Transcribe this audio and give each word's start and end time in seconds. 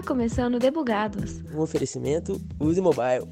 Está 0.00 0.14
começando 0.14 0.58
Debugados. 0.58 1.42
Um 1.54 1.60
oferecimento 1.60 2.40
Use 2.58 2.80
Mobile. 2.80 3.28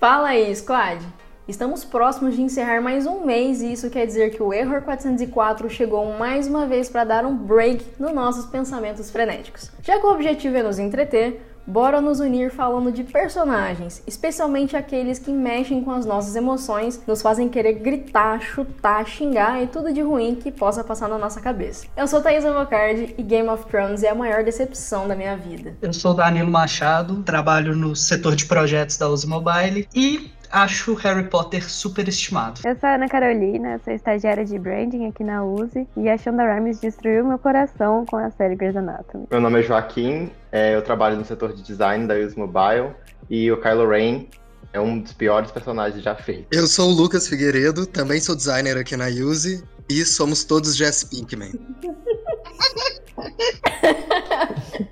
Fala 0.00 0.30
aí, 0.30 0.52
squad! 0.56 1.06
Estamos 1.46 1.84
próximos 1.84 2.34
de 2.34 2.42
encerrar 2.42 2.82
mais 2.82 3.06
um 3.06 3.24
mês 3.24 3.62
e 3.62 3.72
isso 3.72 3.88
quer 3.88 4.06
dizer 4.06 4.30
que 4.30 4.42
o 4.42 4.52
Error 4.52 4.82
404 4.82 5.70
chegou 5.70 6.18
mais 6.18 6.48
uma 6.48 6.66
vez 6.66 6.88
para 6.88 7.04
dar 7.04 7.24
um 7.24 7.36
break 7.36 7.84
nos 7.96 8.12
nossos 8.12 8.46
pensamentos 8.46 9.08
frenéticos. 9.08 9.70
Já 9.84 10.00
que 10.00 10.04
o 10.04 10.10
objetivo 10.10 10.56
é 10.56 10.64
nos 10.64 10.80
entreter, 10.80 11.40
bora 11.68 12.00
nos 12.00 12.18
unir 12.18 12.50
falando 12.50 12.90
de 12.90 13.04
personagens, 13.04 14.02
especialmente 14.06 14.74
aqueles 14.74 15.18
que 15.18 15.30
mexem 15.30 15.84
com 15.84 15.90
as 15.90 16.06
nossas 16.06 16.34
emoções, 16.34 17.00
nos 17.06 17.20
fazem 17.20 17.46
querer 17.46 17.74
gritar, 17.74 18.40
chutar, 18.40 19.06
xingar 19.06 19.62
e 19.62 19.66
tudo 19.66 19.92
de 19.92 20.00
ruim 20.00 20.34
que 20.34 20.50
possa 20.50 20.82
passar 20.82 21.08
na 21.08 21.18
nossa 21.18 21.42
cabeça. 21.42 21.86
Eu 21.94 22.08
sou 22.08 22.22
Thaís 22.22 22.44
Avocardi 22.44 23.14
e 23.18 23.22
Game 23.22 23.48
of 23.48 23.66
Thrones 23.66 24.02
é 24.02 24.08
a 24.08 24.14
maior 24.14 24.42
decepção 24.42 25.06
da 25.06 25.14
minha 25.14 25.36
vida. 25.36 25.76
Eu 25.82 25.92
sou 25.92 26.14
Danilo 26.14 26.50
Machado, 26.50 27.22
trabalho 27.22 27.76
no 27.76 27.94
setor 27.94 28.34
de 28.34 28.46
projetos 28.46 28.96
da 28.96 29.06
Uzi 29.06 29.26
Mobile 29.26 29.86
e 29.94 30.30
acho 30.50 30.94
Harry 30.94 31.28
Potter 31.28 31.68
superestimado. 31.68 32.60
Eu 32.64 32.76
sou 32.78 32.88
a 32.88 32.94
Ana 32.94 33.08
Carolina, 33.08 33.80
sou 33.84 33.92
estagiária 33.92 34.44
de 34.44 34.58
branding 34.58 35.06
aqui 35.06 35.24
na 35.24 35.44
USE 35.44 35.86
e 35.96 36.08
a 36.08 36.16
Shonda 36.16 36.42
Rhimes 36.42 36.80
destruiu 36.80 37.26
meu 37.26 37.38
coração 37.38 38.04
com 38.06 38.16
a 38.16 38.30
série 38.30 38.56
Grey's 38.56 38.76
Anatomy. 38.76 39.26
Meu 39.30 39.40
nome 39.40 39.60
é 39.60 39.62
Joaquim, 39.62 40.30
é, 40.50 40.74
eu 40.74 40.82
trabalho 40.82 41.16
no 41.16 41.24
setor 41.24 41.52
de 41.52 41.62
design 41.62 42.06
da 42.06 42.14
USE 42.14 42.38
Mobile 42.38 42.92
e 43.28 43.50
o 43.50 43.60
Kylo 43.60 43.88
Ren 43.88 44.26
é 44.72 44.80
um 44.80 44.98
dos 45.00 45.12
piores 45.12 45.50
personagens 45.50 46.02
já 46.02 46.14
feitos. 46.14 46.46
Eu 46.56 46.66
sou 46.66 46.90
o 46.90 46.92
Lucas 46.92 47.28
Figueiredo, 47.28 47.86
também 47.86 48.20
sou 48.20 48.36
designer 48.36 48.76
aqui 48.76 48.96
na 48.96 49.06
USE 49.06 49.64
e 49.88 50.04
somos 50.04 50.44
todos 50.44 50.76
Jess 50.76 51.04
Pinkman. 51.04 51.52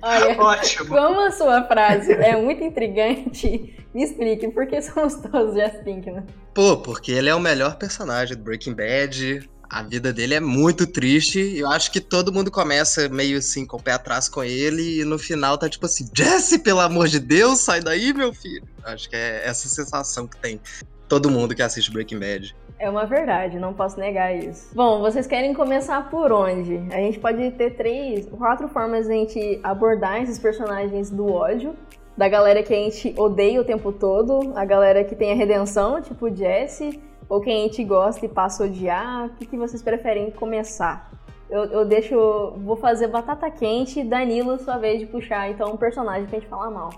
Olha, 0.01 0.41
Ótimo. 0.41 0.89
como 0.89 1.21
a 1.21 1.31
sua 1.31 1.63
frase 1.63 2.11
é 2.13 2.35
muito 2.35 2.63
intrigante, 2.63 3.75
me 3.93 4.03
explique 4.03 4.47
por 4.49 4.67
que 4.67 4.81
somos 4.81 5.15
todos 5.15 5.55
Jess 5.55 5.81
Pinkman. 5.83 6.25
Pô, 6.53 6.77
porque 6.77 7.11
ele 7.11 7.29
é 7.29 7.35
o 7.35 7.39
melhor 7.39 7.77
personagem 7.77 8.35
do 8.35 8.43
Breaking 8.43 8.73
Bad. 8.73 9.49
A 9.69 9.83
vida 9.83 10.13
dele 10.13 10.33
é 10.33 10.39
muito 10.39 10.87
triste. 10.87 11.39
e 11.39 11.59
Eu 11.59 11.69
acho 11.69 11.91
que 11.91 11.99
todo 11.99 12.31
mundo 12.31 12.49
começa 12.49 13.09
meio 13.09 13.37
assim, 13.37 13.65
com 13.65 13.77
o 13.77 13.81
pé 13.81 13.91
atrás 13.93 14.29
com 14.29 14.43
ele, 14.43 15.01
e 15.01 15.03
no 15.03 15.19
final 15.19 15.57
tá 15.57 15.69
tipo 15.69 15.85
assim: 15.85 16.09
Jesse, 16.15 16.59
pelo 16.59 16.79
amor 16.79 17.07
de 17.07 17.19
Deus, 17.19 17.59
sai 17.59 17.81
daí, 17.81 18.13
meu 18.13 18.33
filho. 18.33 18.63
Acho 18.83 19.09
que 19.09 19.15
é 19.15 19.45
essa 19.45 19.67
sensação 19.67 20.25
que 20.25 20.37
tem 20.37 20.61
todo 21.07 21.29
mundo 21.29 21.53
que 21.53 21.61
assiste 21.61 21.91
Breaking 21.91 22.19
Bad. 22.19 22.55
É 22.79 22.89
uma 22.89 23.05
verdade, 23.05 23.57
não 23.57 23.73
posso 23.73 23.99
negar 23.99 24.35
isso. 24.35 24.69
Bom, 24.75 24.99
vocês 24.99 25.25
querem 25.25 25.53
começar 25.53 26.09
por 26.09 26.31
onde? 26.31 26.77
A 26.91 26.97
gente 26.97 27.19
pode 27.19 27.51
ter 27.51 27.71
três, 27.71 28.27
quatro 28.29 28.67
formas 28.67 29.07
de 29.07 29.13
a 29.13 29.15
gente 29.15 29.59
abordar 29.63 30.21
esses 30.21 30.37
personagens 30.37 31.09
do 31.09 31.31
ódio. 31.31 31.75
Da 32.15 32.27
galera 32.27 32.61
que 32.61 32.73
a 32.73 32.77
gente 32.77 33.13
odeia 33.17 33.61
o 33.61 33.63
tempo 33.63 33.91
todo, 33.91 34.53
a 34.55 34.65
galera 34.65 35.03
que 35.03 35.15
tem 35.15 35.31
a 35.31 35.35
redenção, 35.35 36.01
tipo 36.01 36.33
Jesse, 36.35 36.99
ou 37.29 37.41
quem 37.41 37.61
a 37.61 37.63
gente 37.67 37.83
gosta 37.83 38.25
e 38.25 38.29
passa 38.29 38.63
a 38.63 38.67
odiar. 38.67 39.25
O 39.25 39.29
que, 39.35 39.45
que 39.45 39.57
vocês 39.57 39.81
preferem 39.81 40.31
começar? 40.31 41.11
Eu, 41.49 41.65
eu 41.65 41.85
deixo. 41.85 42.53
Vou 42.57 42.75
fazer 42.75 43.07
batata 43.07 43.49
quente, 43.49 44.03
Danilo, 44.03 44.59
sua 44.59 44.77
vez 44.77 44.99
de 44.99 45.05
puxar 45.05 45.49
então 45.49 45.73
um 45.73 45.77
personagem 45.77 46.25
pra 46.27 46.39
gente 46.39 46.49
falar 46.49 46.69
mal. 46.69 46.89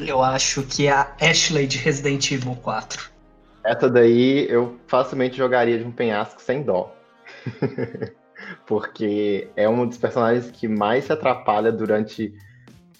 Eu 0.00 0.22
acho 0.22 0.62
que 0.62 0.86
é 0.86 0.92
a 0.92 1.12
Ashley 1.20 1.66
de 1.66 1.78
Resident 1.78 2.30
Evil 2.30 2.56
4. 2.62 3.10
Essa 3.64 3.88
daí 3.88 4.46
eu 4.48 4.78
facilmente 4.86 5.36
jogaria 5.36 5.78
de 5.78 5.84
um 5.84 5.92
penhasco 5.92 6.40
sem 6.40 6.62
dó. 6.62 6.94
Porque 8.66 9.48
é 9.54 9.68
um 9.68 9.86
dos 9.86 9.98
personagens 9.98 10.50
que 10.50 10.66
mais 10.66 11.04
se 11.04 11.12
atrapalha 11.12 11.70
durante 11.70 12.34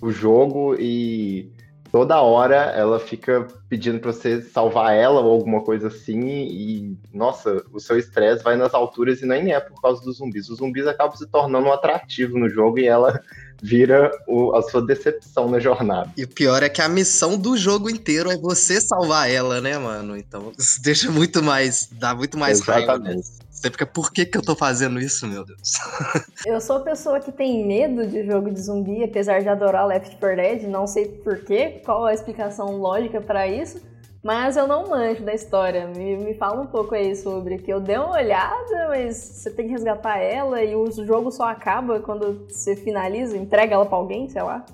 o 0.00 0.10
jogo 0.10 0.74
e 0.78 1.50
toda 1.90 2.20
hora 2.20 2.56
ela 2.56 2.98
fica 2.98 3.46
pedindo 3.68 3.98
pra 3.98 4.12
você 4.12 4.40
salvar 4.42 4.94
ela 4.94 5.20
ou 5.20 5.32
alguma 5.32 5.62
coisa 5.62 5.88
assim 5.88 6.20
e 6.20 6.96
nossa, 7.12 7.64
o 7.72 7.80
seu 7.80 7.98
estresse 7.98 8.44
vai 8.44 8.56
nas 8.56 8.74
alturas 8.74 9.20
e 9.22 9.26
nem 9.26 9.52
é 9.52 9.60
por 9.60 9.80
causa 9.80 10.02
dos 10.02 10.18
zumbis. 10.18 10.48
Os 10.48 10.58
zumbis 10.58 10.86
acabam 10.86 11.16
se 11.16 11.26
tornando 11.28 11.68
um 11.68 11.72
atrativo 11.72 12.38
no 12.38 12.48
jogo 12.48 12.78
e 12.78 12.86
ela 12.86 13.20
vira 13.62 14.10
o- 14.26 14.54
a 14.54 14.62
sua 14.62 14.84
decepção 14.84 15.48
na 15.50 15.58
jornada. 15.58 16.10
E 16.16 16.24
o 16.24 16.28
pior 16.28 16.62
é 16.62 16.68
que 16.68 16.80
a 16.82 16.88
missão 16.88 17.36
do 17.36 17.56
jogo 17.56 17.88
inteiro 17.90 18.30
é 18.30 18.36
você 18.36 18.80
salvar 18.80 19.30
ela, 19.30 19.60
né, 19.60 19.76
mano? 19.78 20.16
Então 20.16 20.52
isso 20.58 20.80
deixa 20.82 21.10
muito 21.10 21.42
mais. 21.42 21.88
dá 21.92 22.14
muito 22.14 22.38
mais 22.38 22.60
raiva. 22.60 22.98
né? 22.98 23.10
Exatamente. 23.10 23.40
Você 23.50 23.70
fica, 23.70 23.84
por 23.84 24.10
que, 24.10 24.24
que 24.24 24.38
eu 24.38 24.42
tô 24.42 24.56
fazendo 24.56 24.98
isso, 24.98 25.26
meu 25.26 25.44
Deus? 25.44 25.60
Eu 26.46 26.58
sou 26.62 26.76
a 26.76 26.80
pessoa 26.80 27.20
que 27.20 27.30
tem 27.30 27.66
medo 27.66 28.06
de 28.06 28.24
jogo 28.24 28.50
de 28.50 28.58
zumbi, 28.58 29.04
apesar 29.04 29.42
de 29.42 29.48
adorar 29.50 29.86
Left 29.86 30.16
4 30.16 30.36
Dead, 30.36 30.62
não 30.62 30.86
sei 30.86 31.06
porquê, 31.06 31.82
qual 31.84 32.06
a 32.06 32.14
explicação 32.14 32.78
lógica 32.78 33.20
pra 33.20 33.46
isso, 33.46 33.78
mas 34.22 34.56
eu 34.56 34.66
não 34.66 34.88
manjo 34.88 35.22
da 35.22 35.34
história. 35.34 35.86
Me, 35.86 36.16
me 36.16 36.34
fala 36.34 36.60
um 36.60 36.66
pouco 36.66 36.94
aí 36.94 37.16
sobre 37.16 37.58
que 37.58 37.72
eu 37.72 37.80
dei 37.80 37.96
uma 37.96 38.12
olhada, 38.12 38.88
mas 38.88 39.16
você 39.16 39.50
tem 39.50 39.66
que 39.66 39.72
resgatar 39.72 40.18
ela 40.18 40.62
e 40.62 40.74
o 40.76 40.90
jogo 41.04 41.30
só 41.30 41.44
acaba 41.44 42.00
quando 42.00 42.46
você 42.48 42.76
finaliza, 42.76 43.36
entrega 43.36 43.74
ela 43.74 43.86
pra 43.86 43.96
alguém, 43.96 44.28
sei 44.28 44.42
lá. 44.42 44.64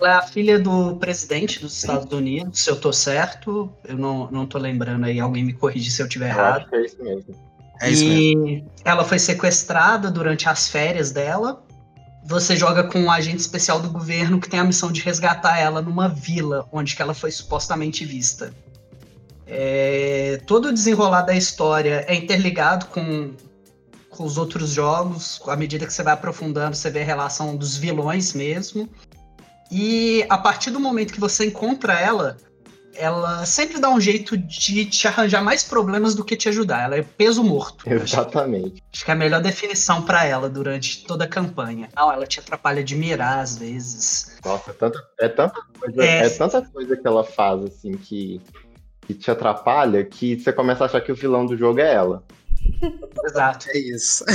Ela 0.00 0.10
é 0.10 0.14
a 0.14 0.22
filha 0.22 0.58
do 0.58 0.96
presidente 0.96 1.60
dos 1.60 1.76
Estados 1.76 2.10
Unidos, 2.12 2.60
se 2.60 2.70
eu 2.70 2.80
tô 2.80 2.92
certo. 2.92 3.70
Eu 3.84 3.96
não, 3.96 4.30
não 4.30 4.46
tô 4.46 4.58
lembrando 4.58 5.04
aí, 5.04 5.20
alguém 5.20 5.44
me 5.44 5.52
corrige 5.52 5.90
se 5.90 6.02
eu 6.02 6.08
tiver 6.08 6.26
Eu 6.26 6.30
errado. 6.30 6.56
acho 6.62 6.68
que 6.70 6.76
é 6.76 6.80
isso 6.84 7.02
mesmo. 7.02 7.34
É 7.80 7.90
isso 7.90 8.04
mesmo. 8.04 8.46
e 8.48 8.64
ela 8.84 9.04
foi 9.04 9.18
sequestrada 9.18 10.10
durante 10.10 10.48
as 10.48 10.68
férias 10.68 11.12
dela. 11.12 11.62
Você 12.26 12.56
joga 12.56 12.84
com 12.84 13.00
um 13.00 13.10
agente 13.10 13.38
especial 13.38 13.80
do 13.80 13.90
governo 13.90 14.40
que 14.40 14.48
tem 14.48 14.58
a 14.58 14.64
missão 14.64 14.90
de 14.90 15.00
resgatar 15.02 15.58
ela 15.58 15.82
numa 15.82 16.08
vila 16.08 16.66
onde 16.72 16.96
ela 16.98 17.12
foi 17.12 17.30
supostamente 17.30 18.04
vista. 18.04 18.52
É, 19.46 20.40
todo 20.46 20.68
o 20.68 20.72
desenrolar 20.72 21.22
da 21.22 21.34
história 21.34 22.02
é 22.08 22.14
interligado 22.14 22.86
com, 22.86 23.34
com 24.08 24.24
os 24.24 24.38
outros 24.38 24.70
jogos. 24.70 25.40
À 25.46 25.54
medida 25.54 25.84
que 25.84 25.92
você 25.92 26.02
vai 26.02 26.14
aprofundando, 26.14 26.74
você 26.74 26.90
vê 26.90 27.02
a 27.02 27.04
relação 27.04 27.56
dos 27.56 27.76
vilões 27.76 28.32
mesmo. 28.32 28.88
E 29.70 30.24
a 30.30 30.38
partir 30.38 30.70
do 30.70 30.80
momento 30.80 31.12
que 31.12 31.20
você 31.20 31.46
encontra 31.46 31.92
ela, 31.92 32.38
ela 32.96 33.44
sempre 33.46 33.78
dá 33.80 33.88
um 33.90 34.00
jeito 34.00 34.36
de 34.36 34.84
te 34.86 35.06
arranjar 35.08 35.42
mais 35.42 35.62
problemas 35.62 36.14
do 36.14 36.24
que 36.24 36.36
te 36.36 36.48
ajudar. 36.48 36.84
Ela 36.84 36.96
é 36.96 37.02
peso 37.02 37.42
morto. 37.42 37.84
Acho, 37.86 38.04
Exatamente. 38.04 38.82
acho 38.92 39.04
que 39.04 39.10
é 39.10 39.14
a 39.14 39.16
melhor 39.16 39.40
definição 39.42 40.02
pra 40.02 40.24
ela 40.24 40.48
durante 40.48 41.04
toda 41.04 41.24
a 41.24 41.28
campanha. 41.28 41.88
Não, 41.94 42.12
ela 42.12 42.26
te 42.26 42.40
atrapalha 42.40 42.82
de 42.82 42.94
mirar 42.94 43.40
às 43.40 43.56
vezes. 43.56 44.36
Nossa, 44.44 44.70
é 44.70 44.74
tanta, 44.74 44.98
é 45.18 45.28
tanta 45.28 45.60
coisa, 45.78 46.02
É. 46.04 46.26
é. 46.26 46.28
tanta 46.30 46.62
coisa 46.62 46.96
que 46.96 47.06
ela 47.06 47.24
faz 47.24 47.64
assim 47.64 47.92
que, 47.92 48.40
que 49.06 49.14
te 49.14 49.30
atrapalha 49.30 50.04
que 50.04 50.38
você 50.38 50.52
começa 50.52 50.84
a 50.84 50.86
achar 50.86 51.00
que 51.00 51.12
o 51.12 51.16
vilão 51.16 51.46
do 51.46 51.56
jogo 51.56 51.80
é 51.80 51.92
ela. 51.94 52.22
Exato. 53.24 53.68
É 53.70 53.78
isso. 53.78 54.24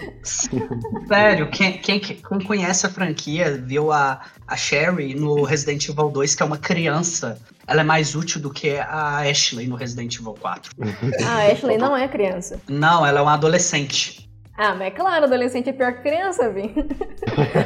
Sério, 1.06 1.50
quem, 1.50 1.78
quem, 1.78 2.00
quem 2.00 2.20
conhece 2.20 2.86
a 2.86 2.90
franquia 2.90 3.56
viu 3.56 3.92
a, 3.92 4.20
a 4.46 4.56
Sherry 4.56 5.14
no 5.14 5.42
Resident 5.44 5.88
Evil 5.88 6.10
2, 6.10 6.34
que 6.34 6.42
é 6.42 6.46
uma 6.46 6.58
criança. 6.58 7.38
Ela 7.66 7.82
é 7.82 7.84
mais 7.84 8.14
útil 8.14 8.40
do 8.40 8.50
que 8.50 8.76
a 8.76 9.18
Ashley 9.18 9.66
no 9.66 9.76
Resident 9.76 10.16
Evil 10.16 10.34
4. 10.40 10.72
Ah, 11.24 11.38
a 11.38 11.52
Ashley 11.52 11.78
não 11.78 11.96
é 11.96 12.08
criança. 12.08 12.60
Não, 12.68 13.06
ela 13.06 13.20
é 13.20 13.22
uma 13.22 13.34
adolescente. 13.34 14.28
Ah, 14.56 14.74
mas 14.74 14.88
é 14.88 14.90
claro, 14.90 15.24
adolescente 15.24 15.70
é 15.70 15.72
pior 15.72 15.94
que 15.94 16.02
criança, 16.02 16.50
Vim. 16.50 16.74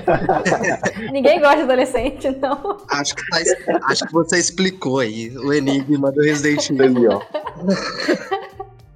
Ninguém 1.13 1.41
gosta 1.41 1.57
de 1.57 1.63
adolescente, 1.63 2.29
então. 2.29 2.79
Acho 2.89 3.15
que, 3.15 3.27
tá 3.29 3.81
acho 3.85 4.07
que 4.07 4.13
você 4.13 4.39
explicou 4.39 5.01
aí 5.01 5.37
o 5.37 5.53
enigma 5.53 6.13
do 6.13 6.23
Resident 6.23 6.71
Evil. 6.71 7.21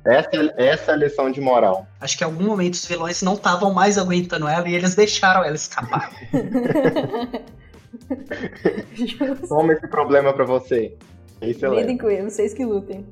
Ali, 0.05 0.17
ó. 0.17 0.19
Essa, 0.19 0.55
essa 0.57 0.91
é 0.93 0.95
a 0.95 0.97
lição 0.97 1.31
de 1.31 1.41
moral. 1.41 1.87
Acho 2.01 2.17
que 2.17 2.25
em 2.25 2.27
algum 2.27 2.45
momento 2.45 2.75
os 2.75 2.87
vilões 2.87 3.23
não 3.23 3.35
estavam 3.35 3.73
mais 3.73 3.99
aguentando 3.99 4.49
ela 4.49 4.69
e 4.69 4.75
eles 4.75 4.95
deixaram 4.95 5.45
ela 5.45 5.55
escapar. 5.55 6.11
Toma 9.49 9.73
esse 9.73 9.87
problema 9.89 10.33
pra 10.33 10.45
você. 10.45 10.97
Isso 11.43 11.65
é 11.65 11.69
Lidem 11.69 11.99
com 11.99 12.11
ele, 12.11 12.31
vocês 12.31 12.53
que 12.53 12.65
lutem. 12.65 13.07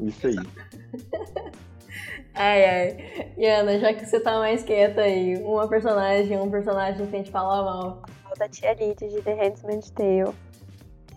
Isso 0.00 0.26
aí. 0.26 0.36
Ai, 2.38 2.64
ai. 2.66 3.32
E 3.38 3.46
Ana, 3.46 3.78
já 3.78 3.94
que 3.94 4.04
você 4.04 4.20
tá 4.20 4.38
mais 4.38 4.62
quieta 4.62 5.00
aí, 5.00 5.42
uma 5.42 5.66
personagem, 5.66 6.38
um 6.38 6.50
personagem 6.50 7.06
que 7.06 7.16
a 7.16 7.18
gente 7.18 7.30
fala 7.30 7.64
mal. 7.64 8.02
Da 8.38 8.46
tia 8.46 8.74
Lid 8.74 8.98
de 8.98 9.22
The 9.22 9.32
Handmaid's 9.32 9.88
Tale. 9.88 10.34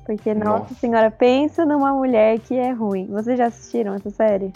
Porque, 0.05 0.33
nossa. 0.33 0.59
Nossa. 0.59 0.75
senhora, 0.75 1.11
pensa 1.11 1.65
numa 1.65 1.91
mulher 1.91 2.39
que 2.39 2.57
é 2.57 2.71
ruim. 2.71 3.05
Vocês 3.07 3.37
já 3.37 3.47
assistiram 3.47 3.95
essa 3.95 4.09
série? 4.09 4.53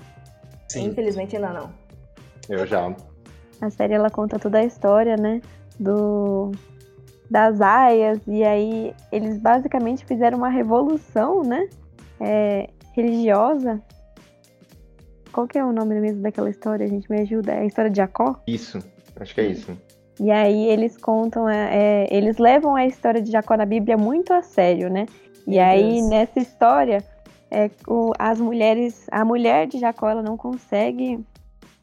Sim. 0.73 0.87
Infelizmente 0.87 1.35
ainda 1.35 1.53
não. 1.53 1.71
Eu 2.49 2.65
já. 2.65 2.93
A 3.61 3.69
série 3.69 3.93
ela 3.93 4.09
conta 4.09 4.37
toda 4.37 4.59
a 4.59 4.63
história, 4.63 5.15
né? 5.15 5.41
Do 5.79 6.51
das 7.29 7.61
aias 7.61 8.19
e 8.27 8.43
aí 8.43 8.93
eles 9.11 9.39
basicamente 9.39 10.05
fizeram 10.05 10.37
uma 10.37 10.49
revolução, 10.49 11.41
né? 11.41 11.67
é, 12.19 12.69
religiosa 12.93 13.81
Qual 15.31 15.47
que 15.47 15.57
é 15.57 15.65
o 15.65 15.71
nome 15.71 15.99
mesmo 15.99 16.21
daquela 16.21 16.49
história? 16.49 16.85
A 16.85 16.89
gente 16.89 17.09
me 17.09 17.21
ajuda? 17.21 17.53
É 17.53 17.59
a 17.59 17.65
história 17.65 17.89
de 17.89 17.97
Jacó? 17.97 18.39
Isso, 18.47 18.79
acho 19.19 19.33
que 19.33 19.41
é 19.41 19.45
isso. 19.45 19.75
E 20.19 20.29
aí 20.29 20.67
eles 20.69 20.95
contam, 20.95 21.49
é, 21.49 21.69
é, 22.05 22.15
eles 22.15 22.37
levam 22.37 22.75
a 22.75 22.85
história 22.85 23.19
de 23.19 23.31
Jacó 23.31 23.57
na 23.57 23.65
Bíblia 23.65 23.97
muito 23.97 24.31
a 24.31 24.43
sério, 24.43 24.89
né? 24.91 25.07
E 25.47 25.55
Meu 25.55 25.63
aí 25.63 25.93
Deus. 25.93 26.09
nessa 26.09 26.39
história, 26.39 27.03
é, 27.53 27.69
o- 27.87 28.11
as 28.17 28.39
mulheres, 28.41 29.07
a 29.11 29.23
mulher 29.23 29.67
de 29.67 29.77
Jacó, 29.77 30.09
ela 30.09 30.23
não 30.23 30.35
consegue 30.35 31.23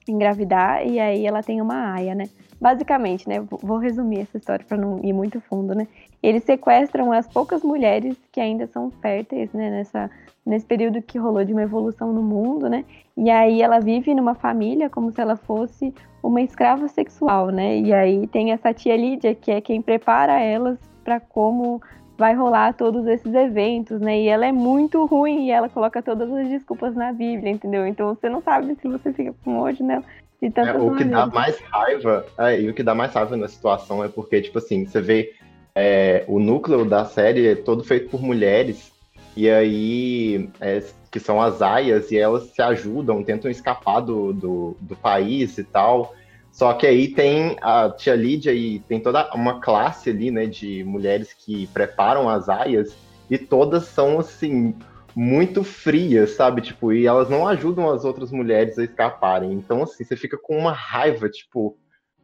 engravidar 0.08 0.84
e 0.86 0.98
aí 0.98 1.24
ela 1.26 1.42
tem 1.42 1.60
uma 1.60 1.92
aia, 1.94 2.14
né? 2.14 2.24
Basicamente, 2.60 3.26
né? 3.28 3.40
Vou 3.62 3.78
resumir 3.78 4.20
essa 4.20 4.36
história 4.36 4.64
para 4.66 4.76
não 4.76 4.98
ir 5.02 5.12
muito 5.12 5.40
fundo, 5.40 5.74
né? 5.74 5.86
Eles 6.22 6.44
sequestram 6.44 7.10
as 7.12 7.26
poucas 7.26 7.62
mulheres 7.62 8.16
que 8.30 8.40
ainda 8.40 8.66
são 8.66 8.90
férteis, 8.90 9.50
né? 9.52 9.70
Nessa, 9.70 10.10
nesse 10.44 10.66
período 10.66 11.00
que 11.00 11.16
rolou 11.18 11.44
de 11.44 11.52
uma 11.52 11.62
evolução 11.62 12.12
no 12.12 12.22
mundo, 12.22 12.68
né? 12.68 12.84
E 13.16 13.30
aí 13.30 13.62
ela 13.62 13.80
vive 13.80 14.14
numa 14.14 14.34
família 14.34 14.90
como 14.90 15.10
se 15.10 15.20
ela 15.20 15.36
fosse 15.36 15.94
uma 16.22 16.42
escrava 16.42 16.86
sexual, 16.88 17.48
né? 17.48 17.78
E 17.78 17.92
aí 17.94 18.26
tem 18.26 18.52
essa 18.52 18.74
tia 18.74 18.96
Lídia, 18.96 19.34
que 19.34 19.50
é 19.50 19.60
quem 19.60 19.80
prepara 19.80 20.38
elas 20.38 20.78
para 21.02 21.18
como 21.18 21.80
vai 22.20 22.34
rolar 22.34 22.74
todos 22.74 23.06
esses 23.06 23.32
eventos, 23.32 23.98
né? 23.98 24.20
E 24.20 24.28
ela 24.28 24.44
é 24.44 24.52
muito 24.52 25.06
ruim 25.06 25.46
e 25.46 25.50
ela 25.50 25.70
coloca 25.70 26.02
todas 26.02 26.30
as 26.30 26.48
desculpas 26.48 26.94
na 26.94 27.14
Bíblia, 27.14 27.50
entendeu? 27.50 27.86
Então 27.86 28.14
você 28.14 28.28
não 28.28 28.42
sabe 28.42 28.76
se 28.76 28.86
você 28.86 29.10
fica 29.10 29.34
com 29.42 29.58
ódio 29.58 29.86
nela 29.86 30.04
de 30.40 30.52
É, 30.58 30.72
o 30.74 30.94
que 30.94 31.04
dá 31.04 31.26
mais 31.26 31.58
raiva, 31.60 32.26
é, 32.38 32.60
e 32.60 32.68
o 32.68 32.74
que 32.74 32.82
dá 32.82 32.94
mais 32.94 33.14
raiva 33.14 33.36
na 33.38 33.48
situação 33.48 34.04
é 34.04 34.08
porque, 34.08 34.42
tipo 34.42 34.58
assim, 34.58 34.84
você 34.84 35.00
vê 35.00 35.32
é, 35.74 36.24
o 36.28 36.38
núcleo 36.38 36.84
da 36.84 37.06
série 37.06 37.48
é 37.48 37.54
todo 37.54 37.82
feito 37.82 38.10
por 38.10 38.22
mulheres, 38.22 38.92
e 39.34 39.48
aí, 39.48 40.50
é, 40.60 40.82
que 41.10 41.18
são 41.18 41.40
as 41.40 41.62
aias, 41.62 42.10
e 42.10 42.18
elas 42.18 42.50
se 42.50 42.60
ajudam, 42.60 43.24
tentam 43.24 43.50
escapar 43.50 44.00
do, 44.00 44.32
do, 44.32 44.76
do 44.80 44.96
país 44.96 45.56
e 45.56 45.64
tal. 45.64 46.14
Só 46.52 46.72
que 46.74 46.86
aí 46.86 47.08
tem 47.08 47.56
a 47.62 47.90
tia 47.90 48.14
Lídia 48.14 48.52
e 48.52 48.80
tem 48.80 49.00
toda 49.00 49.30
uma 49.34 49.60
classe 49.60 50.10
ali, 50.10 50.30
né, 50.30 50.46
de 50.46 50.84
mulheres 50.84 51.32
que 51.32 51.66
preparam 51.68 52.28
as 52.28 52.48
aias, 52.48 52.94
e 53.30 53.38
todas 53.38 53.84
são, 53.84 54.18
assim, 54.18 54.74
muito 55.14 55.62
frias, 55.62 56.32
sabe? 56.32 56.60
Tipo, 56.60 56.92
e 56.92 57.06
elas 57.06 57.28
não 57.30 57.46
ajudam 57.46 57.88
as 57.90 58.04
outras 58.04 58.30
mulheres 58.32 58.78
a 58.78 58.84
escaparem. 58.84 59.52
Então, 59.52 59.82
assim, 59.82 60.04
você 60.04 60.16
fica 60.16 60.36
com 60.36 60.58
uma 60.58 60.72
raiva, 60.72 61.28
tipo, 61.28 61.76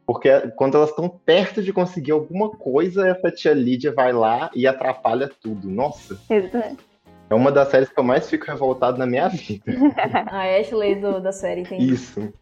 porque 0.05 0.29
quando 0.55 0.75
elas 0.77 0.89
estão 0.89 1.09
perto 1.09 1.61
de 1.61 1.73
conseguir 1.73 2.11
alguma 2.11 2.49
coisa, 2.49 3.07
essa 3.07 3.31
tia 3.31 3.53
Lídia 3.53 3.91
vai 3.93 4.13
lá 4.13 4.49
e 4.55 4.67
atrapalha 4.67 5.29
tudo. 5.41 5.69
Nossa, 5.69 6.17
é 7.29 7.33
uma 7.35 7.51
das 7.51 7.69
séries 7.69 7.89
que 7.89 7.99
eu 7.99 8.03
mais 8.03 8.29
fico 8.29 8.45
revoltado 8.45 8.97
na 8.97 9.05
minha 9.05 9.27
vida. 9.27 9.63
A 10.31 10.43
Ashley 10.59 10.95
do- 10.95 11.19
da 11.21 11.31
série, 11.31 11.61
entendi. 11.61 11.93
Isso. 11.93 12.33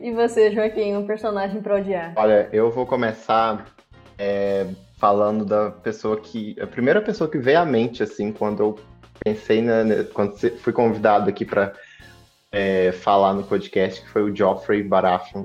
E 0.00 0.12
você, 0.12 0.50
Joaquim, 0.50 0.96
um 0.96 1.06
personagem 1.06 1.60
pra 1.60 1.76
odiar? 1.76 2.14
Olha, 2.16 2.48
eu 2.52 2.70
vou 2.70 2.86
começar 2.86 3.66
é, 4.18 4.66
falando 4.98 5.44
da 5.44 5.70
pessoa 5.70 6.18
que. 6.18 6.56
A 6.60 6.66
primeira 6.66 7.02
pessoa 7.02 7.28
que 7.28 7.36
veio 7.36 7.60
à 7.60 7.66
mente, 7.66 8.02
assim, 8.02 8.32
quando 8.32 8.62
eu 8.62 8.78
pensei 9.22 9.60
na. 9.60 10.04
Quando 10.14 10.38
fui 10.58 10.72
convidado 10.72 11.28
aqui 11.28 11.44
pra 11.44 11.74
é, 12.50 12.92
falar 12.92 13.34
no 13.34 13.44
podcast, 13.44 14.00
que 14.00 14.08
foi 14.08 14.22
o 14.22 14.34
Joffrey 14.34 14.82
Baratheon. 14.82 15.44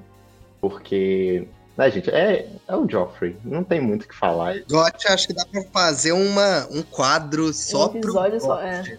Porque. 0.62 1.48
Né, 1.76 1.92
gente, 1.92 2.10
é, 2.10 2.48
é 2.70 2.76
o 2.78 2.90
Joffrey, 2.90 3.36
não 3.44 3.62
tem 3.62 3.82
muito 3.82 4.04
o 4.04 4.08
que 4.08 4.16
falar. 4.16 4.62
Gotti, 4.70 5.10
acho 5.10 5.28
que 5.28 5.34
dá 5.34 5.46
pra 5.46 5.62
fazer 5.74 6.14
uma, 6.14 6.66
um 6.72 6.82
quadro 6.82 7.52
só 7.52 7.92
um 7.92 7.98
episódio 7.98 8.40
pro 8.40 8.40
só, 8.40 8.62
é. 8.62 8.98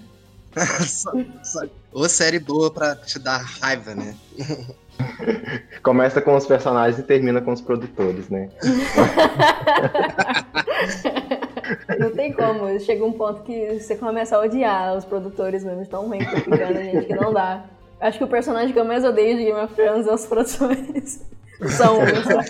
Só- 0.86 1.12
só- 1.42 1.66
Ô 1.92 2.08
série 2.08 2.38
boa 2.38 2.70
pra 2.70 2.94
te 2.96 3.18
dar 3.18 3.38
raiva, 3.38 3.94
né? 3.94 4.14
Começa 5.82 6.22
com 6.22 6.34
os 6.36 6.46
personagens 6.46 6.98
e 6.98 7.02
termina 7.02 7.40
com 7.42 7.52
os 7.52 7.60
produtores, 7.60 8.28
né? 8.30 8.48
Não 11.98 12.10
tem 12.12 12.32
como, 12.32 12.78
chega 12.80 13.04
um 13.04 13.12
ponto 13.12 13.42
que 13.42 13.78
você 13.80 13.96
começa 13.96 14.36
a 14.36 14.40
odiar 14.40 14.96
os 14.96 15.04
produtores 15.04 15.64
mesmo, 15.64 15.84
tão 15.86 16.06
ruim 16.08 16.18
que 16.18 16.24
tá 16.26 16.40
ficando, 16.40 16.74
gente, 16.82 17.06
que 17.06 17.14
não 17.14 17.32
dá. 17.32 17.64
Acho 18.00 18.18
que 18.18 18.24
o 18.24 18.28
personagem 18.28 18.72
que 18.72 18.78
eu 18.78 18.84
mais 18.84 19.04
odeio 19.04 19.36
de 19.36 19.44
Game 19.44 19.58
of 19.60 19.74
Thrones 19.74 20.06
é 20.06 20.14
os 20.14 20.26
produtores. 20.26 21.22
São 21.76 21.98
um 22.00 22.06
só. 22.06 22.40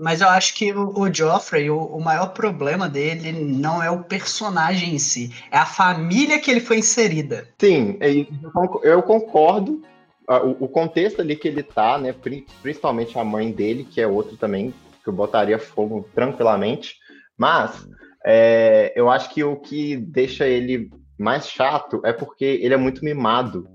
Mas 0.00 0.20
eu 0.20 0.28
acho 0.28 0.54
que 0.54 0.72
o, 0.72 1.12
Joffrey, 1.12 1.70
o, 1.70 1.78
o 1.78 2.00
maior 2.00 2.28
problema 2.28 2.88
dele 2.88 3.32
não 3.32 3.82
é 3.82 3.90
o 3.90 4.02
personagem 4.02 4.94
em 4.94 4.98
si, 4.98 5.32
é 5.50 5.58
a 5.58 5.66
família 5.66 6.40
que 6.40 6.50
ele 6.50 6.60
foi 6.60 6.78
inserida. 6.78 7.48
Sim, 7.60 7.98
e 8.00 8.26
eu 8.42 8.50
conc- 8.50 8.84
eu 8.84 9.02
concordo. 9.02 9.82
O, 10.28 10.64
o 10.64 10.68
contexto 10.68 11.20
ali 11.20 11.36
que 11.36 11.48
ele 11.48 11.62
tá, 11.62 11.98
né? 11.98 12.12
pri- 12.12 12.46
Principalmente 12.62 13.18
a 13.18 13.24
mãe 13.24 13.50
dele, 13.52 13.84
que 13.84 14.00
é 14.00 14.06
outro 14.06 14.36
também, 14.36 14.72
que 15.02 15.08
eu 15.08 15.12
botaria 15.12 15.58
fogo 15.58 16.08
tranquilamente. 16.14 16.96
Mas 17.36 17.86
é, 18.24 18.92
eu 18.94 19.10
acho 19.10 19.30
que 19.30 19.42
o 19.44 19.56
que 19.56 19.96
deixa 19.96 20.46
ele 20.46 20.90
mais 21.18 21.48
chato 21.48 22.00
é 22.04 22.12
porque 22.12 22.44
ele 22.44 22.72
é 22.72 22.76
muito 22.76 23.04
mimado. 23.04 23.68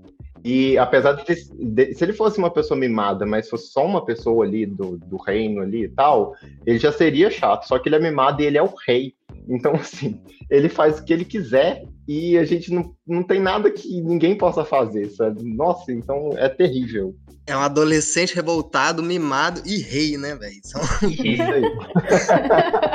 E 0.44 0.78
apesar 0.78 1.12
de, 1.14 1.24
de- 1.58 1.94
se 1.94 2.04
ele 2.04 2.12
fosse 2.12 2.38
uma 2.38 2.50
pessoa 2.50 2.78
mimada, 2.78 3.26
mas 3.26 3.48
fosse 3.48 3.68
só 3.72 3.84
uma 3.84 4.04
pessoa 4.04 4.44
ali 4.44 4.64
do, 4.66 4.96
do 4.98 5.16
reino 5.16 5.60
ali 5.60 5.84
e 5.84 5.88
tal, 5.88 6.34
ele 6.66 6.78
já 6.78 6.92
seria 6.92 7.30
chato. 7.30 7.66
Só 7.66 7.78
que 7.78 7.88
ele 7.88 7.96
é 7.96 8.00
mimado 8.00 8.42
e 8.42 8.46
ele 8.46 8.58
é 8.58 8.62
o 8.62 8.72
rei. 8.86 9.14
Então, 9.48 9.72
assim, 9.76 10.20
ele 10.50 10.68
faz 10.68 10.98
o 10.98 11.04
que 11.04 11.12
ele 11.12 11.24
quiser 11.24 11.84
e 12.06 12.38
a 12.38 12.44
gente 12.44 12.72
não, 12.72 12.94
não 13.06 13.22
tem 13.22 13.40
nada 13.40 13.70
que 13.70 14.00
ninguém 14.00 14.36
possa 14.36 14.64
fazer, 14.64 15.08
sabe? 15.10 15.42
Nossa, 15.44 15.92
então 15.92 16.30
é 16.36 16.48
terrível. 16.48 17.14
É 17.46 17.56
um 17.56 17.60
adolescente 17.60 18.34
revoltado, 18.34 19.02
mimado 19.02 19.62
e 19.64 19.78
rei, 19.80 20.18
né, 20.18 20.34
velho? 20.34 20.60
São- 20.64 20.82
Isso 21.08 21.42
aí. 21.42 21.62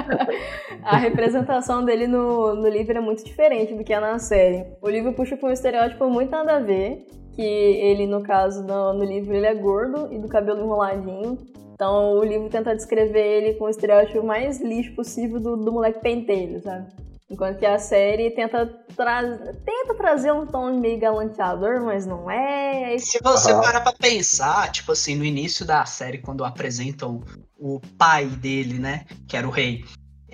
A 0.83 0.97
representação 0.97 1.83
dele 1.83 2.07
no, 2.07 2.55
no 2.55 2.67
livro 2.67 2.97
é 2.97 3.01
muito 3.01 3.23
diferente 3.23 3.73
do 3.73 3.83
que 3.83 3.93
é 3.93 3.99
na 3.99 4.19
série. 4.19 4.65
O 4.81 4.89
livro 4.89 5.13
puxa 5.13 5.37
pra 5.37 5.49
um 5.49 5.51
estereótipo 5.53 6.07
muito 6.09 6.29
nada 6.31 6.57
a 6.57 6.59
ver, 6.59 7.05
que 7.35 7.41
ele, 7.41 8.05
no 8.07 8.21
caso, 8.21 8.63
no, 8.63 8.93
no 8.93 9.03
livro, 9.03 9.33
ele 9.33 9.45
é 9.45 9.53
gordo 9.53 10.13
e 10.13 10.19
do 10.19 10.27
cabelo 10.27 10.61
enroladinho. 10.63 11.37
Então 11.73 12.13
o 12.13 12.23
livro 12.23 12.49
tenta 12.49 12.75
descrever 12.75 13.25
ele 13.25 13.53
com 13.55 13.65
o 13.65 13.69
estereótipo 13.69 14.23
mais 14.25 14.61
lixo 14.61 14.95
possível 14.95 15.39
do, 15.39 15.57
do 15.57 15.71
moleque 15.71 15.99
pentelho, 15.99 16.61
sabe? 16.61 16.87
Enquanto 17.29 17.57
que 17.57 17.65
a 17.65 17.79
série 17.79 18.29
tenta, 18.31 18.67
tra 18.95 19.23
tenta 19.65 19.95
trazer 19.95 20.31
um 20.31 20.45
tom 20.45 20.79
meio 20.79 20.99
galanteador, 20.99 21.83
mas 21.83 22.05
não 22.05 22.29
é. 22.29 22.95
Se 22.99 23.19
você 23.23 23.51
Aham. 23.51 23.61
parar 23.61 23.81
pra 23.81 23.93
pensar, 23.93 24.71
tipo 24.71 24.91
assim, 24.91 25.15
no 25.15 25.25
início 25.25 25.65
da 25.65 25.83
série, 25.83 26.19
quando 26.19 26.45
apresentam 26.45 27.23
o 27.57 27.81
pai 27.97 28.27
dele, 28.27 28.77
né? 28.77 29.05
Que 29.27 29.35
era 29.35 29.47
o 29.47 29.51
rei. 29.51 29.83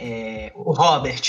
É, 0.02 0.52
o 0.56 0.72
Robert. 0.72 1.22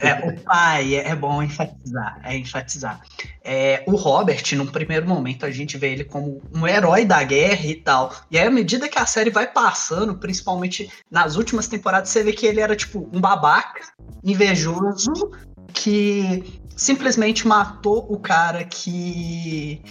É, 0.00 0.28
o 0.28 0.40
pai, 0.40 0.94
é, 0.94 1.10
é 1.10 1.14
bom 1.14 1.42
enfatizar, 1.42 2.18
é 2.24 2.34
enfatizar. 2.34 3.02
É, 3.44 3.84
o 3.86 3.96
Robert, 3.96 4.42
num 4.54 4.66
primeiro 4.66 5.06
momento, 5.06 5.44
a 5.44 5.50
gente 5.50 5.76
vê 5.76 5.92
ele 5.92 6.04
como 6.04 6.40
um 6.54 6.66
herói 6.66 7.04
da 7.04 7.22
guerra 7.22 7.66
e 7.66 7.74
tal. 7.74 8.14
E 8.30 8.38
aí, 8.38 8.46
à 8.46 8.50
medida 8.50 8.88
que 8.88 8.98
a 8.98 9.04
série 9.04 9.28
vai 9.28 9.46
passando, 9.46 10.16
principalmente 10.16 10.90
nas 11.10 11.36
últimas 11.36 11.68
temporadas, 11.68 12.08
você 12.08 12.22
vê 12.22 12.32
que 12.32 12.46
ele 12.46 12.60
era 12.60 12.74
tipo 12.74 13.10
um 13.12 13.20
babaca, 13.20 13.82
invejoso, 14.24 15.30
que 15.74 16.60
simplesmente 16.74 17.46
matou 17.46 18.06
o 18.10 18.18
cara 18.18 18.64
que 18.64 19.82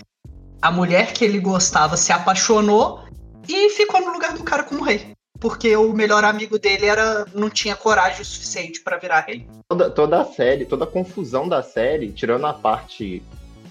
a 0.60 0.72
mulher 0.72 1.14
que 1.14 1.24
ele 1.24 1.40
gostava 1.40 1.96
se 1.96 2.12
apaixonou 2.12 3.06
e 3.48 3.70
ficou 3.70 4.02
no 4.02 4.12
lugar 4.12 4.34
do 4.34 4.44
cara 4.44 4.64
como 4.64 4.84
rei. 4.84 5.15
Porque 5.46 5.78
o 5.78 5.94
melhor 5.94 6.24
amigo 6.24 6.58
dele 6.58 6.88
era 6.88 7.24
não 7.32 7.52
tinha 7.52 7.76
coragem 7.76 8.20
o 8.20 8.26
suficiente 8.26 8.82
pra 8.82 8.98
virar 8.98 9.20
rei. 9.20 9.48
Toda, 9.70 9.92
toda 9.92 10.22
a 10.22 10.26
série, 10.26 10.66
toda 10.66 10.86
a 10.86 10.88
confusão 10.88 11.48
da 11.48 11.62
série, 11.62 12.12
tirando 12.12 12.48
a 12.48 12.54
parte 12.54 13.22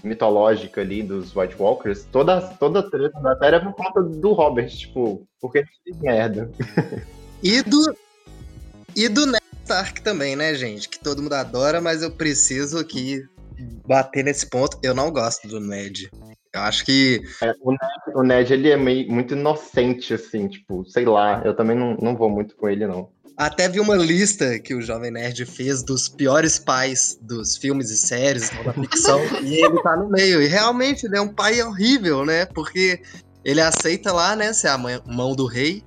mitológica 0.01 0.79
ali 0.79 1.03
dos 1.03 1.35
White 1.35 1.57
Walkers, 1.59 2.05
toda, 2.09 2.39
toda 2.39 2.79
a 2.79 2.89
treta 2.89 3.19
da 3.19 3.37
série 3.37 3.57
é 3.57 3.59
por 3.59 3.73
conta 3.73 4.01
do 4.01 4.31
Robert, 4.31 4.69
tipo, 4.69 5.27
porque 5.41 5.65
ele 5.85 5.97
merda. 5.99 6.49
E 7.43 7.61
do. 7.61 7.93
E 8.95 9.09
do 9.09 9.25
Ned 9.25 9.43
Stark 9.63 10.01
também, 10.01 10.37
né, 10.37 10.55
gente? 10.55 10.87
Que 10.87 10.97
todo 10.97 11.21
mundo 11.21 11.33
adora, 11.33 11.81
mas 11.81 12.01
eu 12.01 12.09
preciso 12.09 12.79
aqui 12.79 13.21
bater 13.85 14.23
nesse 14.23 14.49
ponto. 14.49 14.79
Eu 14.81 14.93
não 14.93 15.11
gosto 15.11 15.45
do 15.45 15.59
Ned. 15.59 16.09
Eu 16.55 16.61
acho 16.61 16.85
que. 16.85 17.21
É, 17.43 17.53
o, 17.61 17.71
Ned, 17.71 18.15
o 18.15 18.23
Ned, 18.23 18.53
ele 18.53 18.69
é 18.69 18.77
meio, 18.77 19.11
muito 19.11 19.33
inocente, 19.33 20.13
assim, 20.13 20.47
tipo, 20.47 20.85
sei 20.85 21.03
lá, 21.05 21.41
eu 21.43 21.53
também 21.53 21.77
não, 21.77 21.97
não 21.97 22.15
vou 22.15 22.29
muito 22.29 22.55
com 22.55 22.69
ele, 22.69 22.87
não. 22.87 23.09
Até 23.35 23.67
vi 23.67 23.81
uma 23.81 23.97
lista 23.97 24.57
que 24.59 24.73
o 24.73 24.81
Jovem 24.81 25.11
Nerd 25.11 25.45
fez 25.45 25.83
dos 25.83 26.07
piores 26.07 26.57
pais 26.57 27.19
dos 27.21 27.57
filmes 27.57 27.91
e 27.91 27.97
séries 27.97 28.49
da 28.63 28.73
ficção, 28.73 29.19
e 29.43 29.65
ele 29.65 29.81
tá 29.81 29.97
no 29.97 30.09
meio. 30.09 30.41
E 30.41 30.47
realmente 30.47 31.05
ele 31.05 31.17
é 31.17 31.21
um 31.21 31.27
pai 31.27 31.61
horrível, 31.61 32.25
né? 32.25 32.45
Porque 32.45 33.01
ele 33.43 33.59
aceita 33.59 34.13
lá, 34.13 34.33
né, 34.37 34.53
ser 34.53 34.69
a 34.69 34.77
mãe- 34.77 35.01
mão 35.05 35.35
do 35.35 35.45
rei, 35.45 35.83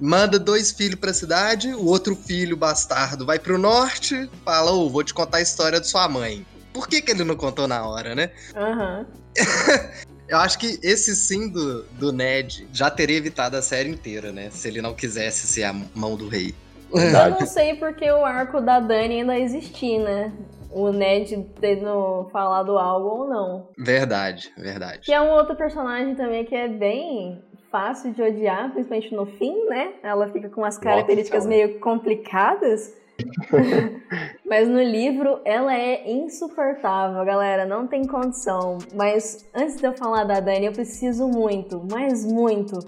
manda 0.00 0.38
dois 0.38 0.72
filhos 0.72 0.98
pra 0.98 1.12
cidade, 1.12 1.74
o 1.74 1.84
outro 1.84 2.16
filho 2.16 2.56
bastardo 2.56 3.26
vai 3.26 3.38
pro 3.38 3.58
norte, 3.58 4.28
fala, 4.42 4.72
ô, 4.72 4.88
vou 4.88 5.04
te 5.04 5.12
contar 5.12 5.36
a 5.36 5.42
história 5.42 5.78
de 5.78 5.86
sua 5.86 6.08
mãe. 6.08 6.46
Por 6.78 6.86
que, 6.86 7.02
que 7.02 7.10
ele 7.10 7.24
não 7.24 7.34
contou 7.34 7.66
na 7.66 7.84
hora, 7.84 8.14
né? 8.14 8.30
Aham. 8.54 9.04
Eu 10.28 10.38
acho 10.38 10.56
que 10.60 10.78
esse 10.80 11.16
sim 11.16 11.48
do, 11.48 11.82
do 11.98 12.12
Ned 12.12 12.68
já 12.72 12.88
teria 12.88 13.16
evitado 13.16 13.56
a 13.56 13.62
série 13.62 13.88
inteira, 13.88 14.30
né? 14.30 14.48
Se 14.50 14.68
ele 14.68 14.80
não 14.80 14.94
quisesse 14.94 15.48
ser 15.48 15.64
a 15.64 15.72
mão 15.72 16.14
do 16.14 16.28
rei. 16.28 16.54
Eu 16.92 17.30
não 17.30 17.46
sei 17.46 17.74
porque 17.74 18.08
o 18.08 18.24
arco 18.24 18.60
da 18.60 18.78
Dani 18.78 19.22
ainda 19.22 19.36
existir, 19.36 19.98
né? 19.98 20.32
O 20.70 20.90
Ned 20.90 21.50
tendo 21.60 22.28
falado 22.30 22.78
algo 22.78 23.22
ou 23.22 23.28
não. 23.28 23.68
Verdade, 23.76 24.52
verdade. 24.56 25.00
Que 25.00 25.12
é 25.12 25.20
um 25.20 25.30
outro 25.30 25.56
personagem 25.56 26.14
também 26.14 26.44
que 26.44 26.54
é 26.54 26.68
bem 26.68 27.42
fácil 27.72 28.12
de 28.12 28.22
odiar, 28.22 28.70
principalmente 28.70 29.12
no 29.12 29.26
fim, 29.26 29.64
né? 29.64 29.94
Ela 30.04 30.28
fica 30.28 30.48
com 30.48 30.60
umas 30.60 30.78
características 30.78 31.42
Senhora. 31.42 31.66
meio 31.66 31.80
complicadas. 31.80 32.94
Mas 34.46 34.68
no 34.68 34.82
livro 34.82 35.40
ela 35.44 35.74
é 35.74 36.10
insuportável, 36.10 37.24
galera, 37.24 37.66
não 37.66 37.86
tem 37.86 38.06
condição. 38.06 38.78
Mas 38.94 39.48
antes 39.54 39.76
de 39.76 39.86
eu 39.86 39.92
falar 39.92 40.24
da 40.24 40.40
Dani, 40.40 40.66
eu 40.66 40.72
preciso 40.72 41.26
muito, 41.28 41.84
mas 41.90 42.24
muito, 42.24 42.78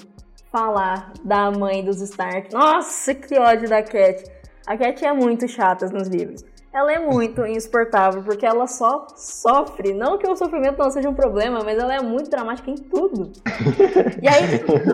falar 0.50 1.12
da 1.25 1.50
mãe 1.50 1.84
dos 1.84 2.00
Stark. 2.00 2.52
Nossa, 2.52 3.14
que 3.14 3.38
ódio 3.38 3.68
da 3.68 3.82
Cat. 3.82 4.25
A 4.66 4.76
Cat 4.76 5.04
é 5.04 5.12
muito 5.12 5.49
chata 5.49 5.87
nos 5.87 6.08
livros. 6.08 6.44
Ela 6.72 6.92
é 6.92 6.98
muito 7.00 7.44
insuportável, 7.44 8.22
porque 8.22 8.46
ela 8.46 8.68
só 8.68 9.08
sofre. 9.16 9.92
Não 9.92 10.16
que 10.16 10.28
o 10.28 10.36
sofrimento 10.36 10.78
não 10.78 10.88
seja 10.88 11.08
um 11.08 11.14
problema, 11.14 11.62
mas 11.64 11.76
ela 11.76 11.92
é 11.92 12.00
muito 12.00 12.30
dramática 12.30 12.70
em 12.70 12.76
tudo. 12.76 13.32
E 14.22 14.28
aí, 14.28 14.44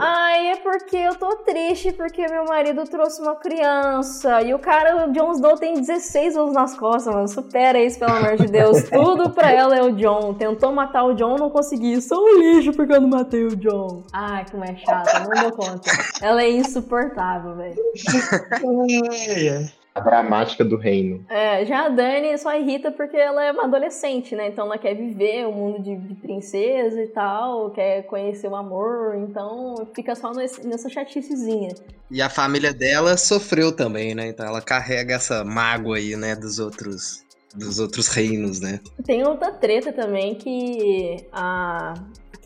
ai, 0.00 0.52
é 0.52 0.56
porque 0.56 0.96
eu 0.96 1.14
tô 1.16 1.36
triste 1.36 1.92
porque 1.92 2.26
meu 2.28 2.44
marido 2.44 2.84
trouxe 2.84 3.20
uma 3.20 3.36
criança. 3.36 4.40
E 4.40 4.54
o 4.54 4.58
cara, 4.58 5.06
o 5.06 5.12
Jon 5.12 5.32
Snow, 5.32 5.56
tem 5.56 5.74
16 5.74 6.36
anos 6.36 6.54
nas 6.54 6.78
costas, 6.78 7.14
mano. 7.14 7.28
Supera 7.28 7.78
isso, 7.78 7.98
pelo 7.98 8.12
amor 8.12 8.36
de 8.36 8.46
Deus. 8.46 8.84
Tudo 8.88 9.30
pra 9.30 9.50
ela 9.50 9.76
é 9.76 9.82
o 9.82 9.92
Jon. 9.92 10.32
Tentou 10.32 10.72
matar 10.72 11.04
o 11.04 11.12
Jon, 11.12 11.36
não 11.36 11.50
conseguiu. 11.50 12.00
Sou 12.00 12.24
um 12.24 12.38
lixo 12.38 12.72
porque 12.72 12.94
eu 12.94 13.00
não 13.02 13.08
matei 13.08 13.44
o 13.44 13.54
Jon. 13.54 14.02
Ai, 14.14 14.46
como 14.50 14.64
é 14.64 14.74
chata, 14.76 15.20
não 15.20 15.42
dou 15.42 15.52
conta. 15.52 15.90
Ela 16.22 16.42
é 16.42 16.50
insuportável, 16.50 17.54
velho. 17.54 17.76
A 19.96 20.00
dramática 20.00 20.62
do 20.62 20.76
reino. 20.76 21.24
É, 21.28 21.64
já 21.64 21.86
a 21.86 21.88
Dani 21.88 22.36
só 22.36 22.54
irrita 22.54 22.92
porque 22.92 23.16
ela 23.16 23.42
é 23.42 23.50
uma 23.50 23.64
adolescente, 23.64 24.36
né? 24.36 24.48
Então 24.48 24.66
ela 24.66 24.76
quer 24.76 24.94
viver 24.94 25.46
o 25.46 25.52
mundo 25.52 25.82
de, 25.82 25.96
de 25.96 26.14
princesa 26.16 27.00
e 27.02 27.06
tal, 27.08 27.70
quer 27.70 28.02
conhecer 28.02 28.46
o 28.48 28.54
amor, 28.54 29.16
então 29.16 29.88
fica 29.94 30.14
só 30.14 30.32
nesse- 30.32 30.66
nessa 30.66 30.90
chaticezinha. 30.90 31.74
E 32.10 32.20
a 32.20 32.28
família 32.28 32.74
dela 32.74 33.16
sofreu 33.16 33.74
também, 33.74 34.14
né? 34.14 34.28
Então 34.28 34.44
ela 34.46 34.60
carrega 34.60 35.14
essa 35.14 35.42
mágoa 35.42 35.96
aí, 35.96 36.14
né, 36.14 36.36
dos 36.36 36.58
outros 36.58 37.24
dos 37.54 37.78
outros 37.78 38.08
reinos, 38.08 38.60
né? 38.60 38.80
Tem 39.06 39.26
outra 39.26 39.50
treta 39.50 39.90
também 39.90 40.34
que 40.34 41.16
a 41.32 41.94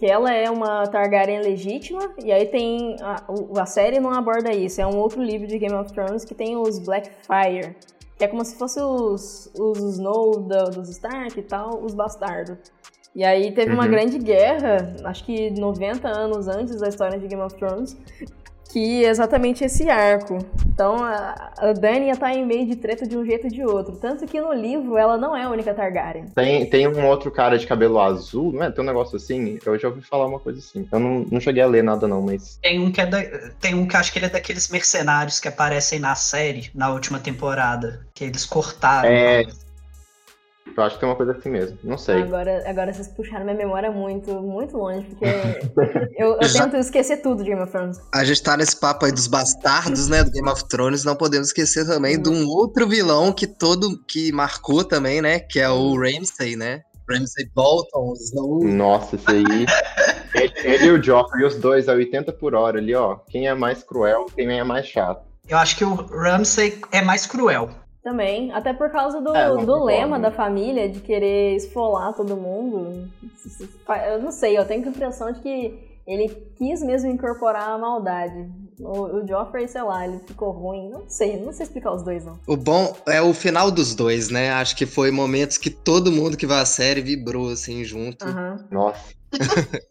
que 0.00 0.06
ela 0.06 0.32
é 0.32 0.50
uma 0.50 0.86
Targaryen 0.86 1.42
legítima 1.42 2.00
e 2.24 2.32
aí 2.32 2.46
tem 2.46 2.96
a, 3.02 3.22
a 3.60 3.66
série 3.66 4.00
não 4.00 4.10
aborda 4.10 4.50
isso, 4.50 4.80
é 4.80 4.86
um 4.86 4.96
outro 4.96 5.22
livro 5.22 5.46
de 5.46 5.58
Game 5.58 5.74
of 5.76 5.92
Thrones 5.92 6.24
que 6.24 6.34
tem 6.34 6.56
os 6.56 6.78
Blackfyre, 6.78 7.76
que 8.16 8.24
é 8.24 8.26
como 8.26 8.42
se 8.42 8.56
fosse 8.56 8.80
os 8.80 9.50
os 9.58 9.78
Snow 9.96 10.40
dos 10.40 10.88
Stark 10.88 11.38
e 11.38 11.42
tal, 11.42 11.82
os 11.84 11.92
bastardos. 11.94 12.56
E 13.14 13.22
aí 13.24 13.52
teve 13.52 13.74
uma 13.74 13.84
Uhum. 13.84 13.90
grande 13.90 14.18
guerra, 14.18 14.94
acho 15.04 15.24
que 15.24 15.50
90 15.50 16.08
anos 16.08 16.48
antes 16.48 16.80
da 16.80 16.88
história 16.88 17.18
de 17.18 17.26
Game 17.28 17.42
of 17.42 17.54
Thrones, 17.56 17.94
que 18.72 19.04
é 19.04 19.08
exatamente 19.08 19.64
esse 19.64 19.88
arco. 19.88 20.38
Então 20.66 20.96
a, 21.02 21.52
a 21.58 21.72
Dany 21.72 22.10
estar 22.10 22.32
em 22.32 22.46
meio 22.46 22.66
de 22.66 22.76
treta 22.76 23.06
de 23.06 23.16
um 23.16 23.24
jeito 23.24 23.44
ou 23.44 23.50
de 23.50 23.64
outro. 23.64 23.96
Tanto 23.96 24.26
que 24.26 24.40
no 24.40 24.52
livro 24.52 24.96
ela 24.96 25.16
não 25.16 25.36
é 25.36 25.44
a 25.44 25.50
única 25.50 25.74
Targaryen. 25.74 26.26
Tem, 26.34 26.66
tem 26.66 26.88
um 26.88 27.06
outro 27.06 27.30
cara 27.30 27.58
de 27.58 27.66
cabelo 27.66 27.98
azul, 28.00 28.52
não 28.52 28.62
é? 28.64 28.70
Tem 28.70 28.82
um 28.82 28.86
negócio 28.86 29.16
assim. 29.16 29.58
Eu 29.64 29.78
já 29.78 29.88
ouvi 29.88 30.00
falar 30.02 30.26
uma 30.26 30.38
coisa 30.38 30.58
assim. 30.58 30.86
Eu 30.90 30.98
não, 30.98 31.26
não 31.30 31.40
cheguei 31.40 31.62
a 31.62 31.66
ler 31.66 31.82
nada, 31.84 32.06
não, 32.08 32.22
mas. 32.22 32.58
Tem 32.62 32.78
um 32.78 32.90
que 32.90 33.00
é 33.00 33.06
da- 33.06 33.50
tem 33.60 33.74
um 33.74 33.86
que 33.86 33.96
acho 33.96 34.12
que 34.12 34.18
ele 34.18 34.26
é 34.26 34.30
daqueles 34.30 34.68
mercenários 34.68 35.40
que 35.40 35.48
aparecem 35.48 35.98
na 35.98 36.14
série, 36.14 36.70
na 36.74 36.90
última 36.92 37.18
temporada, 37.18 38.00
que 38.14 38.24
eles 38.24 38.46
cortaram. 38.46 39.08
É. 39.08 39.44
Eu 40.80 40.86
acho 40.86 40.94
que 40.94 41.00
tem 41.00 41.08
uma 41.08 41.16
coisa 41.16 41.32
assim 41.32 41.50
mesmo. 41.50 41.78
Não 41.84 41.98
sei. 41.98 42.22
Agora, 42.22 42.62
agora 42.66 42.92
vocês 42.92 43.06
puxaram 43.08 43.44
minha 43.44 43.56
memória 43.56 43.90
muito, 43.90 44.32
muito 44.40 44.78
longe, 44.78 45.06
porque 45.06 45.26
eu, 46.16 46.38
eu 46.40 46.52
tento 46.52 46.76
esquecer 46.76 47.18
tudo 47.18 47.42
de 47.42 47.50
Game 47.50 47.62
of 47.62 47.70
Thrones. 47.70 48.00
A 48.14 48.24
gente 48.24 48.42
tá 48.42 48.56
nesse 48.56 48.78
papo 48.78 49.04
aí 49.04 49.12
dos 49.12 49.26
bastardos, 49.26 50.08
né, 50.08 50.24
do 50.24 50.30
Game 50.30 50.48
of 50.48 50.66
Thrones, 50.68 51.04
não 51.04 51.14
podemos 51.14 51.48
esquecer 51.48 51.86
também 51.86 52.20
de 52.20 52.30
um 52.30 52.46
outro 52.48 52.88
vilão 52.88 53.30
que 53.30 53.46
todo 53.46 54.02
que 54.08 54.32
marcou 54.32 54.82
também, 54.82 55.20
né, 55.20 55.38
que 55.38 55.60
é 55.60 55.68
o 55.68 55.94
Ramsay, 55.96 56.56
né? 56.56 56.80
Ramsay 57.10 57.50
Bolton, 57.54 58.14
Snow. 58.14 58.64
Nossa, 58.64 59.16
isso 59.16 59.30
aí. 59.30 59.44
ele, 60.34 60.52
ele 60.62 60.84
e 60.86 60.90
o 60.92 61.02
Joffrey, 61.02 61.44
os 61.44 61.56
dois 61.56 61.88
a 61.88 61.92
80 61.92 62.32
por 62.32 62.54
hora 62.54 62.78
ali, 62.78 62.94
ó. 62.94 63.16
Quem 63.28 63.48
é 63.48 63.54
mais 63.54 63.82
cruel, 63.82 64.26
quem 64.34 64.58
é 64.58 64.64
mais 64.64 64.86
chato. 64.86 65.28
Eu 65.48 65.58
acho 65.58 65.76
que 65.76 65.84
o 65.84 65.94
Ramsay 65.94 66.80
é 66.92 67.02
mais 67.02 67.26
cruel. 67.26 67.70
Também, 68.02 68.50
até 68.52 68.72
por 68.72 68.90
causa 68.90 69.20
do, 69.20 69.34
É, 69.34 69.48
do 69.50 69.56
concordo. 69.58 69.84
lema 69.84 70.18
da 70.18 70.30
família 70.30 70.88
de 70.88 71.00
querer 71.00 71.56
esfolar 71.56 72.14
todo 72.14 72.34
mundo. 72.36 73.08
Eu 74.08 74.22
não 74.22 74.32
sei, 74.32 74.56
eu 74.56 74.64
tenho 74.66 74.84
a 74.86 74.88
impressão 74.88 75.30
de 75.32 75.40
que 75.40 76.00
ele 76.06 76.28
quis 76.56 76.82
mesmo 76.82 77.10
incorporar 77.10 77.68
a 77.68 77.78
maldade. 77.78 78.48
O, 78.80 79.18
o 79.18 79.26
Joffrey, 79.28 79.68
sei 79.68 79.82
lá, 79.82 80.06
ele 80.06 80.18
ficou 80.26 80.50
ruim. 80.50 80.88
Não 80.88 81.04
sei, 81.08 81.36
não 81.44 81.52
sei 81.52 81.66
explicar 81.66 81.92
os 81.92 82.02
dois, 82.02 82.24
não. 82.24 82.38
O 82.46 82.56
bom 82.56 82.96
é 83.06 83.20
o 83.20 83.34
final 83.34 83.70
dos 83.70 83.94
dois, 83.94 84.30
né? 84.30 84.50
Acho 84.50 84.74
que 84.74 84.86
foi 84.86 85.10
momentos 85.10 85.58
que 85.58 85.68
todo 85.68 86.10
mundo 86.10 86.38
que 86.38 86.46
vai 86.46 86.60
à 86.62 86.64
série 86.64 87.02
vibrou 87.02 87.50
assim 87.50 87.84
junto. 87.84 88.24
Aham. 88.26 88.66
Nossa. 88.70 89.14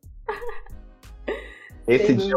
Esse 1.88 2.14
dia, 2.14 2.36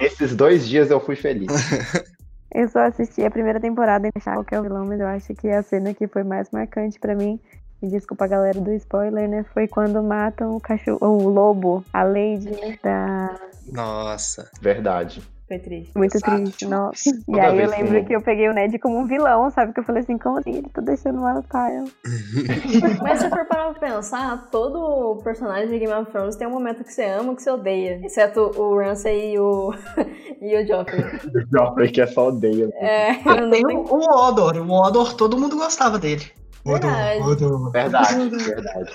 esses 0.00 0.34
dois 0.34 0.66
dias 0.66 0.90
eu 0.90 0.98
fui 0.98 1.14
feliz. 1.16 1.48
Eu 2.54 2.68
só 2.68 2.80
assisti 2.80 3.24
a 3.24 3.30
primeira 3.30 3.58
temporada 3.58 4.06
e 4.06 4.10
achar 4.14 4.34
qual 4.34 4.44
que 4.44 4.54
é 4.54 4.60
o 4.60 4.62
vilão, 4.62 4.84
mas 4.84 5.00
eu 5.00 5.06
acho 5.06 5.34
que 5.34 5.48
a 5.48 5.62
cena 5.62 5.94
que 5.94 6.06
foi 6.06 6.22
mais 6.22 6.50
marcante 6.50 6.98
pra 6.98 7.14
mim, 7.14 7.40
e 7.82 7.88
desculpa 7.88 8.26
a 8.26 8.28
galera 8.28 8.60
do 8.60 8.72
spoiler, 8.74 9.28
né? 9.28 9.44
Foi 9.52 9.66
quando 9.66 10.02
matam 10.02 10.54
o 10.56 10.60
cachorro, 10.60 10.98
o 11.00 11.28
lobo, 11.28 11.84
a 11.92 12.04
Lady, 12.04 12.50
né? 12.50 12.78
Da... 12.82 13.34
Nossa. 13.72 14.48
Verdade. 14.60 15.22
Foi 15.52 15.58
triste. 15.58 15.92
Muito 15.94 16.16
Exato. 16.16 16.34
triste, 16.36 16.66
nossa. 16.66 17.10
E 17.28 17.38
aí 17.38 17.58
eu 17.60 17.68
lembro 17.68 17.92
que- 18.00 18.04
que 18.04 18.16
eu 18.16 18.22
peguei 18.22 18.48
o 18.48 18.54
Ned 18.54 18.78
como 18.78 18.98
um 18.98 19.06
vilão, 19.06 19.50
sabe? 19.50 19.74
Que 19.74 19.80
eu 19.80 19.84
falei 19.84 20.02
assim, 20.02 20.16
como 20.16 20.38
assim? 20.38 20.50
Ele 20.56 20.68
tá 20.72 20.80
deixando 20.80 21.20
matar 21.20 21.70
ela. 21.70 21.84
Mas 23.02 23.20
se 23.20 23.28
for 23.28 23.44
parar 23.44 23.74
pra 23.74 23.88
pensar, 23.90 24.48
todo 24.50 25.20
personagem 25.22 25.68
de 25.68 25.78
Game 25.78 25.92
of 25.92 26.10
Thrones 26.10 26.36
tem 26.36 26.46
um 26.46 26.52
momento 26.52 26.82
que 26.84 26.92
você 26.92 27.04
ama 27.04 27.32
e 27.32 27.36
que 27.36 27.42
você 27.42 27.50
odeia. 27.50 28.00
Exceto 28.02 28.50
o 28.58 28.78
Ramsay 28.78 29.34
e 29.34 29.38
o, 29.38 29.74
e 30.40 30.56
o 30.62 30.66
Joffrey. 30.66 31.00
O 31.02 31.46
Joffrey 31.54 31.90
que 31.90 32.00
é 32.00 32.06
só 32.06 32.28
odeia. 32.28 32.70
É, 32.76 33.12
não 33.40 33.50
Tem 33.50 33.62
tem... 33.66 33.76
o, 33.76 33.80
o 33.82 34.28
Odor. 34.28 34.56
O 34.56 34.72
Odor, 34.72 35.14
todo 35.14 35.38
mundo 35.38 35.56
gostava 35.56 35.98
dele. 35.98 36.24
Odor. 36.64 37.70
Verdade, 37.72 38.28
verdade. 38.36 38.92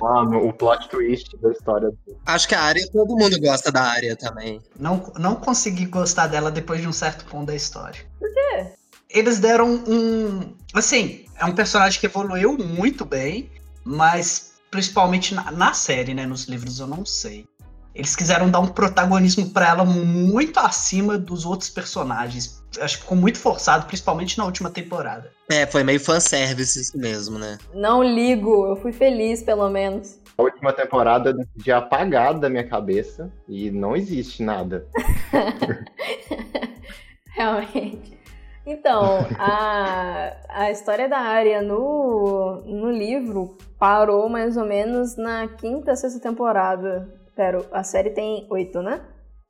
Mano, 0.00 0.46
o 0.46 0.52
plot 0.52 0.88
twist 0.88 1.36
da 1.38 1.50
história. 1.50 1.92
Acho 2.26 2.48
que 2.48 2.54
a 2.54 2.62
área, 2.62 2.88
todo 2.92 3.16
mundo 3.16 3.40
gosta 3.40 3.72
da 3.72 3.82
área 3.82 4.16
também. 4.16 4.60
Não, 4.78 5.12
não 5.18 5.34
consegui 5.34 5.86
gostar 5.86 6.28
dela 6.28 6.50
depois 6.50 6.80
de 6.80 6.88
um 6.88 6.92
certo 6.92 7.24
ponto 7.24 7.46
da 7.46 7.54
história. 7.54 8.00
Por 8.18 8.32
quê? 8.32 8.72
Eles 9.10 9.38
deram 9.38 9.68
um. 9.86 10.54
Assim, 10.72 11.26
é 11.38 11.44
um 11.44 11.54
personagem 11.54 11.98
que 12.00 12.06
evoluiu 12.06 12.56
muito 12.56 13.04
bem, 13.04 13.50
mas 13.84 14.52
principalmente 14.70 15.34
na, 15.34 15.50
na 15.50 15.74
série, 15.74 16.14
né? 16.14 16.24
Nos 16.24 16.46
livros 16.46 16.80
eu 16.80 16.86
não 16.86 17.04
sei. 17.04 17.46
Eles 17.94 18.16
quiseram 18.16 18.50
dar 18.50 18.60
um 18.60 18.68
protagonismo 18.68 19.50
pra 19.50 19.68
ela 19.68 19.84
muito 19.84 20.58
acima 20.58 21.18
dos 21.18 21.44
outros 21.44 21.68
personagens. 21.68 22.62
Acho 22.80 22.96
que 22.96 23.02
ficou 23.02 23.16
muito 23.16 23.38
forçado, 23.38 23.86
principalmente 23.86 24.38
na 24.38 24.46
última 24.46 24.70
temporada. 24.70 25.30
É, 25.50 25.66
foi 25.66 25.84
meio 25.84 26.00
fanservice 26.00 26.80
isso 26.80 26.96
mesmo, 26.96 27.38
né? 27.38 27.58
Não 27.74 28.02
ligo, 28.02 28.66
eu 28.66 28.76
fui 28.76 28.92
feliz 28.92 29.42
pelo 29.42 29.68
menos. 29.68 30.18
A 30.38 30.42
última 30.42 30.72
temporada 30.72 31.30
eu 31.30 31.34
decidi 31.34 31.70
apagar 31.70 32.32
da 32.34 32.48
minha 32.48 32.66
cabeça 32.66 33.30
e 33.46 33.70
não 33.70 33.94
existe 33.94 34.42
nada. 34.42 34.86
Realmente. 37.28 38.18
Então, 38.64 39.26
a, 39.38 40.36
a 40.48 40.70
história 40.70 41.08
da 41.08 41.18
Arya 41.18 41.60
no, 41.60 42.62
no 42.64 42.90
livro 42.90 43.58
parou 43.78 44.28
mais 44.28 44.56
ou 44.56 44.64
menos 44.64 45.16
na 45.16 45.48
quinta, 45.48 45.96
sexta 45.96 46.20
temporada. 46.20 47.21
Pera, 47.34 47.64
a 47.72 47.82
série 47.82 48.10
tem 48.10 48.46
oito, 48.50 48.82
né? 48.82 49.00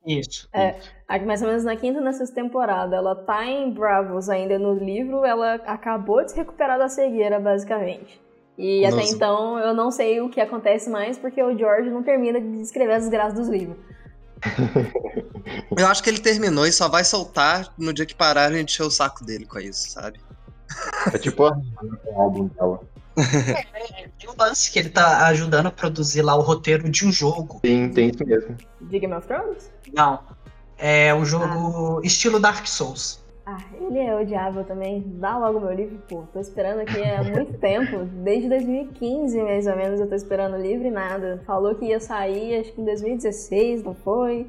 Isso. 0.07 0.49
É. 0.53 0.75
Aqui, 1.07 1.25
mais 1.25 1.43
ou 1.43 1.49
menos 1.49 1.65
na 1.65 1.77
quinta, 1.77 2.01
na 2.01 2.12
sexta 2.12 2.35
temporada. 2.35 2.97
Ela 2.97 3.15
tá 3.15 3.45
em 3.47 3.71
Bravos 3.73 4.29
ainda 4.29 4.59
no 4.59 4.75
livro, 4.75 5.25
ela 5.25 5.55
acabou 5.67 6.25
de 6.25 6.33
se 6.33 6.37
recuperar 6.37 6.79
da 6.79 6.89
cegueira, 6.89 7.39
basicamente. 7.39 8.21
E 8.59 8.85
até 8.85 8.97
Nossa. 8.97 9.15
então 9.15 9.59
eu 9.59 9.73
não 9.75 9.91
sei 9.91 10.21
o 10.21 10.29
que 10.29 10.41
acontece 10.41 10.91
mais, 10.91 11.17
porque 11.19 11.43
o 11.43 11.57
George 11.57 11.89
não 11.91 12.03
termina 12.03 12.41
de 12.41 12.61
escrever 12.61 12.95
as 12.95 13.03
desgraças 13.03 13.35
dos 13.39 13.49
livros. 13.49 13.77
Eu 15.77 15.87
acho 15.87 16.03
que 16.03 16.11
ele 16.11 16.19
terminou 16.21 16.67
e 16.67 16.73
só 16.73 16.89
vai 16.89 17.05
soltar 17.05 17.73
no 17.79 17.93
dia 17.93 18.05
que 18.05 18.15
pararem 18.15 18.59
de 18.65 18.73
encher 18.73 18.83
o 18.83 18.91
saco 18.91 19.25
dele 19.25 19.47
com 19.47 19.59
isso, 19.59 19.91
sabe? 19.91 20.21
É 21.12 21.19
tipo 21.19 21.45
a- 21.47 21.57
o 22.07 22.21
álbum 22.21 22.47
dela. 22.49 22.81
Tem 24.19 24.31
um 24.31 24.35
lance 24.38 24.71
que 24.71 24.78
ele 24.78 24.88
tá 24.88 25.26
ajudando 25.26 25.66
a 25.66 25.71
produzir 25.71 26.23
lá 26.23 26.35
o 26.35 26.40
roteiro 26.40 26.88
de 26.88 27.07
um 27.07 27.12
jogo. 27.12 27.61
Sim, 27.64 27.90
tem 27.90 28.11
isso 28.11 28.25
mesmo. 28.26 28.57
De 28.81 28.99
Game 28.99 29.14
of 29.14 29.26
Thrones? 29.26 29.71
Não. 29.92 30.21
É 30.78 31.14
um 31.14 31.25
jogo 31.25 32.00
estilo 32.02 32.40
Dark 32.40 32.66
Souls. 32.66 33.23
Ah, 33.45 33.59
ele 33.81 33.99
é 33.99 34.14
odiável 34.14 34.64
também. 34.64 35.02
Dá 35.19 35.37
logo 35.37 35.61
meu 35.61 35.73
livro, 35.73 35.99
pô. 36.09 36.25
Tô 36.33 36.40
esperando 36.40 36.81
aqui 36.81 37.02
há 37.02 37.23
muito 37.25 37.59
tempo. 37.59 38.04
Desde 38.23 38.49
2015, 38.49 39.42
mais 39.42 39.66
ou 39.66 39.76
menos, 39.76 40.00
eu 40.00 40.09
tô 40.09 40.14
esperando 40.14 40.54
o 40.54 40.61
livro 40.61 40.87
e 40.87 40.90
nada. 40.90 41.42
Falou 41.45 41.75
que 41.75 41.87
ia 41.87 42.00
sair, 42.00 42.61
acho 42.61 42.73
que 42.73 42.81
em 42.81 42.85
2016, 42.85 43.83
não 43.83 43.95
foi? 43.95 44.49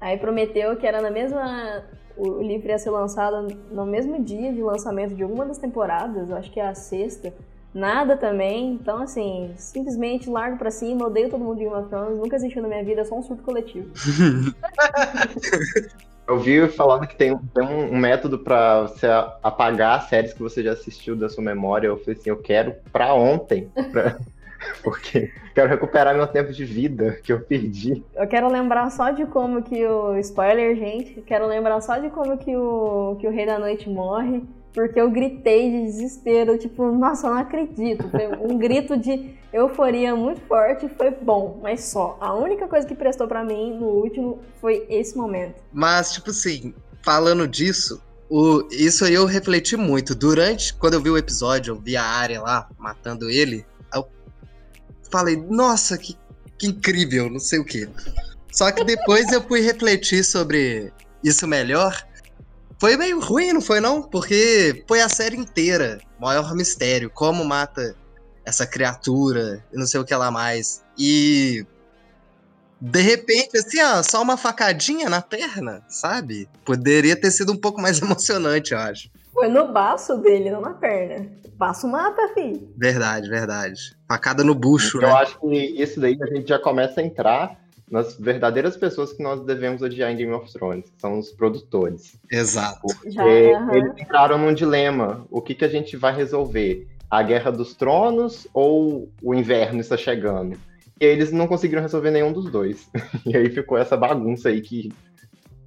Aí 0.00 0.16
prometeu 0.16 0.76
que 0.76 0.86
era 0.86 1.00
na 1.00 1.10
mesma. 1.10 1.84
O 2.16 2.28
o 2.28 2.42
livro 2.42 2.68
ia 2.68 2.78
ser 2.78 2.90
lançado 2.90 3.48
no 3.70 3.86
mesmo 3.86 4.22
dia 4.22 4.52
de 4.52 4.62
lançamento 4.62 5.14
de 5.14 5.22
alguma 5.22 5.46
das 5.46 5.56
temporadas, 5.56 6.28
eu 6.28 6.36
acho 6.36 6.50
que 6.50 6.60
é 6.60 6.66
a 6.66 6.74
sexta. 6.74 7.32
Nada 7.74 8.16
também. 8.16 8.74
Então, 8.74 9.02
assim, 9.02 9.50
simplesmente 9.56 10.28
largo 10.28 10.58
pra 10.58 10.70
cima, 10.70 11.06
odeio 11.06 11.30
todo 11.30 11.42
mundo 11.42 11.58
de 11.58 11.64
Game 11.64 11.76
of 11.76 11.88
Thrones, 11.88 12.18
nunca 12.18 12.36
existiu 12.36 12.62
na 12.62 12.68
minha 12.68 12.84
vida, 12.84 13.00
é 13.00 13.04
só 13.04 13.16
um 13.16 13.22
surto 13.22 13.42
coletivo. 13.42 13.88
Eu 16.26 16.38
vi 16.38 16.66
falando 16.68 17.06
que 17.06 17.16
tem, 17.16 17.36
tem 17.36 17.66
um, 17.66 17.98
método 17.98 18.38
pra 18.38 18.82
você 18.82 19.06
apagar 19.42 20.08
séries 20.08 20.32
que 20.32 20.40
você 20.40 20.62
já 20.62 20.72
assistiu 20.72 21.16
da 21.16 21.28
sua 21.28 21.42
memória. 21.42 21.88
Eu 21.88 21.98
falei 21.98 22.18
assim, 22.18 22.30
eu 22.30 22.36
quero 22.36 22.74
pra 22.92 23.12
ontem. 23.12 23.68
pra- 23.90 24.16
Porque 24.84 25.30
quero 25.54 25.68
recuperar 25.68 26.14
meu 26.14 26.26
tempo 26.26 26.52
de 26.52 26.64
vida 26.64 27.18
que 27.22 27.32
eu 27.32 27.40
perdi. 27.40 28.02
Eu 28.14 28.26
quero 28.28 28.48
lembrar 28.48 28.90
só 28.90 29.10
de 29.10 29.26
como 29.26 29.62
que 29.62 29.84
o. 29.84 30.16
Spoiler, 30.18 30.76
gente. 30.76 31.20
Quero 31.22 31.46
lembrar 31.46 31.80
só 31.80 31.98
de 31.98 32.08
como 32.10 32.38
que 32.38 32.56
o, 32.56 33.16
que 33.20 33.26
o 33.26 33.30
Rei 33.30 33.44
da 33.44 33.58
Noite 33.58 33.90
morre. 33.90 34.42
Porque 34.72 34.98
eu 34.98 35.10
gritei 35.10 35.70
de 35.70 35.84
desespero, 35.84 36.56
tipo, 36.56 36.90
nossa, 36.92 37.26
eu 37.26 37.32
não 37.32 37.38
acredito. 37.40 38.08
Foi 38.08 38.26
um 38.28 38.56
grito 38.56 38.96
de 38.96 39.34
euforia 39.52 40.16
muito 40.16 40.40
forte, 40.42 40.88
foi 40.96 41.10
bom, 41.10 41.60
mas 41.62 41.84
só. 41.84 42.16
A 42.20 42.34
única 42.34 42.66
coisa 42.66 42.86
que 42.86 42.94
prestou 42.94 43.28
pra 43.28 43.44
mim 43.44 43.78
no 43.78 43.86
último 43.86 44.40
foi 44.60 44.86
esse 44.88 45.16
momento. 45.16 45.62
Mas, 45.72 46.12
tipo 46.12 46.30
assim, 46.30 46.74
falando 47.02 47.46
disso, 47.46 48.00
o, 48.30 48.66
isso 48.70 49.04
aí 49.04 49.12
eu 49.12 49.26
refleti 49.26 49.76
muito. 49.76 50.14
Durante, 50.14 50.72
quando 50.72 50.94
eu 50.94 51.02
vi 51.02 51.10
o 51.10 51.18
episódio, 51.18 51.72
eu 51.72 51.78
vi 51.78 51.94
a 51.94 52.04
área 52.04 52.40
lá 52.40 52.66
matando 52.78 53.28
ele, 53.28 53.66
eu 53.94 54.08
falei, 55.10 55.36
nossa, 55.36 55.98
que, 55.98 56.16
que 56.56 56.68
incrível, 56.68 57.28
não 57.28 57.38
sei 57.38 57.58
o 57.58 57.64
quê. 57.64 57.86
Só 58.50 58.70
que 58.72 58.84
depois 58.84 59.30
eu 59.32 59.42
fui 59.42 59.60
refletir 59.60 60.24
sobre 60.24 60.90
isso 61.22 61.46
melhor. 61.46 61.94
Foi 62.82 62.96
meio 62.96 63.20
ruim, 63.20 63.52
não 63.52 63.60
foi 63.60 63.78
não? 63.78 64.02
Porque 64.02 64.82
foi 64.88 65.00
a 65.00 65.08
série 65.08 65.36
inteira, 65.36 66.00
maior 66.18 66.52
mistério, 66.52 67.08
como 67.08 67.44
mata 67.44 67.94
essa 68.44 68.66
criatura 68.66 69.64
e 69.72 69.78
não 69.78 69.86
sei 69.86 70.00
o 70.00 70.04
que 70.04 70.12
lá 70.12 70.32
mais. 70.32 70.84
E 70.98 71.64
de 72.80 73.00
repente, 73.00 73.56
assim, 73.56 73.80
ó, 73.80 74.02
só 74.02 74.20
uma 74.20 74.36
facadinha 74.36 75.08
na 75.08 75.22
perna, 75.22 75.84
sabe? 75.86 76.48
Poderia 76.64 77.14
ter 77.14 77.30
sido 77.30 77.52
um 77.52 77.56
pouco 77.56 77.80
mais 77.80 78.02
emocionante, 78.02 78.72
eu 78.72 78.78
acho. 78.80 79.08
Foi 79.32 79.46
no 79.46 79.72
baço 79.72 80.16
dele, 80.16 80.50
não 80.50 80.60
na 80.60 80.74
perna. 80.74 81.30
Baço 81.54 81.86
mata, 81.86 82.34
fi. 82.34 82.68
Verdade, 82.76 83.28
verdade. 83.28 83.96
Facada 84.08 84.42
no 84.42 84.56
bucho, 84.56 84.98
eu 84.98 85.02
né? 85.02 85.12
acho 85.12 85.38
que 85.38 85.54
isso 85.80 86.00
daí 86.00 86.18
a 86.20 86.26
gente 86.26 86.48
já 86.48 86.58
começa 86.58 87.00
a 87.00 87.04
entrar 87.04 87.61
nas 87.92 88.16
verdadeiras 88.18 88.74
pessoas 88.74 89.12
que 89.12 89.22
nós 89.22 89.44
devemos 89.44 89.82
odiar 89.82 90.10
em 90.10 90.16
Game 90.16 90.32
of 90.32 90.50
Thrones, 90.50 90.88
que 90.88 90.98
são 90.98 91.18
os 91.18 91.30
produtores. 91.30 92.18
Exato. 92.30 92.80
Já, 93.04 93.22
Porque 93.22 93.52
aham. 93.54 93.74
eles 93.74 93.92
entraram 93.98 94.38
num 94.38 94.54
dilema. 94.54 95.26
O 95.30 95.42
que, 95.42 95.54
que 95.54 95.64
a 95.64 95.68
gente 95.68 95.94
vai 95.94 96.16
resolver? 96.16 96.88
A 97.10 97.22
Guerra 97.22 97.52
dos 97.52 97.74
Tronos 97.74 98.48
ou 98.54 99.10
o 99.22 99.34
inverno 99.34 99.80
está 99.82 99.98
chegando? 99.98 100.56
E 100.98 101.04
eles 101.04 101.30
não 101.30 101.46
conseguiram 101.46 101.82
resolver 101.82 102.10
nenhum 102.10 102.32
dos 102.32 102.50
dois. 102.50 102.88
E 103.26 103.36
aí 103.36 103.50
ficou 103.50 103.76
essa 103.76 103.94
bagunça 103.94 104.48
aí 104.48 104.62
que 104.62 104.90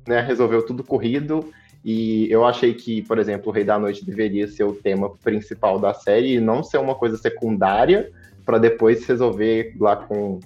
né, 0.07 0.19
resolveu 0.19 0.65
tudo 0.65 0.83
corrido. 0.83 1.47
E 1.83 2.27
eu 2.31 2.43
achei 2.43 2.73
que, 2.73 3.03
por 3.03 3.19
exemplo, 3.19 3.49
o 3.49 3.51
Rei 3.51 3.63
da 3.63 3.77
Noite 3.77 4.03
deveria 4.03 4.47
ser 4.47 4.63
o 4.63 4.73
tema 4.73 5.15
principal 5.17 5.77
da 5.77 5.93
série 5.93 6.33
e 6.33 6.41
não 6.41 6.63
ser 6.63 6.79
uma 6.79 6.95
coisa 6.95 7.17
secundária 7.17 8.11
para 8.43 8.57
depois 8.57 9.05
resolver 9.05 9.75
lá 9.79 9.95
com 9.95 10.39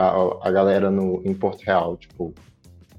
a, 0.00 0.48
a 0.48 0.50
galera 0.50 0.90
no, 0.90 1.20
em 1.24 1.34
Porto 1.34 1.62
Real. 1.62 1.96
Tipo, 1.96 2.34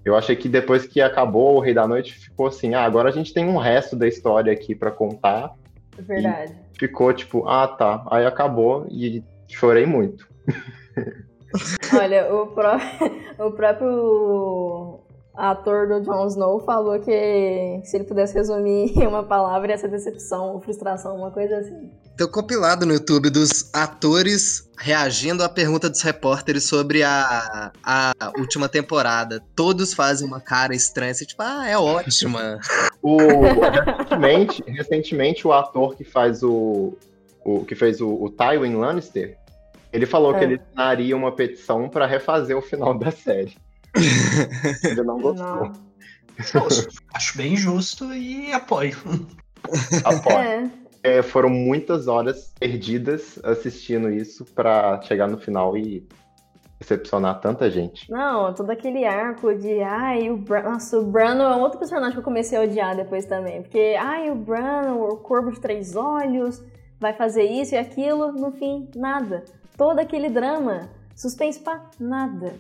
eu 0.06 0.16
achei 0.16 0.36
que 0.36 0.48
depois 0.48 0.86
que 0.86 1.02
acabou 1.02 1.56
o 1.56 1.60
Rei 1.60 1.74
da 1.74 1.88
Noite, 1.88 2.14
ficou 2.14 2.48
assim, 2.48 2.74
ah, 2.74 2.84
agora 2.84 3.10
a 3.10 3.12
gente 3.12 3.34
tem 3.34 3.46
um 3.46 3.58
resto 3.58 3.96
da 3.96 4.08
história 4.08 4.54
aqui 4.54 4.76
pra 4.76 4.92
contar. 4.92 5.54
Verdade. 5.98 6.56
Ficou 6.78 7.14
tipo, 7.14 7.48
ah, 7.48 7.68
tá. 7.68 8.04
Aí 8.10 8.26
acabou 8.26 8.88
e 8.90 9.24
chorei 9.48 9.86
muito. 9.86 10.28
Olha, 11.94 12.34
o, 12.34 12.48
pró- 12.48 12.80
o 13.40 13.52
próprio 13.52 15.01
ator 15.50 15.88
do 15.88 16.02
Jon 16.02 16.28
Snow 16.28 16.60
falou 16.60 17.00
que 17.00 17.82
se 17.84 17.98
ele 17.98 18.04
pudesse 18.04 18.34
resumir 18.34 18.94
em 18.98 19.08
uma 19.08 19.24
palavra, 19.24 19.78
ser 19.78 19.88
decepção 19.90 20.54
ou 20.54 20.62
frustração, 20.62 21.16
uma 21.16 21.32
coisa 21.32 21.58
assim. 21.58 21.90
Tem 22.16 22.28
um 22.28 22.30
compilado 22.32 22.86
no 22.86 22.94
YouTube 22.94 23.30
dos 23.30 23.74
atores 23.74 24.70
reagindo 24.78 25.44
à 25.44 25.50
pergunta 25.50 25.90
dos 25.90 26.02
repórteres 26.02 26.66
sobre 26.66 27.02
a, 27.04 27.72
a 27.84 28.14
última 28.38 28.70
temporada. 28.70 29.42
Todos 29.56 29.94
fazem 29.94 30.28
uma 30.28 30.40
cara 30.40 30.76
estranha, 30.76 31.12
assim, 31.12 31.26
tipo, 31.26 31.42
ah, 31.42 31.68
é 31.68 31.78
ótima. 31.78 32.60
O, 33.04 33.18
recentemente, 33.18 34.64
recentemente, 34.68 35.48
o 35.48 35.52
ator 35.52 35.96
que 35.96 36.04
faz 36.04 36.44
o, 36.44 36.94
o 37.44 37.66
que 37.66 37.74
fez 37.74 38.00
o, 38.00 38.08
o 38.08 38.30
Tywin 38.30 38.76
Lannister, 38.76 39.36
ele 39.92 40.06
falou 40.06 40.36
É. 40.36 40.38
que 40.38 40.46
ele 40.46 40.62
assinaria 40.62 41.18
uma 41.18 41.32
petição 41.32 41.90
pra 41.90 42.06
refazer 42.06 42.56
o 42.56 42.62
final 42.62 42.94
da 42.94 43.10
série. 43.10 43.58
Ele 44.84 45.04
não 45.04 45.20
gostou. 45.20 45.46
Não. 45.46 45.92
Acho 47.14 47.38
bem 47.38 47.56
justo 47.56 48.14
e 48.14 48.52
apoio. 48.52 48.98
Apoio. 50.04 50.38
É, 51.04 51.18
É, 51.18 51.22
foram 51.22 51.50
muitas 51.50 52.08
horas 52.08 52.54
perdidas 52.60 53.40
assistindo 53.44 54.10
isso 54.10 54.46
pra 54.46 55.02
chegar 55.04 55.28
no 55.28 55.38
final 55.38 55.78
e 55.78 56.08
decepcionar 56.80 57.40
tanta 57.40 57.70
gente. 57.70 58.10
não, 58.10 58.54
todo 58.56 58.72
aquele 58.72 59.06
arco 59.06 59.54
de, 59.54 59.82
ai, 59.84 60.32
o 60.32 60.38
Bran, 60.38 60.64
nossa, 60.64 60.98
o 60.98 61.06
Bran 61.06 61.36
é 61.36 61.56
um 61.56 61.60
outro 61.62 61.78
personagem 61.78 62.14
que 62.14 62.20
eu 62.20 62.24
comecei 62.24 62.58
a 62.58 62.62
odiar 62.62 62.96
depois 62.96 63.26
também, 63.26 63.62
porque, 63.62 63.96
ai, 64.00 64.32
o 64.32 64.36
Bran, 64.36 64.94
o 64.96 65.18
corvo 65.18 65.52
de 65.52 65.60
três 65.60 65.96
olhos, 65.96 66.64
vai 67.00 67.14
fazer 67.14 67.44
isso 67.44 67.76
e 67.76 67.78
aquilo, 67.78 68.32
no 68.32 68.52
fim, 68.52 68.90
nada. 68.96 69.46
Todo 69.78 70.00
aquele 70.00 70.30
drama, 70.30 70.90
suspense 71.16 71.60
pra 71.60 71.84
nada. 72.00 72.56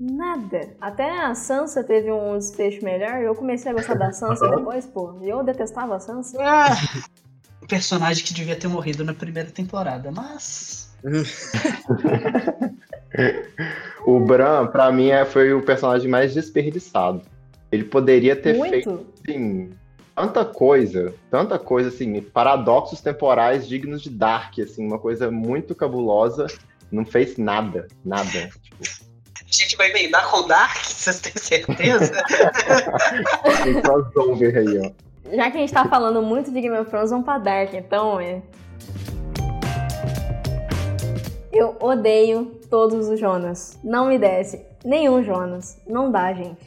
Nada. 0.00 0.70
Até 0.80 1.10
a 1.10 1.34
Sansa 1.34 1.84
teve 1.84 2.10
um 2.10 2.38
desfecho 2.38 2.82
melhor 2.82 3.20
e 3.20 3.26
eu 3.26 3.34
comecei 3.34 3.70
a 3.70 3.74
gostar 3.74 3.94
da 3.94 4.10
Sansa 4.12 4.48
depois, 4.48 4.86
pô. 4.86 5.18
E 5.20 5.28
eu 5.28 5.44
detestava 5.44 5.96
a 5.96 6.00
Sansa. 6.00 6.38
Ah, 6.40 6.70
personagem 7.68 8.24
que 8.24 8.32
devia 8.32 8.56
ter 8.56 8.66
morrido 8.66 9.04
na 9.04 9.12
primeira 9.12 9.50
temporada, 9.50 10.10
mas. 10.10 10.90
O 14.06 14.18
Bran, 14.18 14.66
pra 14.68 14.90
mim, 14.90 15.08
é- 15.08 15.24
foi 15.24 15.52
o 15.52 15.62
personagem 15.62 16.08
mais 16.08 16.32
desperdiçado. 16.32 17.22
Ele 17.70 17.84
poderia 17.84 18.34
ter 18.34 18.58
feito, 18.58 18.90
Muito. 18.90 19.06
assim, 19.22 19.70
tanta 20.16 20.44
coisa, 20.44 21.14
tanta 21.30 21.58
coisa, 21.58 21.88
assim, 21.90 22.20
paradoxos 22.20 23.00
temporais 23.00 23.68
dignos 23.68 24.02
de 24.02 24.10
Dark, 24.10 24.58
assim, 24.58 24.86
uma 24.86 24.98
coisa 24.98 25.30
muito 25.30 25.74
cabulosa. 25.74 26.46
Não 26.90 27.04
fez 27.04 27.36
nada, 27.36 27.86
nada. 28.04 28.50
Tipo, 28.62 29.09
A 29.50 29.52
gente 29.52 29.76
vai 29.76 29.90
emendar 29.90 30.30
com 30.30 30.46
Dark, 30.46 30.82
vocês 30.86 31.18
têm 31.20 31.32
certeza? 31.36 32.22
tem 33.64 33.82
crossover 33.82 34.56
aí, 34.56 34.78
ó. 34.78 34.90
Já 35.36 35.50
que 35.50 35.56
a 35.56 35.60
gente 35.60 35.72
tá 35.72 35.84
falando 35.88 36.22
muito 36.22 36.52
de 36.52 36.60
Game 36.60 36.76
of 36.78 36.88
Thrones, 36.88 37.10
vamos 37.10 37.24
pra 37.24 37.38
Dark, 37.38 37.74
então, 37.74 38.20
é. 38.20 38.40
Eu 41.52 41.76
odeio 41.80 42.60
todos 42.70 43.08
os 43.08 43.18
Jonas. 43.18 43.76
Não 43.82 44.06
me 44.06 44.18
desce. 44.18 44.62
Nenhum 44.84 45.22
Jonas. 45.24 45.78
Não 45.86 46.10
dá, 46.10 46.32
gente. 46.32 46.60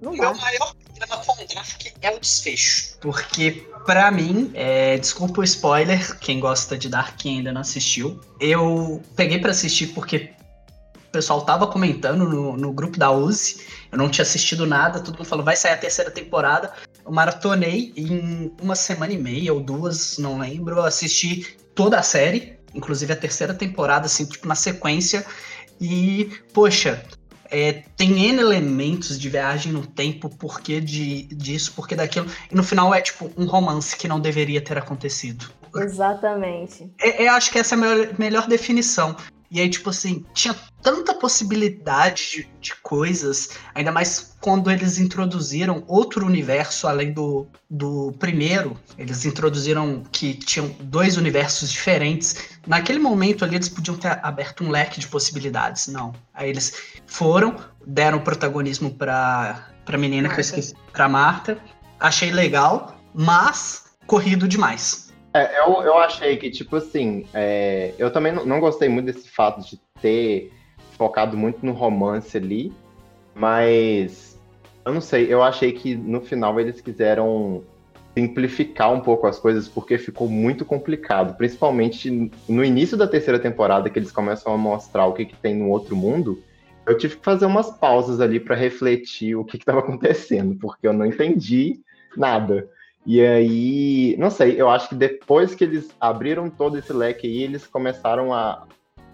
Não 0.00 0.12
O 0.12 0.16
dá. 0.16 0.30
meu 0.30 0.40
maior 0.40 0.74
problema 0.74 1.24
com 1.24 1.34
Dark 1.54 1.86
é 2.02 2.10
o 2.14 2.20
desfecho. 2.20 2.98
Porque, 3.00 3.66
pra 3.86 4.10
mim, 4.10 4.50
é, 4.54 4.98
desculpa 4.98 5.40
o 5.40 5.44
spoiler, 5.44 6.18
quem 6.18 6.38
gosta 6.40 6.76
de 6.76 6.88
Dark 6.90 7.24
e 7.24 7.28
ainda 7.30 7.52
não 7.52 7.62
assistiu. 7.62 8.20
Eu 8.38 9.02
peguei 9.16 9.38
pra 9.38 9.50
assistir 9.50 9.88
porque 9.88 10.30
o 10.37 10.37
pessoal 11.18 11.42
tava 11.42 11.66
comentando 11.66 12.24
no, 12.24 12.56
no 12.56 12.72
grupo 12.72 12.96
da 12.96 13.10
Uzi. 13.10 13.60
Eu 13.90 13.98
não 13.98 14.08
tinha 14.08 14.22
assistido 14.22 14.64
nada, 14.64 15.00
todo 15.00 15.16
mundo 15.16 15.26
falou, 15.26 15.44
vai 15.44 15.56
sair 15.56 15.72
a 15.72 15.76
terceira 15.76 16.10
temporada. 16.10 16.72
Eu 17.04 17.10
maratonei 17.10 17.92
em 17.96 18.52
uma 18.62 18.76
semana 18.76 19.12
e 19.12 19.18
meia 19.18 19.52
ou 19.52 19.60
duas, 19.60 20.16
não 20.18 20.38
lembro. 20.38 20.76
Eu 20.76 20.84
assisti 20.84 21.56
toda 21.74 21.98
a 21.98 22.02
série, 22.02 22.56
inclusive 22.72 23.12
a 23.12 23.16
terceira 23.16 23.52
temporada, 23.52 24.06
assim, 24.06 24.26
tipo, 24.26 24.46
na 24.46 24.54
sequência. 24.54 25.26
E, 25.80 26.30
poxa, 26.54 27.02
É, 27.50 27.82
tem 27.96 28.28
N 28.28 28.40
elementos 28.40 29.18
de 29.18 29.30
viagem 29.30 29.72
no 29.72 29.86
tempo, 29.86 30.28
porquê 30.28 30.82
de, 30.82 31.22
disso, 31.34 31.72
porquê 31.74 31.96
daquilo. 31.96 32.26
E 32.52 32.54
no 32.54 32.62
final 32.62 32.94
é 32.94 33.00
tipo 33.00 33.32
um 33.38 33.46
romance 33.46 33.96
que 33.96 34.06
não 34.06 34.20
deveria 34.20 34.60
ter 34.60 34.76
acontecido. 34.76 35.46
Exatamente. 35.74 36.92
É, 37.00 37.26
eu 37.26 37.32
acho 37.32 37.50
que 37.50 37.58
essa 37.58 37.74
é 37.74 37.78
a 37.78 37.80
melhor, 37.80 38.08
melhor 38.18 38.46
definição. 38.48 39.16
E 39.50 39.60
aí, 39.60 39.70
tipo 39.70 39.88
assim, 39.88 40.26
tinha 40.34 40.54
tanta 40.82 41.14
possibilidade 41.14 42.30
de, 42.30 42.50
de, 42.60 42.76
coisas, 42.76 43.50
ainda 43.74 43.90
mais 43.90 44.36
quando 44.40 44.70
eles 44.70 44.98
introduziram 44.98 45.82
outro 45.86 46.24
universo 46.24 46.86
além 46.86 47.12
do, 47.12 47.46
do 47.68 48.12
primeiro. 48.18 48.76
Eles 48.96 49.24
introduziram 49.24 50.02
que 50.12 50.34
tinham 50.34 50.68
dois 50.80 51.16
universos 51.16 51.70
diferentes. 51.70 52.50
Naquele 52.66 52.98
momento 52.98 53.44
ali, 53.44 53.56
eles 53.56 53.68
podiam 53.68 53.96
ter 53.96 54.18
aberto 54.22 54.64
um 54.64 54.70
leque 54.70 55.00
de 55.00 55.08
possibilidades. 55.08 55.88
Não. 55.88 56.14
Aí 56.32 56.48
eles 56.48 57.00
foram, 57.06 57.56
deram 57.86 58.20
protagonismo 58.20 58.94
pra, 58.94 59.68
pra 59.84 59.98
menina 59.98 60.28
Marta. 60.28 60.34
que 60.34 60.40
eu 60.40 60.58
esqueci, 60.58 60.74
pra 60.92 61.08
Marta. 61.08 61.58
Achei 61.98 62.30
legal, 62.30 62.96
mas 63.12 63.96
corrido 64.06 64.46
demais. 64.46 65.12
É, 65.34 65.60
eu, 65.60 65.82
eu 65.82 65.98
achei 65.98 66.36
que, 66.36 66.50
tipo 66.50 66.76
assim, 66.76 67.26
é, 67.34 67.92
eu 67.98 68.10
também 68.10 68.32
não, 68.32 68.46
não 68.46 68.60
gostei 68.60 68.88
muito 68.88 69.06
desse 69.06 69.28
fato 69.28 69.60
de 69.60 69.78
ter 70.00 70.52
focado 70.98 71.36
muito 71.36 71.64
no 71.64 71.72
romance 71.72 72.36
ali, 72.36 72.72
mas 73.34 74.38
eu 74.84 74.92
não 74.92 75.00
sei, 75.00 75.32
eu 75.32 75.42
achei 75.42 75.72
que 75.72 75.94
no 75.94 76.20
final 76.20 76.58
eles 76.58 76.80
quiseram 76.80 77.62
simplificar 78.14 78.92
um 78.92 79.00
pouco 79.00 79.28
as 79.28 79.38
coisas 79.38 79.68
porque 79.68 79.96
ficou 79.96 80.28
muito 80.28 80.64
complicado, 80.64 81.36
principalmente 81.36 82.30
no 82.48 82.64
início 82.64 82.96
da 82.96 83.06
terceira 83.06 83.38
temporada 83.38 83.88
que 83.88 83.98
eles 83.98 84.10
começam 84.10 84.52
a 84.52 84.58
mostrar 84.58 85.06
o 85.06 85.12
que, 85.12 85.24
que 85.24 85.36
tem 85.36 85.54
no 85.54 85.68
outro 85.68 85.94
mundo. 85.94 86.42
Eu 86.84 86.96
tive 86.96 87.16
que 87.16 87.24
fazer 87.24 87.46
umas 87.46 87.70
pausas 87.70 88.20
ali 88.20 88.40
para 88.40 88.56
refletir 88.56 89.36
o 89.36 89.44
que 89.44 89.56
estava 89.56 89.78
acontecendo, 89.80 90.56
porque 90.56 90.88
eu 90.88 90.92
não 90.92 91.06
entendi 91.06 91.80
nada. 92.16 92.68
E 93.06 93.20
aí, 93.20 94.16
não 94.18 94.30
sei, 94.30 94.60
eu 94.60 94.68
acho 94.68 94.88
que 94.88 94.94
depois 94.94 95.54
que 95.54 95.64
eles 95.64 95.88
abriram 96.00 96.50
todo 96.50 96.76
esse 96.76 96.92
leque 96.92 97.26
aí, 97.26 97.42
eles 97.42 97.66
começaram 97.66 98.34
a, 98.34 98.66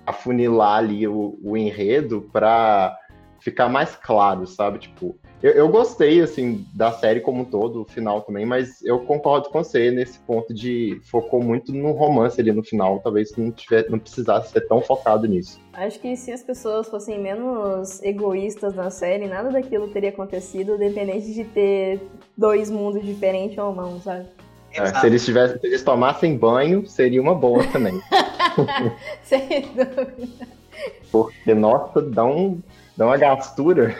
a 0.06 0.12
funilar 0.12 0.78
ali 0.78 1.06
o, 1.06 1.38
o 1.42 1.56
enredo 1.56 2.28
para 2.32 2.96
ficar 3.40 3.68
mais 3.68 3.94
claro, 3.94 4.46
sabe? 4.46 4.78
Tipo, 4.78 5.14
eu, 5.42 5.52
eu, 5.52 5.68
gostei, 5.68 6.22
assim, 6.22 6.66
da 6.72 6.90
série 6.92 7.20
como 7.20 7.42
um 7.42 7.44
todo, 7.44 7.82
o 7.82 7.84
final 7.84 8.22
também, 8.22 8.46
mas 8.46 8.82
eu 8.82 9.00
concordo 9.00 9.50
com 9.50 9.62
você 9.62 9.90
nesse 9.90 10.18
ponto 10.20 10.54
de 10.54 10.98
focou 11.04 11.42
muito 11.42 11.70
no 11.70 11.92
romance 11.92 12.40
ali 12.40 12.50
no 12.50 12.64
final. 12.64 13.00
Talvez 13.00 13.36
não, 13.36 13.52
tiver, 13.52 13.90
não 13.90 13.98
precisasse 13.98 14.52
ser 14.52 14.62
tão 14.62 14.80
focado 14.80 15.28
nisso. 15.28 15.60
Acho 15.74 16.00
que 16.00 16.16
se 16.16 16.32
as 16.32 16.42
pessoas 16.42 16.88
fossem 16.88 17.20
menos 17.20 18.02
egoístas 18.02 18.74
na 18.74 18.88
série, 18.88 19.26
nada 19.26 19.50
daquilo 19.50 19.88
teria 19.88 20.08
acontecido, 20.08 20.78
dependente 20.78 21.34
de 21.34 21.44
ter 21.44 22.00
dois 22.34 22.70
mundos 22.70 23.04
diferentes 23.04 23.58
ou 23.58 23.74
não, 23.74 24.00
sabe? 24.00 24.26
É, 24.74 25.00
se, 25.00 25.06
eles 25.06 25.24
tivessem, 25.24 25.58
se 25.60 25.66
eles 25.66 25.82
tomassem 25.82 26.36
banho, 26.36 26.86
seria 26.86 27.20
uma 27.20 27.34
boa 27.34 27.64
também. 27.68 28.00
Sem 29.22 29.62
dúvida. 29.68 30.48
Porque, 31.10 31.54
nossa, 31.54 32.02
dá 32.02 32.24
um, 32.24 32.60
Dá 32.96 33.06
uma 33.06 33.16
gastura. 33.16 33.96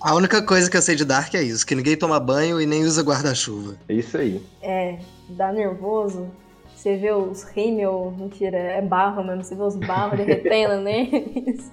A 0.00 0.14
única 0.14 0.42
coisa 0.44 0.70
que 0.70 0.76
eu 0.76 0.82
sei 0.82 0.94
de 0.94 1.04
Dark 1.04 1.34
é 1.34 1.42
isso, 1.42 1.66
que 1.66 1.74
ninguém 1.74 1.96
toma 1.96 2.20
banho 2.20 2.60
e 2.60 2.66
nem 2.66 2.84
usa 2.84 3.02
guarda-chuva. 3.02 3.76
É 3.88 3.94
isso 3.94 4.18
aí. 4.18 4.44
É, 4.60 4.98
dá 5.30 5.50
nervoso. 5.50 6.28
Você 6.76 6.96
vê 6.96 7.10
os 7.12 7.42
rímel, 7.44 8.12
mentira, 8.18 8.58
é 8.58 8.82
barro 8.82 9.24
mesmo, 9.24 9.44
você 9.44 9.54
vê 9.54 9.62
os 9.62 9.76
barros 9.76 10.18
derretendo 10.18 10.80
neles. 10.82 11.70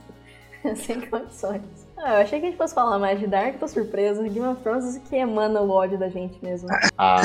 Sem 0.77 1.01
condições. 1.01 1.61
Ah, 1.97 2.15
eu 2.15 2.21
achei 2.21 2.39
que 2.39 2.45
a 2.45 2.49
gente 2.49 2.57
fosse 2.57 2.73
falar 2.73 2.97
mais 2.97 3.19
de 3.19 3.27
Dark, 3.27 3.57
tô 3.59 3.67
surpresa. 3.67 4.21
Game 4.23 4.47
of 4.47 4.61
Thrones 4.61 4.97
que 5.09 5.15
emana 5.17 5.61
o 5.61 5.69
ódio 5.69 5.97
da 5.97 6.07
gente 6.07 6.37
mesmo. 6.41 6.69
Ah. 6.97 7.21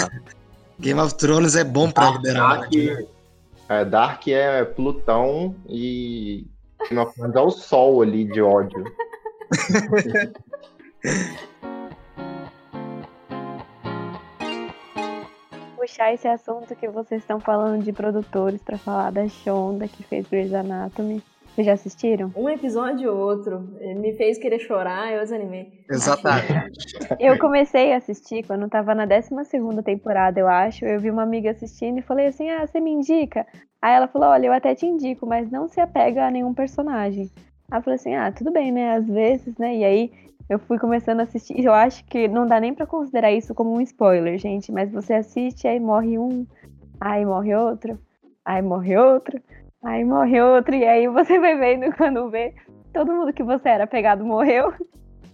Game 0.79 1.01
of 1.01 1.15
Thrones 1.15 1.57
é 1.57 1.65
bom 1.65 1.91
pra 1.91 2.11
Dark, 2.11 2.17
liberar. 2.17 2.59
Dark, 2.59 2.73
é, 3.69 3.85
Dark 3.85 4.29
é 4.29 4.65
Plutão 4.65 5.55
e 5.69 6.47
Game 6.89 7.01
of 7.01 7.15
Thrones 7.15 7.37
é 7.37 7.41
o 7.41 7.51
sol 7.51 8.03
ali 8.03 8.25
de 8.25 8.43
ódio. 8.43 8.85
Puxar 15.77 16.15
esse 16.15 16.27
assunto 16.27 16.75
que 16.75 16.89
vocês 16.89 17.21
estão 17.23 17.39
falando 17.39 17.85
de 17.85 17.93
produtores 17.93 18.63
para 18.63 18.79
falar 18.79 19.13
da 19.13 19.29
Shonda 19.29 19.87
que 19.87 20.03
fez 20.03 20.27
Grey's 20.27 20.55
Anatomy. 20.55 21.23
Vocês 21.55 21.67
já 21.69 21.73
assistiram? 21.75 22.33
Um 22.35 22.49
episódio 22.49 23.13
ou 23.13 23.17
outro. 23.17 23.61
Me 23.97 24.13
fez 24.15 24.39
querer 24.39 24.59
chorar, 24.59 25.13
eu 25.13 25.21
desanimei. 25.21 25.73
Exatamente. 25.89 26.81
eu 27.21 27.39
comecei 27.39 27.93
a 27.93 27.99
assistir 27.99 28.45
quando 28.45 28.69
tava 28.69 28.93
na 28.93 29.07
12 29.07 29.31
temporada, 29.85 30.41
eu 30.41 30.49
acho. 30.49 30.85
Eu 30.85 30.99
vi 30.99 31.11
uma 31.11 31.23
amiga 31.23 31.53
assistindo 31.53 31.99
e 31.99 32.03
falei 32.03 32.27
assim: 32.27 32.51
Ah, 32.51 32.67
você 32.67 32.81
me 32.81 32.91
indica? 32.91 33.47
Aí 33.81 33.95
ela 33.95 34.09
falou: 34.09 34.31
Olha, 34.31 34.49
eu 34.49 34.53
até 34.53 34.75
te 34.75 34.85
indico, 34.85 35.27
mas 35.27 35.49
não 35.49 35.69
se 35.69 35.81
apega 35.81 36.27
a 36.27 36.31
nenhum 36.31 36.53
personagem. 36.53 37.31
Aí 37.71 37.79
eu 37.79 37.83
falei 37.83 37.97
assim: 38.01 38.17
Ah, 38.17 38.33
tudo 38.33 38.51
bem, 38.51 38.73
né? 38.73 38.97
Às 38.97 39.07
vezes, 39.07 39.57
né? 39.57 39.77
E 39.77 39.85
aí 39.85 40.13
eu 40.51 40.59
fui 40.59 40.77
começando 40.77 41.21
a 41.21 41.23
assistir. 41.23 41.65
Eu 41.65 41.73
acho 41.73 42.05
que 42.07 42.27
não 42.27 42.49
dá 42.49 42.59
nem 42.59 42.75
para 42.75 42.85
considerar 42.85 43.31
isso 43.31 43.55
como 43.55 43.73
um 43.73 43.81
spoiler, 43.81 44.37
gente. 44.39 44.73
Mas 44.73 44.91
você 44.91 45.15
assiste, 45.15 45.69
aí 45.69 45.79
morre 45.79 46.19
um, 46.19 46.45
aí 47.01 47.25
morre 47.25 47.55
outro, 47.55 47.97
aí 48.45 48.61
morre 48.61 48.97
outro. 48.97 49.41
Aí 49.85 50.03
morre 50.03 50.41
outro, 50.41 50.75
e 50.75 50.85
aí 50.85 51.07
você 51.09 51.39
vai 51.43 51.57
vendo 51.57 51.95
quando 51.95 52.31
vê, 52.31 52.55
todo 52.93 53.13
mundo 53.13 53.33
que 53.33 53.43
você 53.43 53.69
era 53.69 53.87
pegado 53.87 54.25
morreu. 54.25 54.73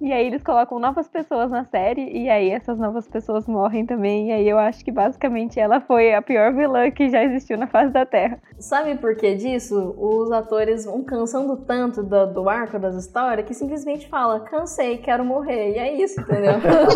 E 0.01 0.13
aí 0.15 0.27
eles 0.27 0.43
colocam 0.43 0.79
novas 0.79 1.07
pessoas 1.09 1.51
na 1.51 1.67
série, 1.67 2.11
e 2.11 2.31
aí 2.31 2.51
essas 2.51 2.79
novas 2.79 3.07
pessoas 3.07 3.47
morrem 3.47 3.85
também. 3.85 4.31
E 4.31 4.33
aí 4.33 4.49
eu 4.49 4.59
acho 4.59 4.83
que 4.83 4.91
basicamente 4.91 5.61
ela 5.61 5.79
foi 5.83 6.15
a 6.15 6.23
pior 6.23 6.55
vilã 6.55 6.91
que 6.91 7.11
já 7.11 7.23
existiu 7.23 7.59
na 7.59 7.67
face 7.67 7.93
da 7.93 8.07
Terra. 8.07 8.41
Sabe 8.59 8.95
por 8.95 9.15
que 9.15 9.35
disso? 9.35 9.95
Os 9.99 10.33
atores 10.33 10.87
vão 10.87 11.05
cansando 11.05 11.55
tanto 11.59 12.03
do, 12.03 12.33
do 12.33 12.49
arco 12.49 12.79
das 12.79 12.95
histórias 12.95 13.47
que 13.47 13.53
simplesmente 13.53 14.09
fala, 14.09 14.41
cansei, 14.41 14.97
quero 14.97 15.23
morrer. 15.23 15.75
E 15.75 15.79
é 15.79 16.03
isso, 16.03 16.19
entendeu? 16.19 16.55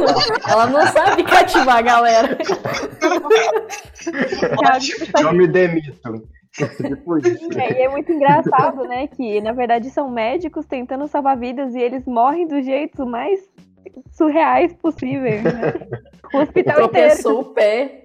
ela 0.48 0.66
não 0.66 0.86
sabe 0.86 1.24
cativar 1.24 1.76
a 1.76 1.82
galera. 1.82 2.38
Eu 5.20 5.32
me 5.34 5.46
demito. 5.46 5.92
É, 7.56 7.80
e 7.80 7.82
é 7.82 7.88
muito 7.88 8.12
engraçado, 8.12 8.84
né? 8.84 9.06
Que 9.08 9.40
na 9.40 9.52
verdade 9.52 9.90
são 9.90 10.08
médicos 10.08 10.66
tentando 10.66 11.08
salvar 11.08 11.36
vidas 11.36 11.74
e 11.74 11.80
eles 11.80 12.06
morrem 12.06 12.46
do 12.46 12.62
jeito 12.62 13.04
mais 13.04 13.40
surreais 14.12 14.72
possíveis. 14.74 15.42
Né? 15.42 15.52
O 16.32 16.38
hospital 16.38 16.74
Tropeçou 16.74 17.42
inteiro. 17.42 17.50
o 17.50 17.54
pé. 17.54 18.04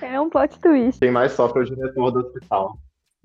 É 0.00 0.18
um 0.18 0.30
plot 0.30 0.58
twist. 0.58 0.98
Quem 0.98 1.10
mais 1.10 1.32
sofre 1.32 1.60
é 1.60 1.62
o 1.62 1.66
diretor 1.66 2.10
do 2.10 2.20
hospital. 2.20 2.78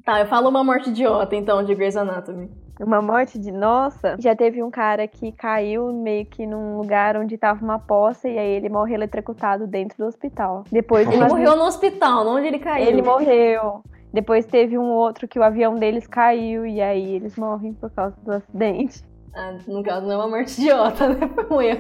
Tá, 0.04 0.20
eu 0.20 0.26
falo 0.28 0.50
uma 0.50 0.66
morte 0.66 0.90
idiota 0.90 1.34
então 1.34 1.64
de 1.64 1.74
Grey's 1.74 1.96
Anatomy. 1.96 2.50
Uma 2.80 3.02
morte 3.02 3.40
de 3.40 3.52
nossa, 3.52 4.18
já 4.20 4.36
teve 4.36 4.62
um 4.62 4.70
cara 4.70 5.08
que 5.08 5.32
caiu 5.32 5.94
meio 5.94 6.26
que 6.26 6.46
num 6.46 6.78
lugar 6.78 7.16
onde 7.16 7.38
tava 7.38 7.64
uma 7.64 7.80
poça 7.80 8.28
e 8.28 8.38
aí 8.38 8.50
ele 8.50 8.70
morreu 8.70 8.96
eletrocutado 8.96 9.66
dentro 9.66 9.98
do 9.98 10.06
hospital. 10.06 10.64
Depois 10.70 11.08
ele 11.08 11.24
morreu 11.26 11.56
no 11.56 11.64
hospital, 11.64 12.28
onde 12.28 12.48
ele 12.48 12.60
caiu. 12.60 12.88
Ele 12.88 13.02
morreu. 13.02 13.82
Depois 14.18 14.48
teve 14.48 14.76
um 14.80 14.90
outro 14.90 15.28
que 15.28 15.38
o 15.38 15.44
avião 15.44 15.76
deles 15.76 16.08
caiu 16.08 16.66
e 16.66 16.82
aí 16.82 17.14
eles 17.14 17.36
morrem 17.36 17.72
por 17.74 17.92
causa 17.92 18.16
do 18.24 18.32
acidente. 18.32 19.04
Ah, 19.36 19.54
no 19.68 19.84
caso 19.84 20.08
não 20.08 20.14
é 20.14 20.18
uma 20.18 20.28
morte 20.28 20.60
idiota, 20.60 21.10
né? 21.10 21.30
Foi 21.36 21.56
um 21.56 21.62
erro. 21.62 21.80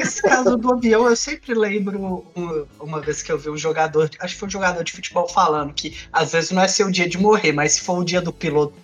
Esse 0.00 0.20
caso 0.20 0.56
do 0.56 0.72
avião, 0.72 1.06
eu 1.06 1.14
sempre 1.14 1.54
lembro 1.54 2.24
uma, 2.34 2.66
uma, 2.80 3.00
vez 3.00 3.22
que 3.22 3.30
eu 3.30 3.38
vi 3.38 3.50
um 3.50 3.56
jogador, 3.56 4.10
acho 4.18 4.34
que 4.34 4.40
foi 4.40 4.48
um 4.48 4.50
jogador 4.50 4.82
de 4.82 4.90
futebol 4.90 5.28
falando 5.28 5.72
que 5.72 5.96
às 6.12 6.32
vezes 6.32 6.50
não 6.50 6.60
é 6.60 6.66
seu 6.66 6.90
dia 6.90 7.08
de 7.08 7.18
morrer, 7.18 7.52
mas 7.52 7.74
se 7.74 7.82
for 7.82 7.96
o 7.96 8.04
dia 8.04 8.20
do 8.20 8.32
piloto 8.32 8.74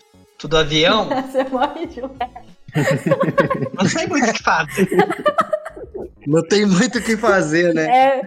do 0.45 0.57
avião. 0.57 1.09
Você 1.27 1.43
morre 1.43 1.87
de 1.87 2.03
Não 3.75 3.91
tem 3.93 4.07
muito 4.07 4.31
o 4.31 4.33
que 4.33 4.43
fazer. 4.45 4.89
Não 6.25 6.43
tem 6.47 6.67
muito 6.67 6.99
o 6.99 7.03
que 7.03 7.17
fazer, 7.17 7.75
né? 7.75 7.87
É. 7.89 8.23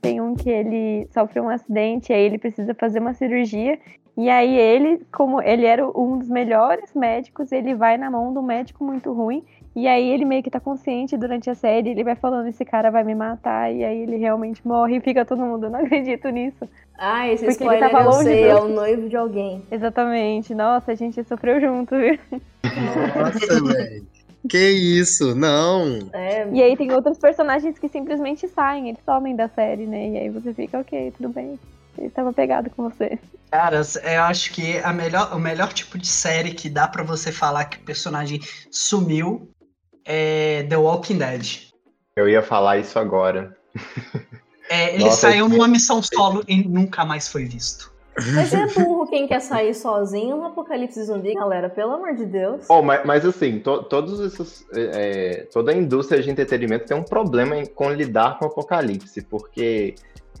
tem 0.00 0.20
um 0.20 0.34
que 0.34 0.48
ele 0.48 1.06
sofreu 1.12 1.44
um 1.44 1.48
acidente, 1.48 2.12
aí 2.12 2.22
ele 2.22 2.38
precisa 2.38 2.74
fazer 2.74 2.98
uma 3.00 3.14
cirurgia. 3.14 3.78
E 4.16 4.28
aí 4.28 4.58
ele, 4.58 5.06
como 5.12 5.40
ele 5.40 5.64
era 5.64 5.86
um 5.86 6.18
dos 6.18 6.28
melhores 6.28 6.92
médicos, 6.92 7.52
ele 7.52 7.74
vai 7.74 7.96
na 7.96 8.10
mão 8.10 8.32
de 8.32 8.38
um 8.38 8.42
médico 8.42 8.82
muito 8.82 9.12
ruim. 9.12 9.44
E 9.76 9.86
aí 9.86 10.08
ele 10.08 10.24
meio 10.24 10.42
que 10.42 10.50
tá 10.50 10.58
consciente 10.58 11.16
durante 11.16 11.48
a 11.48 11.54
série, 11.54 11.90
ele 11.90 12.02
vai 12.02 12.16
falando, 12.16 12.48
esse 12.48 12.64
cara 12.64 12.90
vai 12.90 13.04
me 13.04 13.14
matar, 13.14 13.72
e 13.72 13.84
aí 13.84 14.02
ele 14.02 14.16
realmente 14.16 14.66
morre 14.66 14.96
e 14.96 15.00
fica 15.00 15.24
todo 15.24 15.40
mundo, 15.40 15.70
não 15.70 15.78
acredito 15.78 16.28
nisso. 16.30 16.68
Ah, 16.98 17.28
esse 17.28 17.44
Porque 17.44 17.62
spoiler 17.62 17.84
ele 17.84 17.92
tava 17.92 18.04
longe 18.04 18.18
eu 18.18 18.34
sei, 18.34 18.48
é 18.48 18.54
o 18.56 18.66
noivo 18.66 19.08
de 19.08 19.16
alguém. 19.16 19.62
Exatamente. 19.70 20.52
Nossa, 20.52 20.90
a 20.90 20.94
gente 20.96 21.22
sofreu 21.22 21.60
junto, 21.60 21.94
viu? 21.96 22.18
Nossa, 23.14 23.72
velho. 23.72 24.17
Que 24.48 24.70
isso, 24.70 25.34
não. 25.34 26.10
É. 26.12 26.48
E 26.52 26.62
aí 26.62 26.76
tem 26.76 26.92
outros 26.92 27.18
personagens 27.18 27.78
que 27.78 27.88
simplesmente 27.88 28.46
saem, 28.48 28.90
eles 28.90 29.00
somem 29.04 29.34
da 29.34 29.48
série, 29.48 29.86
né? 29.86 30.10
E 30.10 30.18
aí 30.18 30.28
você 30.30 30.52
fica, 30.52 30.78
ok, 30.78 31.12
tudo 31.16 31.30
bem. 31.30 31.58
Ele 31.96 32.10
tava 32.10 32.32
pegado 32.32 32.70
com 32.70 32.88
você. 32.88 33.18
Cara, 33.50 33.80
eu 34.04 34.22
acho 34.22 34.52
que 34.52 34.78
a 34.78 34.92
melhor, 34.92 35.34
o 35.34 35.38
melhor 35.38 35.72
tipo 35.72 35.98
de 35.98 36.06
série 36.06 36.52
que 36.52 36.68
dá 36.68 36.86
para 36.86 37.02
você 37.02 37.32
falar 37.32 37.64
que 37.64 37.78
o 37.78 37.84
personagem 37.84 38.40
sumiu 38.70 39.50
é 40.04 40.62
The 40.68 40.76
Walking 40.76 41.18
Dead. 41.18 41.68
Eu 42.16 42.28
ia 42.28 42.42
falar 42.42 42.78
isso 42.78 42.98
agora. 42.98 43.56
É, 44.70 44.94
ele 44.94 45.04
Nossa, 45.04 45.28
saiu 45.28 45.48
numa 45.48 45.66
missão 45.66 46.02
solo 46.02 46.44
e 46.46 46.62
nunca 46.68 47.04
mais 47.04 47.26
foi 47.26 47.46
visto. 47.46 47.90
Mas 48.34 48.52
é 48.52 48.66
burro 48.74 49.06
quem 49.06 49.26
quer 49.26 49.40
sair 49.40 49.74
sozinho 49.74 50.36
no 50.36 50.46
apocalipse 50.46 51.02
zumbi, 51.04 51.34
galera, 51.34 51.68
pelo 51.68 51.92
amor 51.92 52.14
de 52.14 52.26
Deus. 52.26 52.66
Oh, 52.68 52.82
mas, 52.82 53.04
mas 53.04 53.24
assim, 53.24 53.58
to, 53.60 53.82
todos 53.84 54.20
esses, 54.20 54.66
é, 54.74 55.46
toda 55.52 55.72
a 55.72 55.74
indústria 55.74 56.22
de 56.22 56.30
entretenimento 56.30 56.86
tem 56.86 56.96
um 56.96 57.02
problema 57.02 57.56
em, 57.56 57.66
com 57.66 57.90
lidar 57.90 58.38
com 58.38 58.46
o 58.46 58.48
apocalipse, 58.48 59.22
porque 59.22 59.94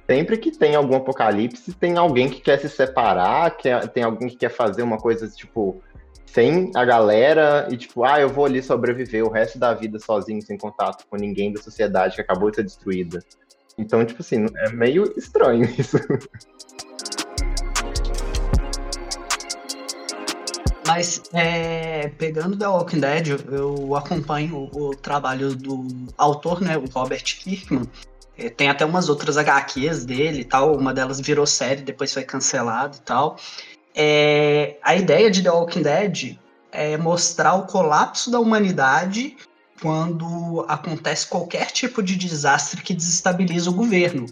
sempre 0.06 0.38
que 0.38 0.50
tem 0.50 0.74
algum 0.74 0.96
apocalipse, 0.96 1.72
tem 1.74 1.96
alguém 1.96 2.28
que 2.28 2.40
quer 2.40 2.58
se 2.58 2.68
separar, 2.68 3.56
quer, 3.56 3.86
tem 3.88 4.02
alguém 4.02 4.28
que 4.28 4.36
quer 4.36 4.50
fazer 4.50 4.82
uma 4.82 4.98
coisa, 4.98 5.28
tipo, 5.28 5.80
sem 6.26 6.70
a 6.74 6.84
galera 6.84 7.68
e, 7.70 7.76
tipo, 7.76 8.04
ah, 8.04 8.20
eu 8.20 8.28
vou 8.28 8.44
ali 8.44 8.62
sobreviver 8.62 9.24
o 9.24 9.30
resto 9.30 9.58
da 9.58 9.72
vida 9.74 9.98
sozinho, 9.98 10.42
sem 10.42 10.56
contato 10.56 11.06
com 11.08 11.16
ninguém 11.16 11.52
da 11.52 11.60
sociedade 11.60 12.14
que 12.16 12.20
acabou 12.20 12.50
de 12.50 12.56
ser 12.56 12.64
destruída. 12.64 13.20
Então, 13.76 14.04
tipo 14.04 14.20
assim, 14.20 14.46
é 14.56 14.70
meio 14.70 15.12
estranho 15.16 15.64
isso. 15.78 15.96
Mas, 20.88 21.20
é, 21.34 22.08
pegando 22.16 22.56
The 22.56 22.66
Walking 22.66 23.00
Dead, 23.00 23.44
eu 23.52 23.94
acompanho 23.94 24.70
o, 24.72 24.96
trabalho 24.96 25.54
do 25.54 25.86
autor, 26.16 26.62
né, 26.62 26.78
o 26.78 26.86
Robert 26.86 27.22
Kirkman. 27.22 27.82
É, 28.38 28.48
tem 28.48 28.70
até 28.70 28.86
umas 28.86 29.10
outras 29.10 29.36
HQs 29.36 30.06
dele 30.06 30.40
e 30.40 30.44
tal. 30.44 30.74
Uma 30.74 30.94
delas 30.94 31.20
virou 31.20 31.46
série, 31.46 31.82
depois 31.82 32.14
foi 32.14 32.24
cancelada 32.24 32.96
e 32.96 33.00
tal. 33.00 33.36
É, 33.94 34.78
a 34.82 34.96
ideia 34.96 35.30
de 35.30 35.42
The 35.42 35.50
Walking 35.50 35.82
Dead 35.82 36.38
é 36.72 36.96
mostrar 36.96 37.52
o 37.54 37.66
colapso 37.66 38.30
da 38.30 38.40
humanidade 38.40 39.36
quando 39.82 40.64
acontece 40.68 41.26
qualquer 41.26 41.70
tipo 41.70 42.02
de 42.02 42.16
desastre 42.16 42.80
que 42.80 42.94
desestabiliza 42.94 43.68
o 43.68 43.74
governo. 43.74 44.24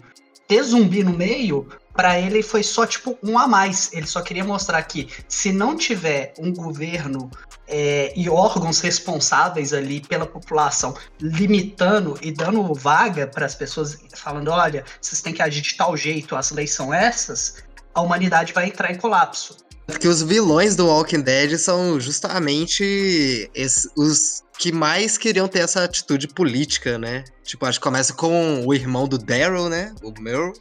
Ter 0.47 0.63
zumbi 0.63 1.03
no 1.03 1.13
meio 1.13 1.67
para 1.97 2.19
ele 2.19 2.43
foi 2.43 2.61
só 2.61 2.85
tipo 2.85 3.17
um 3.23 3.39
a 3.39 3.47
mais. 3.47 3.91
Ele 3.91 4.05
só 4.05 4.21
queria 4.21 4.43
mostrar 4.43 4.81
que 4.83 5.09
se 5.27 5.51
não 5.51 5.75
tiver 5.75 6.31
um 6.37 6.53
governo 6.53 7.29
é, 7.67 8.13
e 8.15 8.29
órgãos 8.29 8.79
responsáveis 8.79 9.73
ali 9.73 9.99
pela 9.99 10.27
população 10.27 10.95
limitando 11.19 12.15
e 12.21 12.31
dando 12.31 12.71
vaga 12.75 13.25
para 13.25 13.47
as 13.47 13.55
pessoas 13.55 13.97
falando, 14.13 14.51
olha, 14.51 14.85
vocês 15.01 15.21
têm 15.21 15.33
que 15.33 15.41
agir 15.41 15.61
de 15.61 15.75
tal 15.75 15.97
jeito, 15.97 16.35
as 16.35 16.51
leis 16.51 16.71
são 16.71 16.93
essas, 16.93 17.63
a 17.95 18.01
humanidade 18.01 18.53
vai 18.53 18.67
entrar 18.67 18.91
em 18.91 18.95
colapso. 18.95 19.57
Porque 19.87 20.07
os 20.07 20.21
vilões 20.21 20.75
do 20.75 20.85
Walking 20.85 21.21
Dead 21.21 21.57
são 21.57 21.99
justamente 21.99 23.49
os 23.95 24.43
que 24.59 24.71
mais 24.71 25.17
queriam 25.17 25.47
ter 25.47 25.59
essa 25.59 25.83
atitude 25.83 26.27
política, 26.27 26.97
né? 26.97 27.23
Tipo, 27.43 27.65
acho 27.65 27.79
que 27.79 27.83
começa 27.83 28.13
com 28.13 28.65
o 28.65 28.73
irmão 28.73 29.07
do 29.07 29.17
Daryl, 29.17 29.69
né? 29.69 29.95
O 30.03 30.11
Merle 30.19 30.51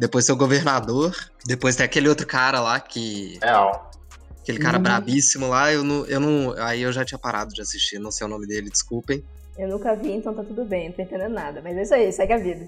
depois 0.00 0.24
seu 0.24 0.34
governador, 0.34 1.14
depois 1.44 1.76
tem 1.76 1.84
aquele 1.84 2.08
outro 2.08 2.26
cara 2.26 2.58
lá 2.58 2.80
que. 2.80 3.38
É, 3.42 3.52
ó. 3.52 3.78
Aquele 4.40 4.58
cara 4.58 4.78
uhum. 4.78 4.82
brabíssimo 4.82 5.48
lá, 5.48 5.70
eu 5.70 5.84
não, 5.84 6.06
eu 6.06 6.18
não. 6.18 6.54
Aí 6.56 6.80
eu 6.80 6.90
já 6.90 7.04
tinha 7.04 7.18
parado 7.18 7.52
de 7.52 7.60
assistir, 7.60 7.98
não 7.98 8.10
sei 8.10 8.26
o 8.26 8.30
nome 8.30 8.46
dele, 8.46 8.70
desculpem. 8.70 9.22
Eu 9.58 9.68
nunca 9.68 9.94
vi, 9.94 10.12
então 10.12 10.32
tá 10.32 10.42
tudo 10.42 10.64
bem, 10.64 10.88
não 10.88 10.96
tô 10.96 11.02
entendendo 11.02 11.34
nada. 11.34 11.60
Mas 11.62 11.76
é 11.76 11.82
isso 11.82 11.94
aí, 11.94 12.12
segue 12.12 12.32
a 12.32 12.38
vida. 12.38 12.66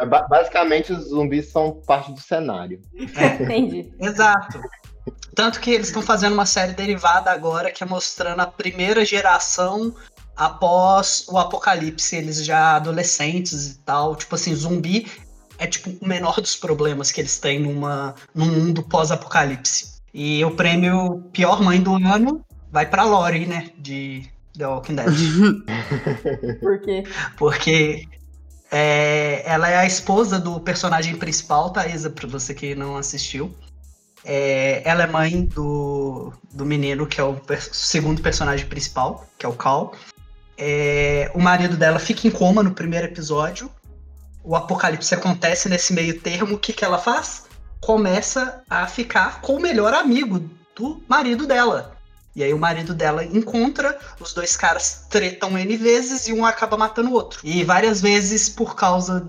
É, 0.00 0.06
basicamente, 0.06 0.90
os 0.90 1.10
zumbis 1.10 1.50
são 1.50 1.82
parte 1.86 2.12
do 2.12 2.20
cenário. 2.20 2.80
É, 3.14 3.26
entendi. 3.44 3.92
Exato. 4.00 4.58
Tanto 5.34 5.60
que 5.60 5.72
eles 5.72 5.88
estão 5.88 6.00
fazendo 6.00 6.32
uma 6.32 6.46
série 6.46 6.72
derivada 6.72 7.30
agora 7.30 7.70
que 7.70 7.84
é 7.84 7.86
mostrando 7.86 8.40
a 8.40 8.46
primeira 8.46 9.04
geração 9.04 9.94
após 10.34 11.26
o 11.28 11.36
apocalipse, 11.36 12.16
eles 12.16 12.42
já 12.42 12.76
adolescentes 12.76 13.72
e 13.72 13.78
tal. 13.80 14.16
Tipo 14.16 14.34
assim, 14.34 14.54
zumbi 14.54 15.06
é 15.60 15.66
tipo 15.66 15.90
o 16.02 16.08
menor 16.08 16.40
dos 16.40 16.56
problemas 16.56 17.12
que 17.12 17.20
eles 17.20 17.38
têm 17.38 17.60
numa, 17.60 18.14
num 18.34 18.46
mundo 18.46 18.82
pós-apocalipse. 18.82 20.00
E 20.12 20.44
o 20.44 20.50
prêmio 20.52 21.22
Pior 21.32 21.62
Mãe 21.62 21.80
do 21.80 21.94
Ano 21.94 22.44
vai 22.72 22.86
pra 22.86 23.04
Lori, 23.04 23.46
né? 23.46 23.70
De 23.78 24.26
The 24.56 24.66
Walking 24.66 24.94
Dead. 24.96 25.06
Por 26.60 26.80
quê? 26.80 27.04
Porque 27.36 28.08
é, 28.72 29.42
ela 29.44 29.68
é 29.68 29.76
a 29.76 29.86
esposa 29.86 30.38
do 30.38 30.58
personagem 30.60 31.14
principal, 31.16 31.70
Thaisa, 31.70 32.08
pra 32.08 32.26
você 32.26 32.54
que 32.54 32.74
não 32.74 32.96
assistiu. 32.96 33.54
É, 34.24 34.82
ela 34.84 35.04
é 35.04 35.06
mãe 35.06 35.44
do, 35.44 36.32
do 36.52 36.64
menino, 36.64 37.06
que 37.06 37.20
é 37.20 37.24
o 37.24 37.34
per 37.34 37.62
segundo 37.62 38.22
personagem 38.22 38.66
principal, 38.66 39.26
que 39.38 39.44
é 39.44 39.48
o 39.48 39.52
Cal. 39.52 39.92
É, 40.56 41.30
o 41.34 41.40
marido 41.40 41.76
dela 41.76 41.98
fica 41.98 42.26
em 42.26 42.30
coma 42.30 42.62
no 42.62 42.72
primeiro 42.72 43.06
episódio 43.06 43.70
o 44.42 44.56
apocalipse 44.56 45.14
acontece 45.14 45.68
nesse 45.68 45.92
meio 45.92 46.20
termo, 46.20 46.54
o 46.54 46.58
que, 46.58 46.72
que 46.72 46.84
ela 46.84 46.98
faz? 46.98 47.44
Começa 47.80 48.62
a 48.68 48.86
ficar 48.86 49.40
com 49.40 49.56
o 49.56 49.60
melhor 49.60 49.94
amigo 49.94 50.50
do 50.74 51.02
marido 51.08 51.46
dela. 51.46 51.96
E 52.34 52.44
aí 52.44 52.54
o 52.54 52.58
marido 52.58 52.94
dela 52.94 53.24
encontra, 53.24 53.98
os 54.20 54.32
dois 54.32 54.56
caras 54.56 55.06
tretam 55.10 55.58
N 55.58 55.76
vezes 55.76 56.28
e 56.28 56.32
um 56.32 56.46
acaba 56.46 56.76
matando 56.76 57.10
o 57.10 57.14
outro. 57.14 57.40
E 57.42 57.64
várias 57.64 58.00
vezes 58.00 58.48
por 58.48 58.76
causa 58.76 59.28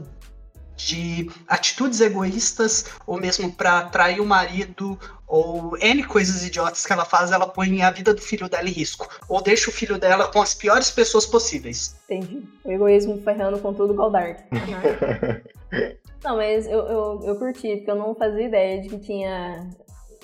de 0.85 1.29
atitudes 1.47 2.01
egoístas, 2.01 2.85
ou 3.05 3.19
mesmo 3.19 3.51
para 3.51 3.79
atrair 3.79 4.19
o 4.19 4.25
marido, 4.25 4.97
ou 5.27 5.77
N 5.77 6.03
coisas 6.03 6.45
idiotas 6.45 6.85
que 6.85 6.91
ela 6.91 7.05
faz, 7.05 7.31
ela 7.31 7.47
põe 7.47 7.81
a 7.81 7.91
vida 7.91 8.13
do 8.13 8.21
filho 8.21 8.49
dela 8.49 8.67
em 8.67 8.71
risco. 8.71 9.07
Ou 9.29 9.41
deixa 9.41 9.69
o 9.69 9.73
filho 9.73 9.97
dela 9.97 10.27
com 10.27 10.41
as 10.41 10.53
piores 10.53 10.91
pessoas 10.91 11.25
possíveis. 11.25 11.95
Entendi. 12.09 12.43
O 12.65 12.71
egoísmo 12.71 13.21
ferrando 13.21 13.59
com 13.59 13.73
tudo 13.73 13.93
igual 13.93 14.11
Dark. 14.11 14.39
Uhum. 14.51 15.41
não, 16.23 16.35
mas 16.35 16.67
eu, 16.67 16.79
eu, 16.79 17.19
eu 17.23 17.35
curti, 17.37 17.77
porque 17.77 17.91
eu 17.91 17.95
não 17.95 18.13
fazia 18.13 18.45
ideia 18.45 18.81
de 18.81 18.89
que 18.89 18.99
tinha 18.99 19.69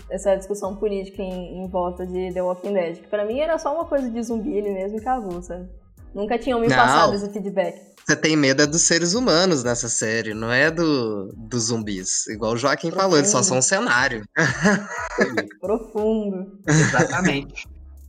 essa 0.10 0.36
discussão 0.36 0.76
política 0.76 1.22
em, 1.22 1.64
em 1.64 1.68
volta 1.68 2.06
de 2.06 2.34
The 2.34 2.42
Walking 2.42 2.74
Dead. 2.74 2.98
Que 2.98 3.08
pra 3.08 3.26
mim 3.26 3.40
era 3.40 3.58
só 3.58 3.74
uma 3.74 3.86
coisa 3.86 4.10
de 4.10 4.22
zumbi 4.22 4.58
ele 4.58 4.72
mesmo 4.72 4.98
e 4.98 5.02
acabou, 5.02 5.42
sabe? 5.42 5.70
Nunca 6.14 6.38
tinham 6.38 6.60
me 6.60 6.68
não. 6.68 6.76
passado 6.76 7.16
esse 7.16 7.30
feedback. 7.30 7.97
Você 8.08 8.16
tem 8.16 8.38
medo 8.38 8.62
é 8.62 8.66
dos 8.66 8.84
seres 8.84 9.14
humanos 9.14 9.66
nessa 9.66 9.90
série, 9.90 10.34
não 10.34 10.50
é 10.50 10.72
do, 10.72 11.30
dos 11.36 11.64
zumbis. 11.66 12.26
Igual 12.28 12.54
o 12.54 12.58
Joaquim 12.58 12.88
Profundo. 12.88 13.02
falou, 13.02 13.18
eles 13.18 13.30
só 13.30 13.44
são 13.44 13.58
um 13.58 13.62
cenário. 13.62 14.24
Profundo. 15.60 16.58
Exatamente. 16.66 17.68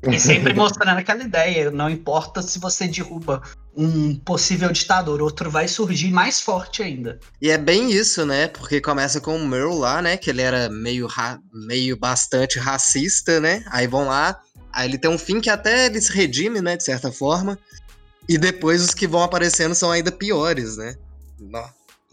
E 0.09 0.21
sempre 0.21 0.55
mostrando 0.55 0.99
aquela 0.99 1.25
ideia, 1.25 1.73
não 1.73 1.91
importa 1.91 2.41
se 2.43 2.61
você 2.61 2.87
derruba 2.87 3.43
um 3.77 4.15
possível 4.15 4.71
ditador, 4.71 5.21
outro 5.21 5.51
vai 5.51 5.67
surgir 5.67 6.13
mais 6.13 6.41
forte 6.41 6.81
ainda. 6.81 7.19
E 7.43 7.51
é 7.51 7.59
bem 7.59 7.91
isso, 7.91 8.25
né? 8.25 8.47
Porque 8.47 8.81
começa 8.81 9.21
com 9.21 9.35
o 9.35 9.45
Merle 9.45 9.81
lá, 9.81 10.01
né? 10.01 10.17
Que 10.17 10.31
ele 10.31 10.43
era 10.43 10.69
meio, 10.69 11.09
meio 11.53 11.97
bastante 11.97 12.57
racista, 12.61 13.41
né? 13.41 13.65
Aí 13.69 13.89
vão 13.89 14.07
lá, 14.07 14.41
aí 14.73 14.89
ele 14.89 14.99
tem 14.99 15.11
um 15.11 15.19
fim 15.19 15.41
que 15.41 15.51
até 15.51 15.87
ele 15.87 16.01
se 16.01 16.13
redime, 16.13 16.61
né? 16.61 16.77
De 16.77 16.85
certa 16.85 17.11
forma. 17.11 17.59
E 18.29 18.37
depois 18.37 18.83
os 18.83 18.95
que 18.95 19.07
vão 19.07 19.23
aparecendo 19.23 19.75
são 19.75 19.91
ainda 19.91 20.13
piores, 20.13 20.77
né? 20.77 20.97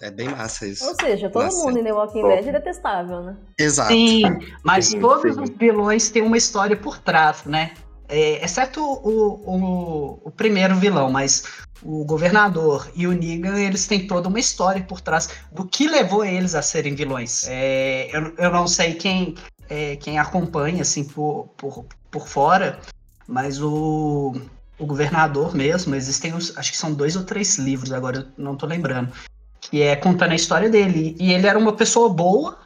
É 0.01 0.11
bem 0.11 0.29
massa 0.29 0.67
isso. 0.67 0.85
Ou 0.85 0.95
seja, 0.95 1.29
todo 1.29 1.43
massa. 1.43 1.57
mundo 1.57 1.79
em 1.79 1.83
The 1.83 1.93
Walking 1.93 2.23
Dead 2.23 2.47
é 2.47 2.51
detestável, 2.51 3.21
né? 3.21 3.37
Exato. 3.57 3.91
Sim, 3.91 4.23
mas 4.63 4.87
sim, 4.87 4.99
todos 4.99 5.35
sim. 5.35 5.41
os 5.41 5.49
vilões 5.49 6.09
têm 6.09 6.21
uma 6.21 6.37
história 6.37 6.75
por 6.75 6.97
trás, 6.97 7.43
né? 7.45 7.73
É, 8.07 8.43
exceto 8.43 8.81
o, 8.81 9.41
o, 9.45 10.21
o, 10.25 10.31
primeiro 10.31 10.75
vilão, 10.75 11.11
mas 11.11 11.43
o 11.81 12.05
governador 12.05 12.87
e 12.95 13.07
o 13.07 13.13
Negan, 13.13 13.59
eles 13.59 13.87
têm 13.87 14.05
toda 14.05 14.27
uma 14.29 14.39
história 14.39 14.83
por 14.83 15.01
trás 15.01 15.29
do 15.51 15.65
que 15.65 15.87
levou 15.87 16.23
eles 16.23 16.53
a 16.53 16.61
serem 16.61 16.93
vilões. 16.93 17.47
É, 17.47 18.15
eu, 18.15 18.33
eu 18.37 18.51
não 18.51 18.67
sei 18.67 18.93
quem, 18.93 19.35
é, 19.69 19.95
quem 19.95 20.19
acompanha, 20.19 20.83
assim, 20.83 21.03
por, 21.03 21.47
por, 21.57 21.85
por 22.11 22.27
fora, 22.27 22.79
mas 23.27 23.59
o, 23.59 24.35
o 24.77 24.85
governador 24.85 25.55
mesmo, 25.55 25.95
existem 25.95 26.33
os, 26.33 26.57
acho 26.57 26.71
que 26.71 26.77
são 26.77 26.93
dois 26.93 27.15
ou 27.15 27.23
três 27.23 27.57
livros, 27.57 27.91
agora 27.91 28.17
eu 28.17 28.25
não 28.37 28.55
tô 28.55 28.65
lembrando, 28.65 29.11
que 29.59 29.81
é 29.81 29.95
contando 29.95 30.31
a 30.31 30.35
história 30.35 30.69
dele. 30.69 31.15
E 31.19 31.31
ele 31.31 31.47
era 31.47 31.57
uma 31.57 31.73
pessoa 31.73 32.09
boa, 32.09 32.57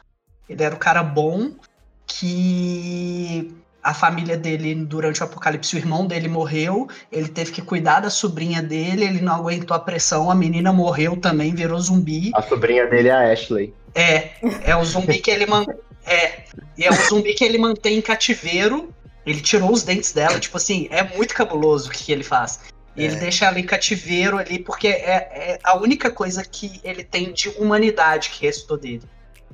ele 0.48 0.62
era 0.62 0.74
um 0.74 0.78
cara 0.78 1.02
bom, 1.02 1.52
que 2.06 3.54
a 3.82 3.94
família 3.94 4.36
dele, 4.36 4.74
durante 4.74 5.20
o 5.20 5.24
apocalipse, 5.24 5.74
o 5.74 5.78
irmão 5.78 6.06
dele 6.06 6.28
morreu, 6.28 6.88
ele 7.10 7.28
teve 7.28 7.52
que 7.52 7.62
cuidar 7.62 8.00
da 8.00 8.10
sobrinha 8.10 8.62
dele, 8.62 9.04
ele 9.04 9.20
não 9.20 9.34
aguentou 9.34 9.76
a 9.76 9.80
pressão, 9.80 10.30
a 10.30 10.34
menina 10.34 10.72
morreu 10.72 11.16
também, 11.16 11.54
virou 11.54 11.80
zumbi. 11.80 12.30
A 12.34 12.42
sobrinha 12.42 12.86
dele 12.86 13.08
é 13.08 13.12
a 13.12 13.32
Ashley. 13.32 13.72
É, 13.94 14.30
é 14.64 14.76
o 14.76 14.84
zumbi 14.84 15.18
que 15.18 15.30
ele 15.30 15.46
mantém. 15.46 15.76
É, 16.04 16.44
e 16.76 16.84
é 16.84 16.90
um 16.90 17.08
zumbi 17.08 17.34
que 17.34 17.44
ele 17.44 17.58
mantém 17.58 17.98
em 17.98 18.02
cativeiro 18.02 18.92
ele 19.24 19.40
tirou 19.40 19.70
os 19.72 19.82
dentes 19.82 20.12
dela, 20.12 20.40
tipo 20.40 20.56
assim, 20.56 20.88
é 20.90 21.02
muito 21.16 21.34
cabuloso 21.34 21.88
o 21.88 21.92
que, 21.92 22.04
que 22.04 22.12
ele 22.12 22.24
faz. 22.24 22.60
E 22.96 23.02
é. 23.02 23.04
ele 23.04 23.16
deixa 23.16 23.46
ela 23.46 23.58
em 23.58 23.64
cativeiro 23.64 24.38
ali, 24.38 24.58
porque 24.58 24.88
é, 24.88 25.28
é, 25.32 25.58
a 25.62 25.76
única 25.76 26.10
coisa 26.10 26.42
que 26.44 26.80
ele 26.82 27.04
tem 27.04 27.32
de 27.32 27.48
humanidade 27.50 28.30
que 28.30 28.46
restou 28.46 28.76
dele. 28.76 29.02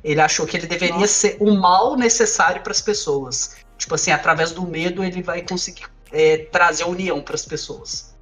Ele 0.02 0.20
achou 0.20 0.46
que 0.46 0.57
ele 0.57 0.66
deveria 0.66 0.94
Nossa. 0.94 1.09
ser 1.09 1.37
o 1.40 1.52
mal 1.55 1.96
necessário 1.96 2.62
para 2.62 2.72
as 2.72 2.81
pessoas. 2.81 3.57
Tipo 3.76 3.94
assim, 3.94 4.11
através 4.11 4.52
do 4.52 4.62
medo 4.62 5.02
ele 5.05 5.22
vai 5.22 5.42
conseguir 5.42 5.87
é, 6.12 6.38
trazer 6.38 6.85
a 6.85 6.87
união 6.87 7.20
para 7.20 7.35
as 7.35 7.44
pessoas. 7.44 8.16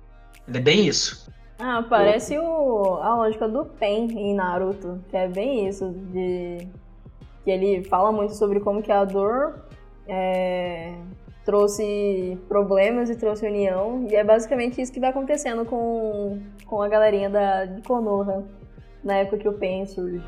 Ele 0.48 0.58
é 0.58 0.60
bem 0.60 0.86
isso. 0.86 1.24
Ah, 1.58 1.84
parece 1.88 2.36
o, 2.38 2.98
a 3.00 3.14
lógica 3.14 3.48
do 3.48 3.64
Pen 3.64 4.10
em 4.10 4.34
Naruto, 4.34 5.00
que 5.08 5.16
é 5.16 5.28
bem 5.28 5.68
isso, 5.68 5.90
de 6.12 6.66
que 7.44 7.50
ele 7.50 7.84
fala 7.84 8.10
muito 8.10 8.34
sobre 8.34 8.58
como 8.58 8.82
que 8.82 8.90
a 8.90 9.04
dor 9.04 9.60
é, 10.08 10.94
trouxe 11.44 12.38
problemas 12.48 13.10
e 13.10 13.16
trouxe 13.16 13.46
união, 13.46 14.06
e 14.10 14.14
é 14.16 14.24
basicamente 14.24 14.80
isso 14.80 14.92
que 14.92 15.00
vai 15.00 15.10
acontecendo 15.10 15.64
com, 15.64 16.40
com 16.66 16.80
a 16.82 16.88
galerinha 16.88 17.28
da, 17.28 17.64
de 17.66 17.82
Konoha, 17.82 18.44
na 19.02 19.16
época 19.16 19.38
que 19.38 19.48
o 19.48 19.52
Pen 19.52 19.84
surge. 19.86 20.22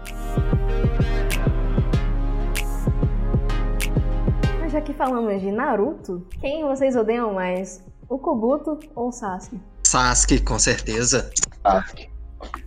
Mas 4.61 4.73
já 4.73 4.81
que 4.81 4.93
falamos 4.93 5.41
de 5.41 5.51
Naruto, 5.51 6.27
quem 6.41 6.65
vocês 6.65 6.95
odeiam 6.97 7.33
mais? 7.33 7.83
O 8.09 8.19
Kubuto 8.19 8.79
ou 8.95 9.09
o 9.09 9.13
Sasuke? 9.13 9.61
Sasuke, 9.85 10.41
com 10.43 10.59
certeza. 10.59 11.31
Sasuke. 11.63 12.09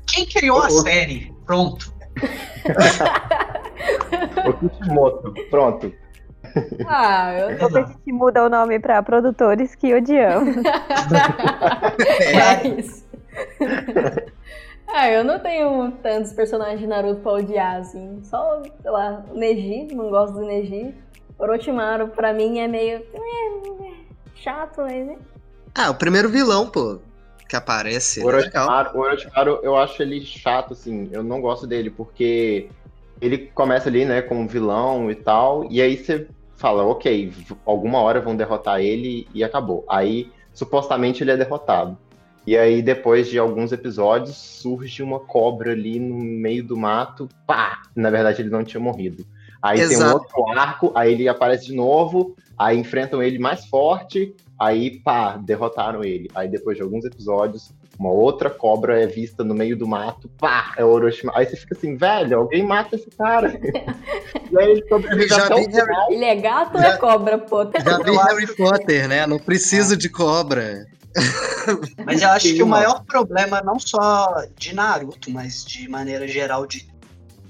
Quem 0.08 0.26
criou 0.26 0.62
a 0.62 0.66
Oh. 0.68 0.70
série? 0.82 1.34
Pronto. 1.46 1.94
O 4.46 4.54
Kishimoto. 4.54 5.34
Pronto. 5.50 5.94
Ah, 6.88 7.34
eu 7.34 7.48
Depois 7.50 7.76
a 7.76 7.82
gente 7.82 8.12
muda 8.12 8.46
o 8.46 8.50
nome 8.50 8.80
pra 8.80 9.04
produtores 9.04 9.76
que 9.76 9.94
odiamos. 9.94 10.56
É 12.20 12.68
isso. 12.68 13.06
ah, 14.88 15.10
eu 15.10 15.24
não 15.24 15.40
tenho 15.40 15.92
tantos 16.04 16.34
personagens 16.34 16.80
de 16.80 16.88
Naruto 16.88 17.22
pra 17.22 17.34
odiar, 17.34 17.78
assim. 17.78 18.20
Só, 18.24 18.62
sei 18.82 18.92
lá, 18.92 19.24
o 19.30 19.38
Neji, 19.38 19.94
não 19.94 20.10
gosto 20.10 20.34
do 20.34 20.46
Neji. 20.46 20.94
Orochimaru, 21.38 22.10
pra 22.10 22.34
mim, 22.34 22.60
é 22.60 22.68
meio. 22.68 22.98
é, 23.14 23.92
chato, 24.36 24.82
mas. 24.82 25.10
é. 25.10 25.18
Ah, 25.76 25.90
o 25.90 25.96
primeiro 25.96 26.30
vilão, 26.30 26.68
pô, 26.68 27.00
que 27.48 27.56
aparece. 27.56 28.24
O 28.24 28.30
é 28.30 28.42
legal. 28.42 28.68
Orochimaru, 28.68 28.98
o 28.98 29.02
Orochimaru, 29.02 29.60
eu 29.64 29.78
acho 29.78 30.02
ele 30.02 30.22
chato, 30.22 30.74
assim. 30.74 31.10
Eu 31.12 31.24
não 31.24 31.40
gosto 31.40 31.66
dele, 31.66 31.90
porque 31.90 32.70
ele 33.22 33.38
começa 33.54 33.90
ali, 33.90 34.06
né, 34.06 34.22
como 34.22 34.48
vilão 34.48 35.12
e 35.12 35.16
tal, 35.16 35.66
e 35.70 35.82
aí 35.82 35.98
você 35.98 36.28
fala, 36.60 36.84
ok, 36.84 37.32
alguma 37.66 38.00
hora 38.00 38.20
vão 38.20 38.36
derrotar 38.36 38.82
ele 38.82 39.26
e 39.34 39.46
acabou. 39.46 39.86
Aí, 39.90 40.30
supostamente, 40.54 41.24
ele 41.24 41.32
é 41.32 41.38
derrotado. 41.38 41.98
E 42.46 42.58
aí, 42.58 42.82
depois 42.82 43.30
de 43.30 43.40
alguns 43.40 43.72
episódios, 43.72 44.36
surge 44.36 45.02
uma 45.02 45.22
cobra 45.22 45.72
ali 45.72 46.00
no 46.02 46.20
meio 46.20 46.62
do 46.62 46.76
mato, 46.76 47.30
pá! 47.48 47.82
Na 47.96 48.10
verdade, 48.10 48.42
ele 48.42 48.50
não 48.50 48.64
tinha 48.64 48.82
morrido. 48.82 49.26
Aí 49.62 49.78
tem 49.78 49.88
um 49.88 49.92
Exato. 49.92 50.14
outro 50.18 50.48
arco, 50.50 50.92
aí 50.96 51.14
ele 51.14 51.30
aparece 51.30 51.68
de 51.68 51.76
novo, 51.76 52.36
aí 52.58 52.78
enfrentam 52.78 53.24
ele 53.24 53.40
mais 53.40 53.66
forte, 53.66 54.36
aí 54.60 55.00
pá, 55.00 55.38
derrotaram 55.38 56.04
ele. 56.04 56.30
Aí 56.36 56.50
depois 56.50 56.76
de 56.76 56.84
alguns 56.84 57.06
episódios, 57.06 57.72
uma 58.00 58.12
outra 58.12 58.50
cobra 58.50 59.02
é 59.04 59.06
vista 59.06 59.44
no 59.44 59.54
meio 59.54 59.76
do 59.76 59.86
mato, 59.86 60.30
pá, 60.40 60.74
é 60.78 60.86
o 60.86 60.88
Orochimaru. 60.88 61.38
Aí 61.38 61.46
você 61.46 61.58
fica 61.58 61.76
assim, 61.76 61.98
velho, 61.98 62.38
alguém 62.40 62.66
mata 62.66 62.96
esse 62.96 63.10
cara. 63.10 63.60
e 64.50 64.58
aí 64.58 64.72
ele 64.72 64.88
sobrevive 64.88 65.28
Já 65.28 65.46
até 65.46 65.56
vi 65.56 65.68
o 65.68 65.72
final. 65.72 66.12
Ele 66.12 66.24
é 66.26 66.36
gato 66.36 66.76
ou 66.76 66.82
Já- 66.82 66.94
é 66.94 66.98
cobra, 66.98 67.38
pô? 67.38 67.66
Já 67.66 67.98
vi 67.98 68.16
Harry 68.16 68.56
Potter, 68.56 69.10
né? 69.10 69.28
Não 69.28 69.38
preciso 69.38 69.98
de 69.98 70.08
cobra. 70.08 70.88
Mas 72.06 72.22
eu 72.22 72.30
acho 72.30 72.48
Sim, 72.48 72.56
que 72.56 72.64
o 72.64 72.68
maior 72.68 73.04
problema, 73.04 73.62
não 73.62 73.78
só 73.78 74.46
de 74.56 74.74
Naruto, 74.74 75.30
mas 75.30 75.66
de 75.66 75.90
maneira 75.90 76.26
geral 76.26 76.66
de 76.66 76.88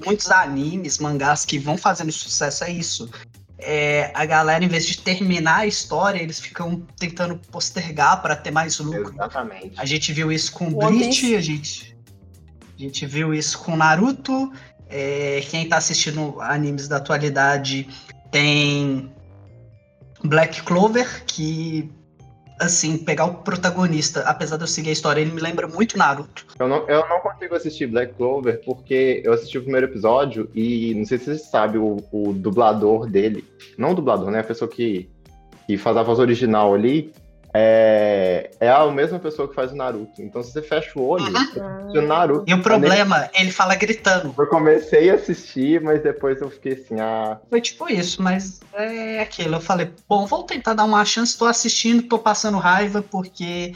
muitos 0.03 0.31
animes, 0.31 0.97
mangás 0.97 1.45
que 1.45 1.59
vão 1.59 1.77
fazendo 1.77 2.11
sucesso 2.11 2.63
é 2.63 2.71
isso. 2.71 3.07
É, 3.61 4.11
a 4.13 4.25
galera, 4.25 4.63
em 4.63 4.67
vez 4.67 4.85
de 4.85 4.97
terminar 4.99 5.59
a 5.59 5.67
história, 5.67 6.21
eles 6.21 6.39
ficam 6.39 6.81
tentando 6.97 7.37
postergar 7.51 8.21
para 8.21 8.35
ter 8.35 8.51
mais 8.51 8.79
lucro. 8.79 9.13
Exatamente. 9.13 9.73
A 9.77 9.85
gente 9.85 10.13
viu 10.13 10.31
isso 10.31 10.53
com 10.53 10.65
One 10.73 10.97
Bleach, 10.97 11.35
a 11.35 11.41
gente, 11.41 11.97
a 12.77 12.81
gente 12.81 13.05
viu 13.05 13.33
isso 13.33 13.59
com 13.59 13.75
Naruto. 13.75 14.51
É, 14.87 15.43
quem 15.49 15.67
tá 15.67 15.77
assistindo 15.77 16.39
animes 16.41 16.87
da 16.87 16.97
atualidade 16.97 17.87
tem 18.31 19.13
Black 20.23 20.61
Clover, 20.63 21.23
que, 21.25 21.91
assim, 22.59 22.97
pegar 22.97 23.25
o 23.25 23.35
protagonista, 23.35 24.21
apesar 24.21 24.57
de 24.57 24.63
eu 24.63 24.67
seguir 24.67 24.89
a 24.89 24.93
história, 24.93 25.21
ele 25.21 25.31
me 25.31 25.41
lembra 25.41 25.67
muito 25.67 25.97
Naruto. 25.97 26.45
Eu 26.59 26.67
não, 26.67 26.87
eu 26.89 27.07
não 27.07 27.19
consigo 27.21 27.55
assistir 27.55 27.87
Black 27.87 28.13
Clover 28.15 28.61
porque 28.65 29.21
eu 29.23 29.33
assisti 29.33 29.57
o 29.57 29.61
primeiro 29.61 29.87
episódio 29.87 30.49
e 30.53 30.93
não 30.95 31.05
sei 31.05 31.17
se 31.17 31.25
você 31.25 31.37
sabe, 31.37 31.77
o, 31.77 31.97
o 32.11 32.33
dublador 32.33 33.09
dele, 33.09 33.45
não 33.77 33.91
o 33.91 33.95
dublador, 33.95 34.29
né? 34.29 34.39
A 34.39 34.43
pessoa 34.43 34.69
que, 34.69 35.09
que 35.65 35.77
faz 35.77 35.95
a 35.95 36.03
voz 36.03 36.19
original 36.19 36.73
ali, 36.73 37.13
é, 37.53 38.51
é 38.59 38.69
a 38.69 38.85
mesma 38.91 39.19
pessoa 39.19 39.47
que 39.47 39.55
faz 39.55 39.71
o 39.71 39.75
Naruto. 39.75 40.21
Então 40.21 40.41
se 40.43 40.51
você 40.51 40.61
fecha 40.61 40.91
o 40.99 41.03
olho, 41.07 41.25
Uhum. 41.55 41.91
o 41.97 42.01
Naruto. 42.01 42.45
E 42.47 42.53
o 42.53 42.61
problema, 42.61 43.29
ele 43.33 43.51
fala 43.51 43.75
gritando. 43.75 44.33
Eu 44.37 44.47
comecei 44.47 45.09
a 45.09 45.15
assistir, 45.15 45.81
mas 45.81 46.01
depois 46.03 46.39
eu 46.41 46.49
fiquei 46.49 46.73
assim, 46.73 46.99
ah, 46.99 47.39
Foi 47.49 47.61
tipo 47.61 47.89
isso, 47.89 48.21
mas 48.21 48.59
é 48.73 49.19
aquilo. 49.21 49.55
Eu 49.55 49.61
falei, 49.61 49.91
bom, 50.07 50.25
vou 50.25 50.43
tentar 50.43 50.73
dar 50.73 50.85
uma 50.85 51.03
chance, 51.05 51.37
tô 51.37 51.45
assistindo, 51.45 52.03
tô 52.03 52.19
passando 52.19 52.57
raiva, 52.57 53.01
porque 53.01 53.73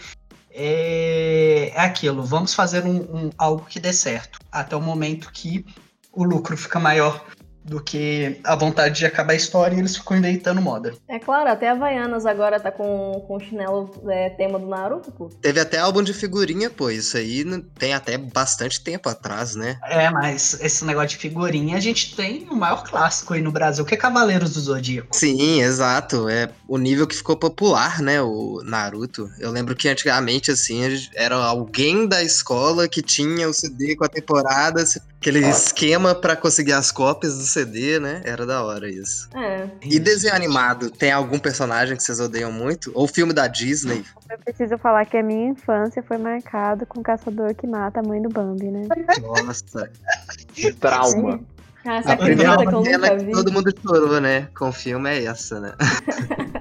é, 0.52 1.72
é 1.74 1.80
aquilo, 1.82 2.24
vamos 2.24 2.54
fazer 2.54 2.84
um, 2.86 2.98
um- 2.98 3.30
algo 3.38 3.66
que 3.66 3.80
dê 3.80 3.92
certo. 3.92 4.40
Até 4.52 4.76
o 4.76 4.82
momento 4.82 5.32
que 5.32 5.66
o 6.12 6.24
lucro 6.24 6.56
fica 6.56 6.80
maior 6.80 7.26
do 7.64 7.82
que 7.82 8.40
a 8.44 8.56
vontade 8.56 9.00
de 9.00 9.06
acabar 9.06 9.34
a 9.34 9.36
história 9.36 9.76
e 9.76 9.80
eles 9.80 9.96
ficam 9.96 10.18
inventando 10.18 10.62
moda. 10.62 10.94
É 11.08 11.18
claro, 11.20 11.50
até 11.50 11.70
a 11.70 11.72
Havaianas 11.74 12.26
agora 12.26 12.60
tá 12.60 12.72
com, 12.72 13.24
com 13.28 13.38
o 13.38 13.40
chinelo 13.40 13.90
é, 14.10 14.30
tema 14.32 14.60
do 14.60 14.68
Naruto, 14.68 15.12
pô. 15.12 15.30
Teve 15.42 15.60
até 15.60 15.80
álbum 15.80 16.04
de 16.04 16.14
figurinha, 16.14 16.70
pô. 16.70 16.90
Isso 16.90 17.16
aí 17.18 17.44
não- 17.44 17.62
tem 17.62 17.94
até 17.94 18.18
bastante 18.18 18.84
tempo 18.84 19.08
atrás, 19.10 19.56
né? 19.56 19.80
É, 19.86 20.10
mas 20.10 20.58
esse 20.62 20.84
negócio 20.86 21.10
de 21.10 21.18
figurinha, 21.18 21.78
a 21.78 21.80
gente 21.80 22.16
tem 22.16 22.48
o 22.50 22.56
maior 22.56 22.84
clássico 22.84 23.34
aí 23.34 23.42
no 23.42 23.52
Brasil, 23.52 23.86
que 23.86 23.94
é 23.94 23.98
Cavaleiros 23.98 24.54
do 24.54 24.60
Zodíaco. 24.60 25.16
Sim, 25.16 25.62
exato. 25.62 26.28
É 26.30 26.50
o 26.68 26.78
nível 26.78 27.08
que 27.08 27.16
ficou 27.16 27.38
popular, 27.38 28.02
né? 28.02 28.22
O 28.22 28.62
Naruto. 28.64 29.30
Eu 29.40 29.52
lembro 29.52 29.76
que 29.76 29.88
antigamente, 29.88 30.52
assim, 30.52 30.82
era 31.16 31.36
alguém 31.36 32.08
da 32.08 32.22
escola 32.24 32.88
que 32.88 33.02
tinha 33.02 33.48
o 33.48 33.54
CD 33.54 33.96
com 33.96 34.04
a 34.06 34.10
temporada, 34.10 34.82
aquele 35.24 35.40
esquema 35.48 36.14
pra 36.14 36.36
conseguir 36.36 36.74
as 36.74 36.92
cópias 36.92 37.38
do 37.38 37.44
CD, 37.44 37.98
né? 38.00 38.22
Era 38.26 38.46
da 38.46 38.62
hora 38.64 38.90
isso. 38.90 39.30
É. 39.34 39.68
E 39.82 39.98
desenho 39.98 40.36
animado, 40.36 40.92
tem 40.92 41.12
algum 41.12 41.40
personagem 41.40 41.96
que 41.96 42.04
vocês 42.04 42.20
odeiam 42.20 42.52
muito? 42.52 42.92
Ou 42.94 43.08
filme 43.08 43.32
da 43.32 43.48
Disney? 43.48 44.04
Eu 44.30 44.38
preciso 44.40 44.78
falar 44.78 45.06
que 45.06 45.16
a 45.16 45.24
minha 45.24 45.52
infância 45.52 46.04
foi 46.04 46.18
marcada 46.18 46.86
com 46.86 47.00
o 47.00 47.04
caçador 47.04 47.56
que 47.56 47.66
mata 47.66 48.02
a 48.02 48.04
mãe 48.04 48.22
do 48.22 48.28
Bambi, 48.30 48.66
né? 48.70 48.86
Nossa. 49.22 49.90
que 50.54 50.74
trauma. 50.74 51.40
Ah, 51.86 51.92
A 51.92 51.96
essa 52.00 52.18
primeira 52.18 52.58
que 52.58 52.84
cena 52.84 53.10
que 53.18 53.24
vi? 53.26 53.32
todo 53.32 53.52
mundo 53.52 53.74
chorou, 53.82 54.20
né? 54.22 54.48
Com 54.58 54.70
o 54.70 54.74
filme 54.74 55.10
é 55.10 55.24
essa, 55.26 55.60
né? 55.60 55.74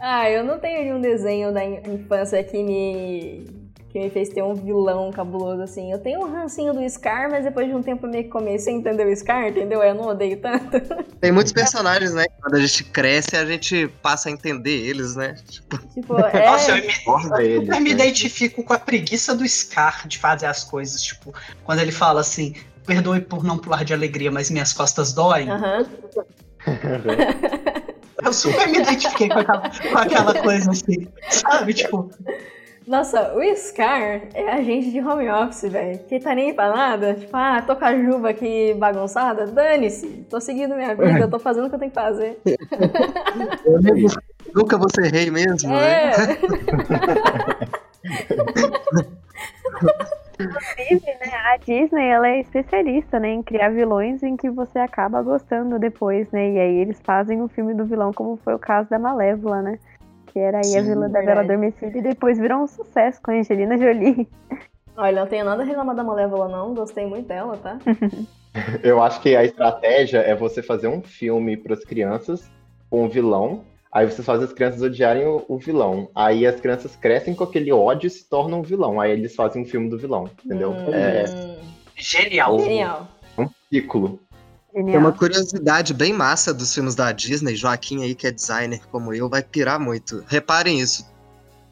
Ah, 0.00 0.30
eu 0.30 0.44
não 0.44 0.58
tenho 0.58 0.82
nenhum 0.82 1.00
desenho 1.00 1.52
da 1.52 1.64
in- 1.64 1.80
infância 1.94 2.42
que 2.44 2.62
me 2.62 3.46
que 3.96 4.04
me 4.04 4.10
fez 4.10 4.28
ter 4.28 4.42
um 4.42 4.54
vilão 4.54 5.10
cabuloso 5.10 5.62
assim. 5.62 5.90
Eu 5.90 5.98
tenho 5.98 6.20
um 6.20 6.30
rancinho 6.30 6.74
do 6.74 6.86
Scar, 6.88 7.30
mas 7.30 7.44
depois 7.44 7.66
de 7.66 7.74
um 7.74 7.82
tempo 7.82 8.06
eu 8.06 8.10
meio 8.10 8.24
que 8.24 8.30
comecei 8.30 8.74
a 8.74 8.76
entender 8.76 9.06
o 9.06 9.16
Scar, 9.16 9.48
entendeu? 9.48 9.82
Eu 9.82 9.94
não 9.94 10.08
odeio 10.08 10.38
tanto. 10.38 10.78
Tem 11.18 11.32
muitos 11.32 11.52
personagens, 11.52 12.12
né? 12.12 12.26
Quando 12.42 12.56
a 12.56 12.60
gente 12.60 12.84
cresce, 12.84 13.36
a 13.36 13.46
gente 13.46 13.88
passa 14.02 14.28
a 14.28 14.32
entender 14.32 14.86
eles, 14.86 15.16
né? 15.16 15.34
Tipo, 15.48 15.78
Tipo, 15.94 16.20
é. 16.28 16.46
Nossa, 16.46 16.72
eu 16.72 16.76
me, 16.76 16.82
eu 16.82 17.36
deles, 17.36 17.60
super 17.60 17.80
me 17.80 17.94
né? 17.94 17.94
identifico 17.94 18.62
com 18.62 18.72
a 18.74 18.78
preguiça 18.78 19.34
do 19.34 19.48
Scar 19.48 20.06
de 20.06 20.18
fazer 20.18 20.46
as 20.46 20.62
coisas. 20.62 21.00
Tipo, 21.02 21.32
quando 21.64 21.80
ele 21.80 21.92
fala 21.92 22.20
assim, 22.20 22.54
perdoe 22.84 23.22
por 23.22 23.42
não 23.42 23.56
pular 23.56 23.82
de 23.82 23.94
alegria, 23.94 24.30
mas 24.30 24.50
minhas 24.50 24.74
costas 24.74 25.14
doem. 25.14 25.48
Aham. 25.50 25.86
Eu 28.22 28.32
super 28.32 28.68
me 28.68 28.78
identifiquei 28.78 29.28
com 29.28 29.38
aquela, 29.38 29.70
com 29.70 29.98
aquela 29.98 30.34
coisa 30.34 30.70
assim. 30.70 31.06
Sabe, 31.30 31.72
tipo, 31.74 32.10
Nossa, 32.86 33.34
o 33.34 33.56
Scar 33.56 34.22
é 34.32 34.48
agente 34.48 34.92
de 34.92 35.00
home 35.00 35.28
office, 35.28 35.70
velho. 35.70 35.98
Que 36.00 36.20
tá 36.20 36.34
nem 36.34 36.54
pra 36.54 36.68
nada. 36.68 37.14
Tipo, 37.14 37.36
ah, 37.36 37.60
tô 37.60 37.74
com 37.74 37.84
a 37.84 37.96
juba 37.96 38.30
aqui 38.30 38.74
bagunçada. 38.74 39.46
Dane-se. 39.46 40.24
Tô 40.30 40.40
seguindo 40.40 40.76
minha 40.76 40.94
vida, 40.94 41.18
eu 41.18 41.30
tô 41.30 41.38
fazendo 41.40 41.66
o 41.66 41.68
que 41.68 41.74
eu 41.74 41.80
tenho 41.80 41.90
que 41.90 41.96
fazer. 41.96 42.38
eu 43.66 43.80
nunca 44.54 44.78
vou 44.78 44.88
ser 44.88 45.12
rei 45.12 45.30
mesmo, 45.32 45.70
né? 45.70 46.12
É. 46.12 46.12
Inclusive, 50.38 51.06
né, 51.06 51.32
a 51.44 51.56
Disney, 51.56 52.08
ela 52.08 52.28
é 52.28 52.40
especialista, 52.40 53.18
né, 53.18 53.30
em 53.30 53.42
criar 53.42 53.70
vilões 53.70 54.22
em 54.22 54.36
que 54.36 54.50
você 54.50 54.78
acaba 54.78 55.22
gostando 55.22 55.78
depois, 55.78 56.30
né, 56.30 56.50
e 56.50 56.58
aí 56.58 56.76
eles 56.76 57.00
fazem 57.02 57.40
o 57.40 57.48
filme 57.48 57.72
do 57.72 57.86
vilão, 57.86 58.12
como 58.12 58.36
foi 58.44 58.54
o 58.54 58.58
caso 58.58 58.88
da 58.90 58.98
Malévola, 58.98 59.62
né, 59.62 59.78
que 60.36 60.40
era 60.40 60.58
aí 60.58 60.76
a 60.76 60.82
Sim, 60.82 60.90
vilã 60.90 61.08
da 61.08 61.22
Bela. 61.22 61.40
Adormecida 61.40 61.96
e 61.96 62.02
depois 62.02 62.38
virou 62.38 62.58
um 62.58 62.66
sucesso 62.66 63.18
com 63.22 63.30
a 63.30 63.34
Angelina 63.36 63.78
Jolie. 63.78 64.28
Olha, 64.94 65.20
não 65.22 65.26
tenho 65.26 65.46
nada 65.46 65.62
a 65.62 65.64
reclamar 65.64 65.96
da 65.96 66.04
Malévola, 66.04 66.46
não. 66.46 66.74
Gostei 66.74 67.06
muito 67.06 67.26
dela, 67.26 67.56
tá? 67.56 67.78
Eu 68.84 69.02
acho 69.02 69.22
que 69.22 69.34
a 69.34 69.44
estratégia 69.44 70.18
é 70.18 70.34
você 70.34 70.62
fazer 70.62 70.88
um 70.88 71.00
filme 71.00 71.56
para 71.56 71.72
as 71.72 71.82
crianças 71.84 72.50
com 72.90 73.04
um 73.04 73.08
vilão. 73.08 73.64
Aí 73.90 74.04
você 74.04 74.22
faz 74.22 74.42
as 74.42 74.52
crianças 74.52 74.82
odiarem 74.82 75.26
o, 75.26 75.42
o, 75.48 75.56
vilão. 75.56 76.10
Aí 76.14 76.46
as 76.46 76.60
crianças 76.60 76.94
crescem 76.94 77.34
com 77.34 77.44
aquele 77.44 77.72
ódio 77.72 78.06
e 78.06 78.10
se 78.10 78.28
tornam 78.28 78.60
um 78.60 78.62
vilão. 78.62 79.00
Aí 79.00 79.12
eles 79.12 79.34
fazem 79.34 79.62
um 79.62 79.66
filme 79.66 79.88
do 79.88 79.96
vilão, 79.96 80.28
entendeu? 80.44 80.72
Hum, 80.72 80.92
É 80.92 81.24
Genial. 81.96 82.58
Genial. 82.58 83.08
um 83.38 83.48
ciclo. 83.70 84.20
Tem 84.76 84.84
Genial. 84.84 85.00
uma 85.00 85.12
curiosidade 85.12 85.94
bem 85.94 86.12
massa 86.12 86.52
dos 86.52 86.74
filmes 86.74 86.94
da 86.94 87.10
Disney. 87.10 87.56
Joaquim 87.56 88.02
aí, 88.04 88.14
que 88.14 88.26
é 88.26 88.30
designer 88.30 88.82
como 88.92 89.14
eu, 89.14 89.26
vai 89.26 89.42
pirar 89.42 89.80
muito. 89.80 90.22
Reparem 90.28 90.78
isso. 90.78 91.10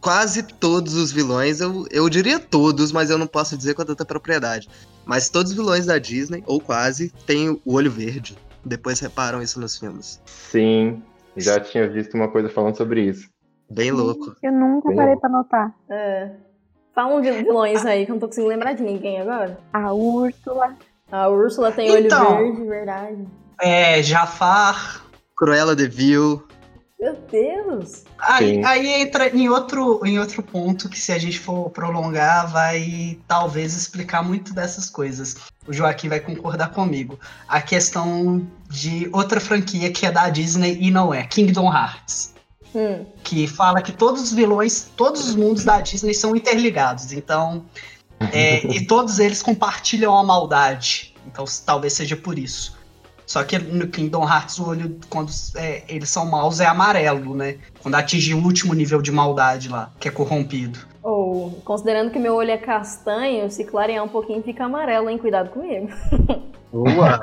Quase 0.00 0.42
todos 0.42 0.94
os 0.94 1.12
vilões, 1.12 1.61
eu, 1.61 1.86
eu 1.90 2.09
diria 2.09 2.40
todos, 2.40 2.92
mas 2.92 3.11
eu 3.11 3.18
não 3.18 3.26
posso 3.26 3.59
dizer 3.59 3.74
com 3.74 3.84
tanta 3.84 4.07
propriedade. 4.07 4.70
Mas 5.05 5.28
todos 5.28 5.52
os 5.52 5.57
vilões 5.59 5.84
da 5.84 5.98
Disney, 5.98 6.42
ou 6.46 6.59
quase, 6.59 7.11
têm 7.26 7.50
o 7.50 7.74
olho 7.74 7.90
verde. 7.90 8.38
Depois 8.64 9.00
reparam 9.00 9.42
isso 9.42 9.61
nos 9.61 9.76
filmes. 9.78 10.18
Sim, 10.24 11.02
já 11.36 11.61
tinha 11.61 11.86
visto 11.86 12.14
uma 12.14 12.28
coisa 12.28 12.48
falando 12.48 12.74
sobre 12.78 13.02
isso. 13.02 13.28
Bem 13.70 13.90
louco. 13.90 14.34
Eu 14.42 14.50
nunca 14.52 14.88
Bem 14.88 14.96
parei 14.96 15.12
louco. 15.12 15.20
pra 15.20 15.30
notar. 15.30 15.74
É. 15.90 16.30
Fala 16.94 17.16
um 17.16 17.20
de 17.20 17.30
vilões 17.30 17.84
aí 17.84 18.07
que 18.07 18.11
eu 18.11 18.14
não 18.14 18.20
tô 18.20 18.28
conseguindo 18.28 18.48
lembrar 18.48 18.72
de 18.72 18.82
ninguém 18.82 19.20
agora. 19.20 19.59
A 19.74 19.92
Úrsula. 19.92 20.74
A 21.14 21.28
Úrsula 21.28 21.70
tem 21.70 21.88
olho 21.92 22.06
Então. 22.06 22.38
verde, 22.38 22.64
verdade. 22.64 23.24
É, 23.60 24.02
Jafar. 24.02 25.04
Cruella 25.36 25.76
de 25.76 25.86
Vil. 25.86 26.42
Meu 26.98 27.14
Deus! 27.30 28.02
Aí, 28.18 28.64
aí 28.64 29.02
entra 29.02 29.28
em 29.28 29.48
outro, 29.48 30.00
em 30.04 30.18
outro 30.18 30.42
ponto 30.42 30.88
que, 30.88 30.98
se 30.98 31.12
a 31.12 31.18
gente 31.18 31.38
for 31.38 31.70
prolongar, 31.70 32.50
vai 32.50 33.16
talvez 33.28 33.76
explicar 33.76 34.24
muito 34.24 34.52
dessas 34.52 34.90
coisas. 34.90 35.36
O 35.68 35.72
Joaquim 35.72 36.08
vai 36.08 36.18
concordar 36.18 36.72
comigo. 36.72 37.16
A 37.46 37.60
questão 37.60 38.44
de 38.68 39.08
outra 39.12 39.38
franquia 39.40 39.92
que 39.92 40.06
é 40.06 40.10
da 40.10 40.28
Disney 40.28 40.78
e 40.80 40.90
não 40.90 41.14
é, 41.14 41.22
Kingdom 41.22 41.72
Hearts. 41.72 42.34
Hum. 42.76 43.06
que 43.22 43.46
fala 43.46 43.80
que 43.80 43.92
todos 43.92 44.20
os 44.20 44.32
vilões, 44.32 44.90
todos 44.96 45.28
os 45.28 45.36
mundos 45.36 45.62
da 45.62 45.80
Disney 45.80 46.12
são 46.12 46.34
interligados. 46.34 47.12
Então, 47.12 47.64
é, 48.33 48.66
e 48.66 48.87
todos 48.87 49.18
eles 49.18 49.43
compartilham 49.43 50.16
a 50.16 50.22
maldade. 50.22 51.14
Então, 51.27 51.45
talvez 51.64 51.93
seja 51.93 52.16
por 52.16 52.39
isso. 52.39 52.77
Só 53.27 53.43
que 53.43 53.59
no 53.59 53.89
Kingdom 53.89 54.22
Hearts, 54.29 54.59
o 54.59 54.68
olho, 54.68 54.99
quando 55.09 55.33
é, 55.57 55.83
eles 55.89 56.11
são 56.11 56.27
maus, 56.27 56.61
é 56.61 56.66
amarelo, 56.66 57.35
né? 57.35 57.57
Quando 57.81 57.95
atinge 57.95 58.35
o 58.35 58.43
último 58.43 58.75
nível 58.75 59.01
de 59.01 59.11
maldade 59.11 59.68
lá, 59.68 59.91
que 59.99 60.09
é 60.09 60.11
corrompido. 60.11 60.79
Ou, 61.05 61.50
considerando 61.66 62.11
que 62.11 62.18
meu 62.18 62.34
olho 62.34 62.50
é 62.50 62.57
castanho, 62.57 63.50
se 63.50 63.62
clarear 63.62 64.02
um 64.02 64.09
pouquinho 64.09 64.42
fica 64.42 64.64
amarelo, 64.64 65.11
hein? 65.11 65.18
Cuidado 65.18 65.50
comigo. 65.50 65.88
Boa! 66.72 67.20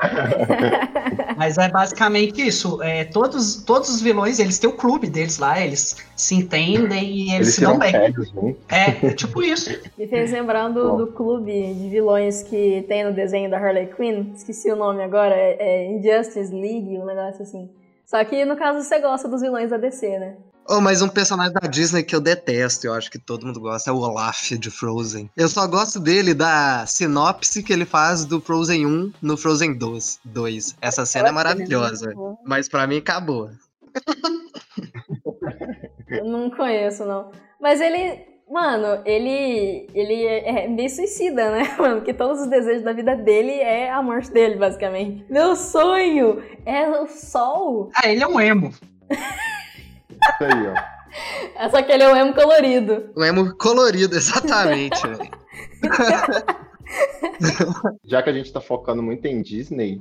Mas 1.36 1.58
é 1.58 1.68
basicamente 1.68 2.46
isso. 2.46 2.80
É, 2.80 3.04
todos, 3.04 3.64
todos 3.64 3.88
os 3.90 4.00
vilões, 4.00 4.38
eles 4.38 4.58
têm 4.58 4.70
o 4.70 4.76
clube 4.76 5.08
deles 5.08 5.38
lá, 5.38 5.60
eles 5.60 5.96
se 6.16 6.36
entendem 6.36 7.10
e 7.10 7.34
eles, 7.34 7.48
Eles 7.48 7.54
se 7.56 7.60
dão 7.62 7.76
bem. 7.76 7.92
juntos. 8.12 8.32
É, 8.70 9.06
é 9.08 9.10
tipo 9.14 9.42
isso. 9.42 9.70
Me 9.98 10.06
fez 10.06 10.30
lembrar 10.30 10.68
do, 10.68 10.90
Bom. 10.90 10.96
do 10.98 11.06
clube 11.08 11.74
de 11.74 11.88
vilões 11.90 12.44
que 12.44 12.84
tem 12.86 13.04
no 13.04 13.12
desenho 13.12 13.50
da 13.50 13.58
Harley 13.58 13.88
Quinn. 13.88 14.32
Esqueci 14.34 14.70
o 14.70 14.76
nome 14.76 15.02
agora. 15.02 15.34
É, 15.34 15.56
é 15.58 15.92
Injustice 15.92 16.54
League, 16.54 16.98
um 16.98 17.04
negócio 17.04 17.42
assim. 17.42 17.68
Só 18.06 18.22
que 18.24 18.44
no 18.44 18.56
caso 18.56 18.80
você 18.80 19.00
gosta 19.00 19.28
dos 19.28 19.40
vilões 19.42 19.70
da 19.70 19.76
DC, 19.76 20.18
né? 20.18 20.36
Oh, 20.68 20.80
mas 20.80 21.02
um 21.02 21.08
personagem 21.08 21.52
da 21.52 21.66
Disney 21.66 22.02
que 22.02 22.14
eu 22.14 22.20
detesto, 22.20 22.86
eu 22.86 22.94
acho 22.94 23.10
que 23.10 23.18
todo 23.18 23.46
mundo 23.46 23.60
gosta, 23.60 23.90
é 23.90 23.92
o 23.92 23.98
Olaf 23.98 24.52
de 24.52 24.70
Frozen. 24.70 25.30
Eu 25.36 25.48
só 25.48 25.66
gosto 25.66 25.98
dele 25.98 26.34
da 26.34 26.86
sinopse 26.86 27.62
que 27.62 27.72
ele 27.72 27.84
faz 27.84 28.24
do 28.24 28.40
Frozen 28.40 28.86
1 28.86 29.12
no 29.20 29.36
Frozen 29.36 29.76
2. 29.76 30.20
2. 30.24 30.76
Essa 30.80 31.04
cena 31.04 31.28
é 31.28 31.32
maravilhosa. 31.32 32.14
Mas 32.44 32.68
pra 32.68 32.86
mim 32.86 32.98
acabou. 32.98 33.50
Eu 36.08 36.24
não 36.24 36.50
conheço, 36.50 37.04
não. 37.04 37.30
Mas 37.60 37.80
ele. 37.80 38.30
Mano, 38.50 39.02
ele. 39.04 39.88
Ele 39.94 40.26
é 40.26 40.64
é 40.64 40.68
meio 40.68 40.90
suicida, 40.90 41.50
né, 41.50 41.74
mano? 41.78 41.96
Porque 41.96 42.12
todos 42.12 42.40
os 42.40 42.48
desejos 42.48 42.84
da 42.84 42.92
vida 42.92 43.16
dele 43.16 43.52
é 43.52 43.90
a 43.90 44.02
morte 44.02 44.30
dele, 44.30 44.56
basicamente. 44.56 45.24
Meu 45.28 45.56
sonho 45.56 46.42
é 46.64 46.88
o 46.88 47.08
sol. 47.08 47.90
Ah, 47.94 48.08
ele 48.08 48.22
é 48.22 48.26
um 48.26 48.40
emo. 48.40 48.72
Isso 50.30 50.44
aí, 50.44 50.66
ó. 50.66 50.74
É 51.56 51.68
só 51.68 51.82
que 51.82 51.92
ele 51.92 52.02
é 52.02 52.12
um 52.12 52.16
emo 52.16 52.34
colorido. 52.34 53.10
O 53.14 53.24
emo 53.24 53.54
colorido, 53.56 54.16
exatamente. 54.16 55.00
velho. 55.06 55.30
Já 58.04 58.22
que 58.22 58.30
a 58.30 58.32
gente 58.32 58.52
tá 58.52 58.60
focando 58.60 59.02
muito 59.02 59.26
em 59.26 59.42
Disney, 59.42 60.00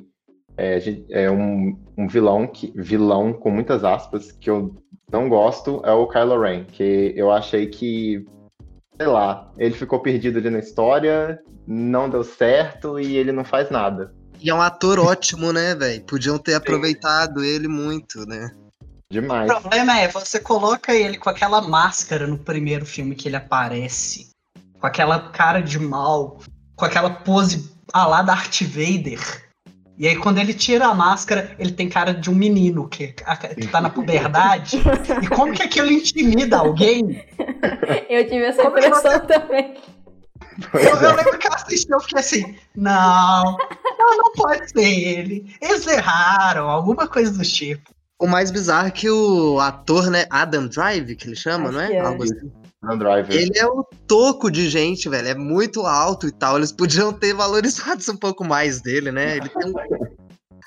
é, 0.57 0.79
é 1.09 1.31
um, 1.31 1.77
um 1.97 2.07
vilão 2.07 2.47
que 2.47 2.71
vilão 2.75 3.33
com 3.33 3.49
muitas 3.49 3.83
aspas 3.83 4.31
que 4.31 4.49
eu 4.49 4.75
não 5.11 5.27
gosto 5.27 5.81
é 5.83 5.91
o 5.91 6.07
Kylo 6.07 6.39
Ren, 6.39 6.63
que 6.65 7.13
eu 7.15 7.31
achei 7.31 7.67
que 7.67 8.25
sei 9.01 9.07
lá, 9.07 9.51
ele 9.57 9.73
ficou 9.73 9.99
perdido 9.99 10.37
ali 10.37 10.51
na 10.51 10.59
história, 10.59 11.41
não 11.65 12.07
deu 12.07 12.23
certo 12.23 12.99
e 12.99 13.17
ele 13.17 13.31
não 13.31 13.43
faz 13.43 13.71
nada. 13.71 14.13
E 14.39 14.49
é 14.49 14.53
um 14.53 14.61
ator 14.61 14.99
ótimo, 14.99 15.51
né, 15.51 15.73
velho? 15.73 16.03
Podiam 16.03 16.37
ter 16.37 16.53
aproveitado 16.53 17.43
ele 17.43 17.67
muito, 17.67 18.27
né? 18.27 18.51
Demais. 19.11 19.51
O 19.51 19.59
problema 19.59 19.99
é, 19.99 20.07
você 20.07 20.39
coloca 20.39 20.95
ele 20.95 21.17
com 21.17 21.29
aquela 21.29 21.61
máscara 21.61 22.25
no 22.25 22.37
primeiro 22.37 22.85
filme 22.85 23.13
que 23.13 23.27
ele 23.27 23.35
aparece, 23.35 24.29
com 24.79 24.87
aquela 24.87 25.19
cara 25.31 25.61
de 25.61 25.77
mal, 25.77 26.39
com 26.77 26.85
aquela 26.85 27.09
pose 27.09 27.69
a 27.91 28.07
lá 28.07 28.21
Darth 28.21 28.61
Vader. 28.61 29.19
E 29.97 30.07
aí, 30.07 30.15
quando 30.15 30.37
ele 30.39 30.53
tira 30.53 30.87
a 30.87 30.95
máscara, 30.95 31.53
ele 31.59 31.73
tem 31.73 31.89
cara 31.89 32.13
de 32.13 32.29
um 32.29 32.33
menino 32.33 32.87
que, 32.87 33.09
que 33.09 33.67
tá 33.67 33.81
na 33.81 33.89
puberdade. 33.89 34.81
e 35.21 35.27
como 35.27 35.53
que 35.53 35.61
aquilo 35.61 35.91
intimida 35.91 36.57
alguém? 36.57 37.23
Eu 38.09 38.23
tive 38.25 38.45
essa 38.45 38.63
Como 38.63 38.77
é 38.77 38.87
impressão 38.87 39.19
também. 39.27 39.77
Eu, 40.73 40.79
eu 40.79 41.15
lembro 41.15 41.37
que 41.37 41.47
eu 41.47 41.53
assisti, 41.53 41.91
eu 41.91 41.99
fiquei 42.01 42.19
assim, 42.19 42.55
não, 42.75 43.57
não, 43.97 44.17
não 44.17 44.31
pode 44.33 44.69
ser 44.69 44.83
ele. 44.83 45.55
Eles 45.61 45.87
erraram, 45.87 46.69
alguma 46.69 47.07
coisa 47.07 47.31
do 47.31 47.43
tipo. 47.43 47.89
O 48.21 48.27
mais 48.27 48.51
bizarro 48.51 48.87
é 48.87 48.91
que 48.91 49.09
o 49.09 49.59
ator, 49.59 50.11
né, 50.11 50.25
Adam 50.29 50.67
Drive, 50.67 51.15
que 51.15 51.27
ele 51.27 51.35
chama, 51.35 51.69
Acho 51.69 51.73
não 51.73 51.81
é? 51.81 51.93
é. 51.93 51.99
Algo 51.99 52.23
assim. 52.23 52.51
Driver. 52.97 53.35
Ele 53.35 53.57
é 53.57 53.67
um 53.67 53.83
toco 54.07 54.49
de 54.49 54.69
gente, 54.69 55.09
velho. 55.09 55.27
É 55.27 55.35
muito 55.35 55.85
alto 55.85 56.27
e 56.27 56.31
tal. 56.31 56.57
Eles 56.57 56.71
podiam 56.71 57.13
ter 57.13 57.33
valorizado 57.33 58.01
um 58.11 58.15
pouco 58.15 58.43
mais 58.43 58.81
dele, 58.81 59.11
né? 59.11 59.37
Ele 59.37 59.49
tem 59.49 59.69
um... 59.69 59.73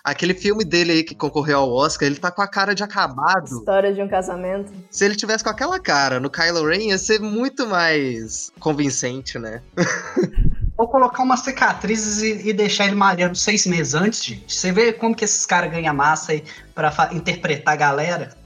Aquele 0.04 0.34
filme 0.34 0.64
dele 0.66 0.92
aí 0.92 1.02
que 1.02 1.14
concorreu 1.14 1.60
ao 1.60 1.72
Oscar, 1.72 2.06
ele 2.06 2.16
tá 2.16 2.30
com 2.30 2.42
a 2.42 2.46
cara 2.46 2.74
de 2.74 2.82
acabado. 2.82 3.46
História 3.46 3.92
de 3.94 4.02
um 4.02 4.08
casamento. 4.08 4.70
Se 4.90 5.02
ele 5.02 5.16
tivesse 5.16 5.42
com 5.42 5.48
aquela 5.48 5.80
cara 5.80 6.20
no 6.20 6.28
Kylo 6.28 6.66
Ren, 6.66 6.90
ia 6.90 6.98
ser 6.98 7.20
muito 7.20 7.66
mais 7.66 8.52
convincente, 8.60 9.38
né? 9.38 9.62
Ou 10.76 10.88
colocar 10.88 11.22
umas 11.22 11.40
cicatrizes 11.40 12.22
e, 12.22 12.48
e 12.48 12.52
deixar 12.52 12.86
ele 12.86 12.96
malhando 12.96 13.36
seis 13.36 13.64
meses 13.66 13.94
antes, 13.94 14.24
gente. 14.24 14.52
Você 14.52 14.72
vê 14.72 14.92
como 14.92 15.14
que 15.14 15.24
esses 15.24 15.46
caras 15.46 15.70
ganham 15.70 15.94
massa 15.94 16.32
aí 16.32 16.42
pra 16.74 16.92
interpretar 17.12 17.74
a 17.74 17.76
galera? 17.76 18.36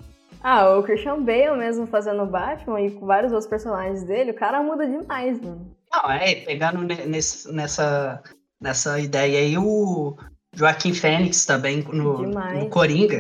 Ah, 0.43 0.77
o 0.77 0.83
Christian 0.83 1.23
Bale 1.23 1.57
mesmo 1.57 1.87
fazendo 1.87 2.23
o 2.23 2.27
Batman 2.27 2.81
e 2.83 2.91
com 2.91 3.07
vários 3.07 3.33
outros 3.33 3.49
personagens 3.49 4.05
dele, 4.05 4.31
o 4.31 4.35
cara 4.35 4.63
muda 4.63 4.87
demais, 4.87 5.41
mano. 5.41 5.75
Não, 5.91 6.11
é, 6.11 6.35
pegando 6.37 6.83
ne- 6.83 7.07
nesse- 7.07 7.51
nessa, 7.51 8.23
nessa 8.61 9.01
ideia 9.01 9.39
aí, 9.41 9.57
o 9.59 10.15
Joaquim 10.55 10.93
Fênix 10.93 11.45
também 11.47 11.83
no, 11.83 12.23
no 12.23 12.69
Coringa. 12.69 13.17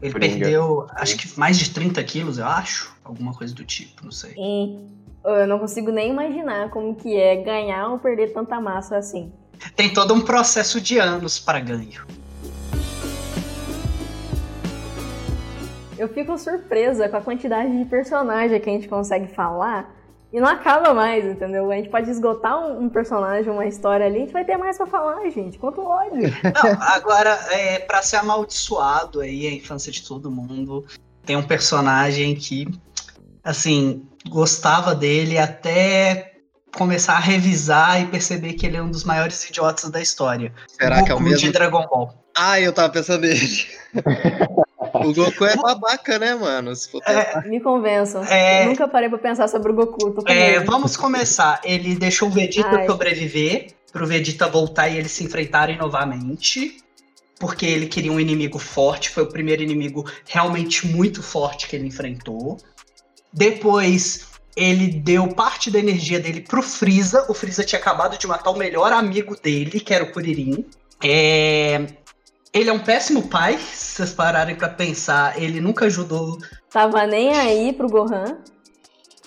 Ele 0.00 0.12
Coringa. 0.12 0.38
perdeu, 0.38 0.86
acho 0.96 1.16
que 1.16 1.38
mais 1.38 1.58
de 1.58 1.70
30 1.70 2.02
quilos, 2.04 2.38
eu 2.38 2.46
acho. 2.46 2.94
Alguma 3.04 3.32
coisa 3.32 3.54
do 3.54 3.64
tipo, 3.64 4.04
não 4.04 4.12
sei. 4.12 4.34
E 4.36 4.78
eu 5.24 5.46
não 5.46 5.58
consigo 5.58 5.90
nem 5.90 6.10
imaginar 6.10 6.70
como 6.70 6.94
que 6.94 7.16
é 7.16 7.36
ganhar 7.36 7.88
ou 7.88 7.98
perder 7.98 8.32
tanta 8.32 8.60
massa 8.60 8.96
assim. 8.96 9.32
Tem 9.76 9.92
todo 9.92 10.12
um 10.14 10.20
processo 10.20 10.80
de 10.80 10.98
anos 10.98 11.38
para 11.38 11.60
ganho. 11.60 12.04
Eu 15.96 16.08
fico 16.08 16.36
surpresa 16.36 17.08
com 17.08 17.16
a 17.16 17.20
quantidade 17.20 17.76
de 17.76 17.84
personagem 17.84 18.60
que 18.60 18.68
a 18.68 18.72
gente 18.72 18.88
consegue 18.88 19.28
falar 19.28 19.94
e 20.32 20.40
não 20.40 20.48
acaba 20.48 20.94
mais, 20.94 21.24
entendeu? 21.24 21.70
A 21.70 21.76
gente 21.76 21.90
pode 21.90 22.10
esgotar 22.10 22.58
um, 22.58 22.84
um 22.84 22.88
personagem, 22.88 23.52
uma 23.52 23.66
história 23.66 24.06
ali, 24.06 24.16
a 24.16 24.20
gente 24.20 24.32
vai 24.32 24.44
ter 24.44 24.56
mais 24.56 24.78
pra 24.78 24.86
falar, 24.86 25.28
gente. 25.28 25.58
Quanto 25.58 25.82
ódio. 25.82 26.22
Não, 26.42 26.82
agora, 26.82 27.30
é, 27.50 27.78
para 27.78 28.02
ser 28.02 28.16
amaldiçoado 28.16 29.20
aí, 29.20 29.46
a 29.46 29.52
infância 29.52 29.92
de 29.92 30.02
todo 30.02 30.30
mundo, 30.30 30.86
tem 31.24 31.36
um 31.36 31.42
personagem 31.42 32.34
que, 32.34 32.66
assim, 33.44 34.08
gostava 34.28 34.94
dele 34.94 35.38
até 35.38 36.32
começar 36.76 37.14
a 37.14 37.20
revisar 37.20 38.00
e 38.00 38.06
perceber 38.06 38.54
que 38.54 38.66
ele 38.66 38.76
é 38.76 38.82
um 38.82 38.90
dos 38.90 39.04
maiores 39.04 39.44
idiotas 39.48 39.90
da 39.90 40.00
história. 40.00 40.52
Será 40.68 41.02
que 41.02 41.10
é 41.10 41.14
o 41.14 41.18
Goku 41.18 41.30
mesmo? 41.30 41.46
de 41.46 41.52
Dragon 41.52 41.86
Ball. 41.86 42.14
Ah, 42.36 42.58
eu 42.60 42.72
tava 42.72 42.90
pensando 42.90 43.22
nele. 43.22 43.66
o 44.94 45.12
Goku 45.12 45.44
é 45.44 45.56
babaca, 45.56 46.18
né, 46.18 46.34
mano? 46.34 46.74
Se 46.74 46.90
for 46.90 47.02
pensar. 47.04 47.44
Me 47.46 47.60
convençam. 47.60 48.24
É. 48.24 48.64
Eu 48.64 48.68
nunca 48.70 48.88
parei 48.88 49.08
pra 49.08 49.18
pensar 49.18 49.48
sobre 49.48 49.70
o 49.72 49.74
Goku. 49.74 50.14
É, 50.26 50.60
vamos 50.60 50.96
começar. 50.96 51.60
Ele 51.62 51.94
deixou 51.94 52.28
o 52.28 52.30
Vegeta 52.30 52.76
Ai. 52.76 52.86
sobreviver. 52.86 53.68
pro 53.92 54.06
Vegeta 54.06 54.48
voltar 54.48 54.88
e 54.88 54.96
eles 54.96 55.12
se 55.12 55.24
enfrentarem 55.24 55.76
novamente. 55.76 56.78
Porque 57.38 57.66
ele 57.66 57.86
queria 57.86 58.12
um 58.12 58.20
inimigo 58.20 58.56
forte, 58.56 59.10
foi 59.10 59.24
o 59.24 59.26
primeiro 59.26 59.62
inimigo 59.62 60.08
realmente 60.28 60.86
muito 60.86 61.20
forte 61.22 61.66
que 61.66 61.74
ele 61.74 61.88
enfrentou. 61.88 62.56
Depois, 63.32 64.28
ele 64.56 64.88
deu 64.88 65.28
parte 65.28 65.70
da 65.70 65.78
energia 65.78 66.20
dele 66.20 66.40
pro 66.40 66.62
Freeza. 66.62 67.24
O 67.28 67.34
Freeza 67.34 67.64
tinha 67.64 67.80
acabado 67.80 68.18
de 68.18 68.26
matar 68.26 68.50
o 68.50 68.56
melhor 68.56 68.92
amigo 68.92 69.34
dele, 69.40 69.80
que 69.80 69.94
era 69.94 70.04
o 70.04 70.12
Kuririn. 70.12 70.64
É... 71.02 71.86
Ele 72.52 72.68
é 72.68 72.72
um 72.72 72.78
péssimo 72.78 73.28
pai, 73.28 73.58
se 73.58 73.96
vocês 73.96 74.12
pararem 74.12 74.54
pra 74.54 74.68
pensar. 74.68 75.40
Ele 75.40 75.60
nunca 75.60 75.86
ajudou. 75.86 76.36
Tava 76.70 77.06
nem 77.06 77.32
aí 77.32 77.72
pro 77.72 77.88
Gohan. 77.88 78.38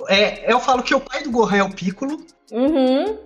É, 0.07 0.51
eu 0.51 0.59
falo 0.59 0.83
que 0.83 0.93
o 0.93 0.99
pai 0.99 1.23
do 1.23 1.31
Gohan 1.31 1.57
é 1.57 1.63
o 1.63 1.73
Piccolo. 1.73 2.23
Uhum. 2.51 3.17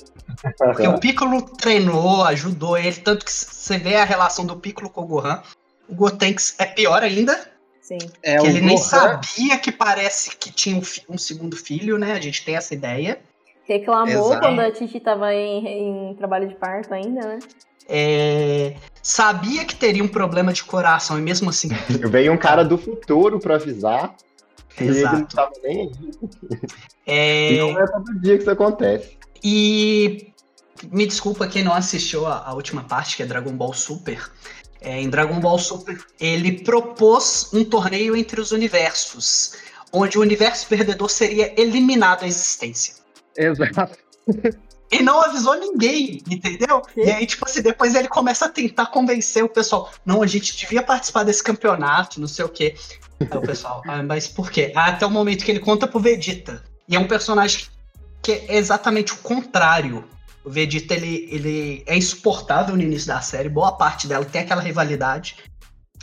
Porque 0.57 0.87
o 0.87 0.99
Piccolo 0.99 1.41
treinou, 1.41 2.23
ajudou 2.23 2.77
ele. 2.77 2.95
Tanto 2.95 3.25
que 3.25 3.31
você 3.31 3.77
vê 3.77 3.95
a 3.95 4.05
relação 4.05 4.45
do 4.45 4.55
Piccolo 4.55 4.89
com 4.89 5.01
o 5.01 5.07
Gohan. 5.07 5.41
O 5.89 5.95
Gotenks 5.95 6.55
é 6.59 6.65
pior 6.65 7.03
ainda. 7.03 7.51
Sim. 7.89 7.97
É, 8.21 8.37
que 8.37 8.45
ele 8.45 8.61
nem 8.61 8.75
Gohan- 8.75 8.87
sabia 8.87 9.57
que 9.57 9.71
parece 9.71 10.35
que 10.37 10.51
tinha 10.51 10.75
um, 10.77 10.81
um 11.15 11.17
segundo 11.17 11.55
filho, 11.57 11.97
né? 11.97 12.11
A 12.11 12.21
gente 12.21 12.45
tem 12.45 12.55
essa 12.55 12.71
ideia. 12.75 13.19
Reclamou 13.67 14.27
Exato. 14.27 14.41
quando 14.41 14.59
a 14.59 14.71
Titi 14.71 14.99
tava 14.99 15.33
em, 15.33 16.11
em 16.11 16.13
trabalho 16.13 16.47
de 16.47 16.53
parto 16.53 16.93
ainda, 16.93 17.27
né? 17.27 17.39
É, 17.87 18.75
sabia 19.01 19.65
que 19.65 19.75
teria 19.75 20.03
um 20.03 20.07
problema 20.07 20.53
de 20.53 20.63
coração 20.63 21.17
e 21.17 21.21
mesmo 21.23 21.49
assim. 21.49 21.69
Veio 22.11 22.31
um 22.31 22.37
cara 22.37 22.63
do 22.63 22.77
futuro 22.77 23.39
pra 23.39 23.55
avisar. 23.55 24.13
E 24.79 24.83
ele 24.83 25.01
não 25.01 25.09
Exato. 25.13 25.35
tava 25.35 25.51
nem 25.63 25.81
aí. 25.81 25.91
É, 27.07 27.53
E 27.53 27.57
não 27.57 27.79
é 27.79 27.87
todo 27.87 28.19
dia 28.21 28.35
que 28.35 28.43
isso 28.43 28.51
acontece. 28.51 29.17
E 29.43 30.31
me 30.91 31.07
desculpa 31.07 31.47
quem 31.47 31.63
não 31.63 31.73
assistiu 31.73 32.27
a, 32.27 32.45
a 32.45 32.53
última 32.53 32.83
parte, 32.83 33.17
que 33.17 33.23
é 33.23 33.25
Dragon 33.25 33.51
Ball 33.51 33.73
Super. 33.73 34.29
É, 34.81 35.01
em 35.01 35.09
Dragon 35.09 35.39
Ball 35.39 35.59
Super, 35.59 35.99
ele 36.19 36.63
propôs 36.63 37.49
um 37.53 37.65
torneio 37.65 38.15
entre 38.15 38.39
os 38.39 38.51
universos, 38.51 39.53
onde 39.91 40.17
o 40.17 40.21
universo 40.21 40.67
perdedor 40.67 41.09
seria 41.09 41.53
eliminado 41.59 42.21
da 42.21 42.27
existência. 42.27 42.93
Exato. 43.35 43.97
E 44.91 45.03
não 45.03 45.21
avisou 45.21 45.55
ninguém, 45.59 46.23
entendeu? 46.27 46.81
Sim. 46.93 47.01
E 47.01 47.11
aí, 47.11 47.25
tipo 47.25 47.45
assim, 47.45 47.61
depois 47.61 47.93
ele 47.93 48.07
começa 48.07 48.45
a 48.45 48.49
tentar 48.49 48.87
convencer 48.87 49.43
o 49.43 49.49
pessoal. 49.49 49.91
Não, 50.03 50.23
a 50.23 50.27
gente 50.27 50.55
devia 50.57 50.81
participar 50.81 51.23
desse 51.23 51.43
campeonato, 51.43 52.19
não 52.19 52.27
sei 52.27 52.45
o 52.45 52.49
quê. 52.49 52.75
Aí 53.19 53.37
o 53.37 53.41
pessoal, 53.41 53.83
ah, 53.85 54.01
mas 54.01 54.27
por 54.27 54.49
quê? 54.49 54.71
Até 54.75 55.05
o 55.05 55.11
momento 55.11 55.45
que 55.45 55.51
ele 55.51 55.59
conta 55.59 55.87
pro 55.87 55.99
Vegeta. 55.99 56.63
E 56.87 56.95
é 56.95 56.99
um 56.99 57.07
personagem 57.07 57.67
que 58.21 58.31
é 58.31 58.55
exatamente 58.55 59.13
o 59.13 59.17
contrário. 59.17 60.03
O 60.43 60.49
Vegeta, 60.49 60.93
ele, 60.93 61.27
ele 61.31 61.83
é 61.85 61.97
insuportável 61.97 62.75
no 62.75 62.81
início 62.81 63.07
da 63.07 63.21
série, 63.21 63.49
boa 63.49 63.73
parte 63.73 64.07
dela 64.07 64.25
tem 64.25 64.41
aquela 64.41 64.61
rivalidade. 64.61 65.35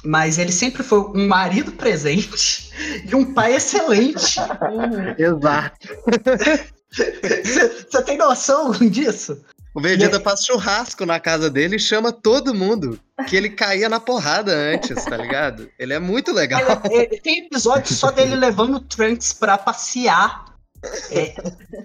Mas 0.04 0.38
ele 0.38 0.52
sempre 0.52 0.82
foi 0.82 1.00
um 1.00 1.26
marido 1.26 1.72
presente 1.72 2.70
e 3.10 3.14
um 3.14 3.32
pai 3.34 3.54
excelente. 3.56 4.38
Uhum. 4.38 5.14
Exato. 5.18 5.88
Você 6.92 8.02
tem 8.04 8.16
noção 8.18 8.72
disso? 8.72 9.42
O 9.74 9.80
Vegeta 9.80 10.20
faz 10.20 10.44
churrasco 10.44 11.04
na 11.04 11.20
casa 11.20 11.50
dele 11.50 11.76
e 11.76 11.80
chama 11.80 12.10
todo 12.12 12.54
mundo. 12.54 12.98
Que 13.28 13.36
ele 13.36 13.50
caía 13.50 13.88
na 13.88 14.00
porrada 14.00 14.52
antes, 14.54 15.04
tá 15.04 15.16
ligado? 15.16 15.68
Ele 15.78 15.92
é 15.92 15.98
muito 15.98 16.32
legal. 16.32 16.60
Ele- 16.84 17.04
ele- 17.10 17.20
tem 17.20 17.44
episódio 17.46 17.92
só 17.94 18.10
dele 18.10 18.36
levando 18.36 18.76
o 18.76 18.80
Trunks 18.80 19.32
pra 19.32 19.58
passear. 19.58 20.44
É, 21.10 21.34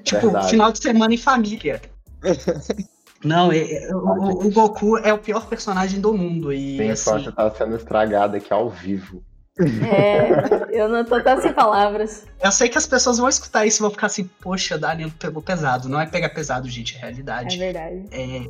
tipo, 0.03 0.21
Verdade. 0.21 0.49
final 0.51 0.71
de 0.71 0.79
semana 0.79 1.13
em 1.13 1.17
família. 1.17 1.81
Não, 3.23 3.51
é- 3.51 3.59
é- 3.71 3.95
o, 3.95 4.47
o 4.47 4.51
Goku 4.51 4.97
é 4.97 5.13
o 5.13 5.17
pior 5.19 5.45
personagem 5.45 5.99
do 6.01 6.11
mundo. 6.13 6.51
E 6.51 6.77
Minha 6.79 6.93
assim, 6.93 7.09
infância 7.11 7.31
tá 7.31 7.51
sendo 7.51 7.75
estragada 7.75 8.37
aqui 8.37 8.51
ao 8.51 8.69
vivo. 8.69 9.23
É, 9.59 10.69
eu 10.71 10.89
não 10.89 11.03
tô 11.05 11.15
até 11.15 11.39
sem 11.39 11.53
palavras. 11.53 12.25
eu 12.41 12.51
sei 12.51 12.67
que 12.67 12.77
as 12.79 12.87
pessoas 12.87 13.19
vão 13.19 13.29
escutar 13.29 13.65
isso 13.65 13.79
e 13.79 13.83
vão 13.83 13.91
ficar 13.91 14.07
assim, 14.07 14.23
poxa, 14.41 14.77
Danilo 14.77 15.11
pegou 15.19 15.41
pesado. 15.41 15.87
Não 15.87 15.99
é 16.01 16.07
pegar 16.07 16.29
pesado, 16.29 16.67
gente, 16.67 16.95
é 16.95 16.97
É 16.97 17.01
realidade. 17.01 17.57
verdade. 17.57 18.05
É, 18.11 18.47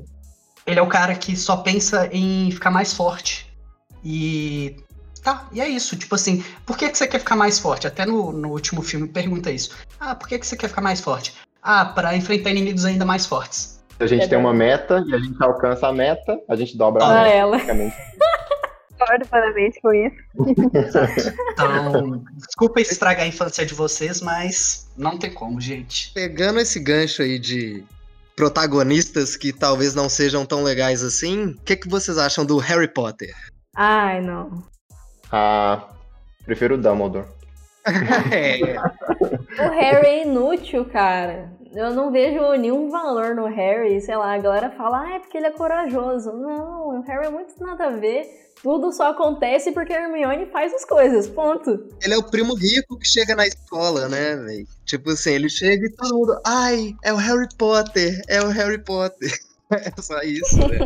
ele 0.66 0.80
é 0.80 0.82
o 0.82 0.88
cara 0.88 1.14
que 1.16 1.36
só 1.36 1.58
pensa 1.58 2.08
em 2.12 2.50
ficar 2.52 2.72
mais 2.72 2.94
forte. 2.94 3.52
E. 4.04 4.78
Tá, 5.22 5.48
e 5.52 5.60
é 5.60 5.68
isso. 5.68 5.96
Tipo 5.98 6.16
assim, 6.16 6.44
por 6.66 6.78
que, 6.78 6.88
que 6.90 6.98
você 6.98 7.08
quer 7.08 7.20
ficar 7.20 7.36
mais 7.36 7.60
forte? 7.60 7.88
Até 7.88 8.06
no, 8.06 8.32
no 8.32 8.50
último 8.50 8.82
filme 8.82 9.08
pergunta 9.08 9.52
isso. 9.52 9.72
Ah, 10.00 10.16
por 10.16 10.28
que, 10.30 10.40
que 10.40 10.48
você 10.48 10.56
quer 10.56 10.68
ficar 10.70 10.82
mais 10.82 11.02
forte? 11.02 11.34
Ah, 11.62 11.86
pra 11.86 12.16
enfrentar 12.16 12.50
inimigos 12.50 12.86
ainda 12.86 13.06
mais 13.06 13.26
fortes. 13.26 13.80
Se 13.98 14.04
a 14.04 14.08
gente 14.08 14.24
É 14.24 14.28
tem 14.28 14.38
uma 14.38 14.54
meta 14.54 15.04
e 15.08 15.14
a 15.14 15.20
gente 15.20 15.36
alcança 15.44 15.88
a 15.88 15.94
meta, 15.94 16.40
a 16.50 16.56
gente 16.56 16.76
dobra 16.78 17.04
a 17.04 17.08
Olha 17.08 17.22
meta. 17.24 17.36
ela. 17.36 17.52
basicamente. 17.58 17.96
Concordo 19.00 19.28
plenamente 19.28 19.82
com 19.82 19.94
isso. 19.94 20.16
Então, 21.54 22.24
desculpa 22.38 22.82
estragar 22.82 23.26
a 23.26 23.28
infância 23.28 23.66
de 23.66 23.74
vocês, 23.74 24.22
mas 24.22 24.88
não 24.96 25.18
tem 25.18 25.34
como, 25.34 25.60
gente. 25.60 26.12
Pegando 26.14 26.60
esse 26.60 26.80
gancho 26.80 27.22
aí 27.24 27.40
de 27.40 27.84
protagonistas 28.36 29.36
que 29.36 29.52
talvez 29.52 29.94
não 29.96 30.08
sejam 30.10 30.46
tão 30.46 30.64
legais 30.64 31.04
assim, 31.04 31.46
o 31.48 31.62
que, 31.64 31.76
que 31.76 31.90
vocês 31.90 32.18
acham 32.18 32.46
do 32.46 32.58
Harry 32.58 32.88
Potter? 32.88 33.34
Ai, 33.76 34.22
não. 34.22 34.64
Ah, 35.32 35.88
prefiro 36.46 36.76
o 36.76 36.78
Dumbledore. 36.78 37.26
É, 38.32 38.78
O 39.66 39.70
Harry 39.72 40.08
é 40.08 40.24
inútil, 40.24 40.86
cara. 40.86 41.52
Eu 41.74 41.94
não 41.94 42.12
vejo 42.12 42.52
nenhum 42.54 42.90
valor 42.90 43.34
no 43.34 43.46
Harry. 43.46 44.00
Sei 44.02 44.16
lá, 44.16 44.34
a 44.34 44.38
galera 44.38 44.70
fala, 44.72 45.04
ah, 45.04 45.14
é 45.14 45.20
porque 45.20 45.38
ele 45.38 45.48
é 45.48 45.52
corajoso. 45.52 46.34
Não, 46.34 46.90
o 46.90 47.02
Harry 47.02 47.28
é 47.28 47.30
muito 47.30 47.54
nada 47.60 47.86
a 47.86 47.90
ver. 47.92 48.26
Tudo 48.62 48.92
só 48.92 49.10
acontece 49.10 49.72
porque 49.72 49.94
a 49.94 50.04
Hermione 50.04 50.52
faz 50.52 50.74
as 50.74 50.86
coisas. 50.86 51.28
Ponto. 51.28 51.88
ele 52.04 52.14
é 52.14 52.18
o 52.18 52.24
primo 52.24 52.54
rico 52.54 52.98
que 53.00 53.08
chega 53.08 53.36
na 53.36 53.48
escola, 53.48 54.08
né, 54.08 54.36
velho? 54.36 54.68
Tipo 54.86 55.12
assim, 55.12 55.32
ele 55.32 55.50
chega 55.50 55.86
e 55.86 55.92
todo 55.92 56.14
mundo, 56.14 56.40
ai, 56.46 56.94
é 57.04 57.12
o 57.12 57.16
Harry 57.16 57.48
Potter, 57.58 58.22
é 58.28 58.42
o 58.42 58.50
Harry 58.50 58.78
Potter. 58.84 59.32
É 59.74 60.02
só 60.02 60.20
isso, 60.20 60.58
né? 60.58 60.80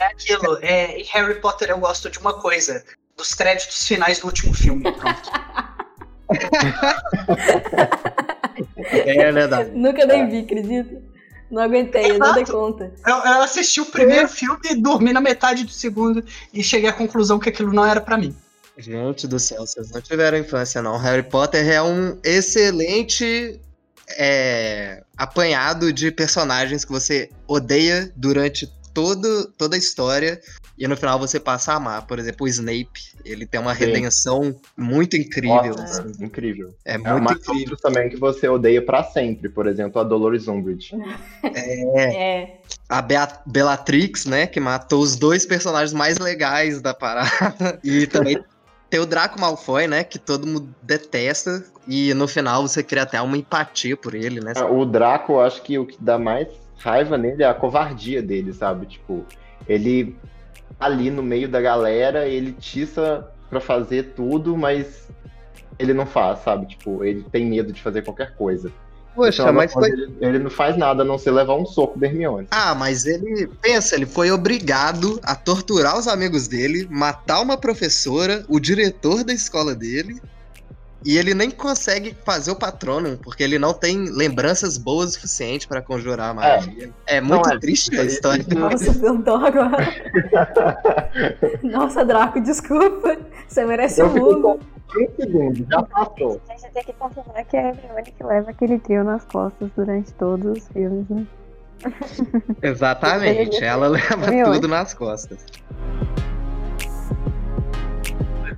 É 0.00 0.06
aquilo. 0.06 0.58
É, 0.62 0.98
em 0.98 1.04
Harry 1.04 1.40
Potter 1.40 1.70
eu 1.70 1.78
gosto 1.78 2.10
de 2.10 2.18
uma 2.18 2.32
coisa. 2.40 2.84
Dos 3.16 3.34
créditos 3.34 3.86
finais 3.86 4.18
do 4.18 4.26
último 4.26 4.52
filme. 4.52 4.82
Pronto. 4.82 5.30
É. 8.80 9.64
Nunca 9.74 10.06
nem 10.06 10.28
vi, 10.28 10.38
acredita? 10.40 11.02
Não 11.50 11.62
aguentei, 11.62 12.10
eu 12.10 12.18
não 12.18 12.34
dei 12.34 12.44
conta. 12.44 12.92
Eu, 13.06 13.14
eu 13.14 13.42
assisti 13.42 13.80
o 13.80 13.86
primeiro 13.86 14.28
filme, 14.28 14.74
dormi 14.80 15.12
na 15.12 15.20
metade 15.20 15.64
do 15.64 15.70
segundo 15.70 16.22
e 16.52 16.62
cheguei 16.62 16.90
à 16.90 16.92
conclusão 16.92 17.38
que 17.38 17.48
aquilo 17.48 17.72
não 17.72 17.86
era 17.86 18.00
pra 18.00 18.18
mim. 18.18 18.36
Gente 18.76 19.26
do 19.26 19.38
céu, 19.38 19.66
vocês 19.66 19.90
não 19.90 20.00
tiveram 20.00 20.38
infância, 20.38 20.82
não. 20.82 20.98
Harry 20.98 21.22
Potter 21.22 21.66
é 21.68 21.82
um 21.82 22.18
excelente 22.22 23.58
é, 24.10 25.02
apanhado 25.16 25.92
de 25.92 26.10
personagens 26.10 26.84
que 26.84 26.92
você 26.92 27.30
odeia 27.46 28.12
durante 28.14 28.70
todo, 28.92 29.46
toda 29.56 29.74
a 29.74 29.78
história 29.78 30.40
e 30.78 30.86
no 30.88 30.96
final 30.96 31.18
você 31.18 31.40
passa 31.40 31.72
a 31.72 31.76
amar. 31.76 32.06
Por 32.06 32.18
exemplo, 32.18 32.44
o 32.46 32.48
Snape, 32.48 32.88
ele 33.24 33.44
tem 33.46 33.60
uma 33.60 33.74
Sim. 33.74 33.84
redenção 33.86 34.54
muito 34.76 35.16
incrível. 35.16 35.74
Nossa, 35.76 36.02
assim. 36.02 36.24
incrível. 36.24 36.72
É 36.84 36.94
É, 36.94 36.98
muito 36.98 37.32
incrível. 37.32 37.76
também 37.76 38.08
que 38.08 38.16
você 38.16 38.48
odeia 38.48 38.80
pra 38.80 39.02
sempre. 39.02 39.48
Por 39.48 39.66
exemplo, 39.66 40.00
a 40.00 40.04
Dolores 40.04 40.46
Umbridge. 40.48 40.92
É. 41.54 42.58
A 42.88 43.02
Bea- 43.02 43.40
Bellatrix, 43.46 44.24
né, 44.24 44.46
que 44.46 44.60
matou 44.60 45.02
os 45.02 45.16
dois 45.16 45.44
personagens 45.44 45.92
mais 45.92 46.18
legais 46.18 46.80
da 46.80 46.94
parada. 46.94 47.78
E 47.84 48.06
também 48.06 48.42
tem 48.88 49.00
o 49.00 49.06
Draco 49.06 49.38
Malfoy, 49.40 49.86
né, 49.86 50.04
que 50.04 50.18
todo 50.18 50.46
mundo 50.46 50.74
detesta. 50.82 51.62
E 51.86 52.12
no 52.14 52.26
final 52.28 52.62
você 52.66 52.82
cria 52.82 53.02
até 53.02 53.20
uma 53.20 53.36
empatia 53.36 53.96
por 53.96 54.14
ele, 54.14 54.40
né? 54.40 54.52
O 54.70 54.84
Draco, 54.84 55.32
eu 55.34 55.40
acho 55.40 55.62
que 55.62 55.78
o 55.78 55.86
que 55.86 55.96
dá 56.00 56.18
mais 56.18 56.48
raiva 56.78 57.18
nele 57.18 57.42
é 57.42 57.46
a 57.46 57.54
covardia 57.54 58.22
dele, 58.22 58.52
sabe? 58.52 58.86
Tipo, 58.86 59.24
ele 59.68 60.16
ali 60.78 61.10
no 61.10 61.22
meio 61.22 61.48
da 61.48 61.60
galera, 61.60 62.26
ele 62.28 62.52
tiça 62.52 63.26
pra 63.50 63.60
fazer 63.60 64.12
tudo, 64.14 64.56
mas 64.56 65.08
ele 65.78 65.94
não 65.94 66.06
faz, 66.06 66.40
sabe? 66.40 66.66
Tipo, 66.66 67.04
ele 67.04 67.24
tem 67.30 67.46
medo 67.46 67.72
de 67.72 67.80
fazer 67.82 68.02
qualquer 68.02 68.34
coisa. 68.34 68.70
Poxa, 69.14 69.42
Então, 69.42 69.54
mas 69.54 69.72
foi. 69.72 69.90
ele, 69.90 70.14
ele 70.20 70.38
não 70.38 70.50
faz 70.50 70.76
nada 70.76 71.02
a 71.02 71.04
não 71.04 71.18
ser 71.18 71.32
levar 71.32 71.56
um 71.56 71.66
soco 71.66 71.98
da 71.98 72.06
Hermione. 72.06 72.46
Ah, 72.52 72.74
mas 72.74 73.04
ele. 73.04 73.48
Pensa, 73.60 73.96
ele 73.96 74.06
foi 74.06 74.30
obrigado 74.30 75.18
a 75.24 75.34
torturar 75.34 75.98
os 75.98 76.06
amigos 76.06 76.46
dele, 76.46 76.86
matar 76.90 77.40
uma 77.40 77.56
professora, 77.56 78.44
o 78.48 78.60
diretor 78.60 79.24
da 79.24 79.32
escola 79.32 79.74
dele. 79.74 80.20
E 81.04 81.16
ele 81.16 81.32
nem 81.32 81.50
consegue 81.50 82.14
fazer 82.24 82.50
o 82.50 82.56
patrono, 82.56 83.16
porque 83.18 83.42
ele 83.42 83.58
não 83.58 83.72
tem 83.72 84.10
lembranças 84.10 84.76
boas 84.76 85.10
o 85.10 85.12
suficiente 85.14 85.68
pra 85.68 85.80
conjurar 85.80 86.30
a 86.30 86.34
magia. 86.34 86.90
É, 87.06 87.20
muito 87.20 87.46
Não, 87.48 87.54
é- 87.54 87.58
triste 87.58 87.98
a 87.98 88.04
história. 88.04 88.44
Nossa, 88.52 88.92
dó 89.18 89.36
agora. 89.36 89.76
Nossa, 91.62 92.04
Draco, 92.04 92.40
desculpa. 92.40 93.16
Você 93.46 93.64
merece 93.64 94.00
Eu 94.00 94.08
o 94.08 94.12
mundo. 94.14 94.60
Um 94.96 95.08
segundo, 95.20 95.66
já 95.70 95.82
passou. 95.82 96.40
A 96.48 96.52
gente 96.56 96.72
tem 96.72 96.82
que 96.82 96.92
confirmar 96.94 97.44
que 97.44 97.56
é 97.56 97.60
a 97.60 97.68
Hermione 97.68 98.02
que 98.10 98.24
leva 98.24 98.50
aquele 98.50 98.78
trio 98.78 99.04
nas 99.04 99.24
costas 99.24 99.70
durante 99.76 100.12
todos 100.14 100.58
os 100.58 100.68
filmes, 100.68 101.08
né? 101.10 101.26
Exatamente, 102.62 103.62
ela 103.62 103.86
leva 103.86 104.26
tudo 104.52 104.66
nas 104.66 104.94
costas. 104.94 105.38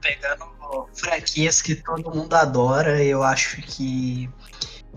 Pegando 0.01 0.45
franquias 0.95 1.61
que 1.63 1.75
todo 1.75 2.15
mundo 2.15 2.35
adora, 2.35 3.03
eu 3.03 3.23
acho 3.23 3.61
que 3.63 4.29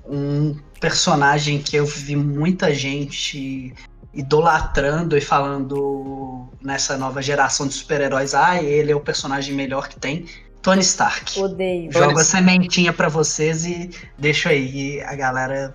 um 0.05 0.55
personagem 0.79 1.59
que 1.59 1.75
eu 1.75 1.85
vi 1.85 2.15
muita 2.15 2.73
gente 2.73 3.73
idolatrando 4.13 5.17
e 5.17 5.21
falando 5.21 6.49
nessa 6.61 6.97
nova 6.97 7.21
geração 7.21 7.67
de 7.67 7.73
super-heróis, 7.73 8.35
ah, 8.35 8.61
ele 8.61 8.91
é 8.91 8.95
o 8.95 8.99
personagem 8.99 9.55
melhor 9.55 9.87
que 9.87 9.99
tem, 9.99 10.25
Tony 10.61 10.81
Stark. 10.81 11.39
Odeio. 11.39 11.91
Jogo 11.91 12.19
a 12.19 12.23
sementinha 12.23 12.93
pra 12.93 13.09
vocês 13.09 13.65
e 13.65 13.89
deixo 14.17 14.47
aí 14.47 15.01
a 15.01 15.15
galera 15.15 15.73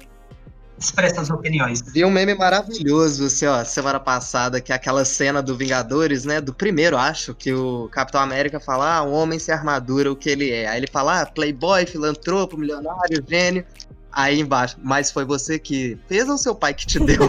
expressa 0.79 1.21
as 1.21 1.31
opiniões. 1.31 1.83
Vi 1.83 2.05
um 2.05 2.11
meme 2.11 2.35
maravilhoso, 2.35 3.27
assim, 3.27 3.47
ó, 3.47 3.65
semana 3.65 3.99
passada, 3.99 4.61
que 4.61 4.73
é 4.73 4.75
aquela 4.75 5.05
cena 5.05 5.43
do 5.43 5.57
Vingadores, 5.57 6.25
né? 6.25 6.41
Do 6.41 6.55
primeiro, 6.55 6.97
acho, 6.97 7.35
que 7.35 7.53
o 7.53 7.89
Capitão 7.89 8.21
América 8.21 8.61
fala, 8.61 8.97
ah, 8.97 9.03
um 9.03 9.13
homem 9.13 9.39
sem 9.39 9.55
armadura, 9.55 10.11
o 10.11 10.17
que 10.17 10.31
ele 10.31 10.51
é. 10.51 10.69
Aí 10.69 10.79
ele 10.79 10.87
fala, 10.87 11.23
ah, 11.23 11.27
playboy, 11.27 11.85
filantropo, 11.87 12.57
milionário, 12.57 13.25
gênio. 13.27 13.65
Aí 14.11 14.41
embaixo, 14.41 14.77
mas 14.83 15.11
foi 15.11 15.25
você 15.25 15.59
que 15.59 15.99
fez 16.09 16.29
ou 16.29 16.39
seu 16.39 16.55
pai 16.55 16.73
que 16.75 16.87
te 16.87 16.99
deu? 16.99 17.29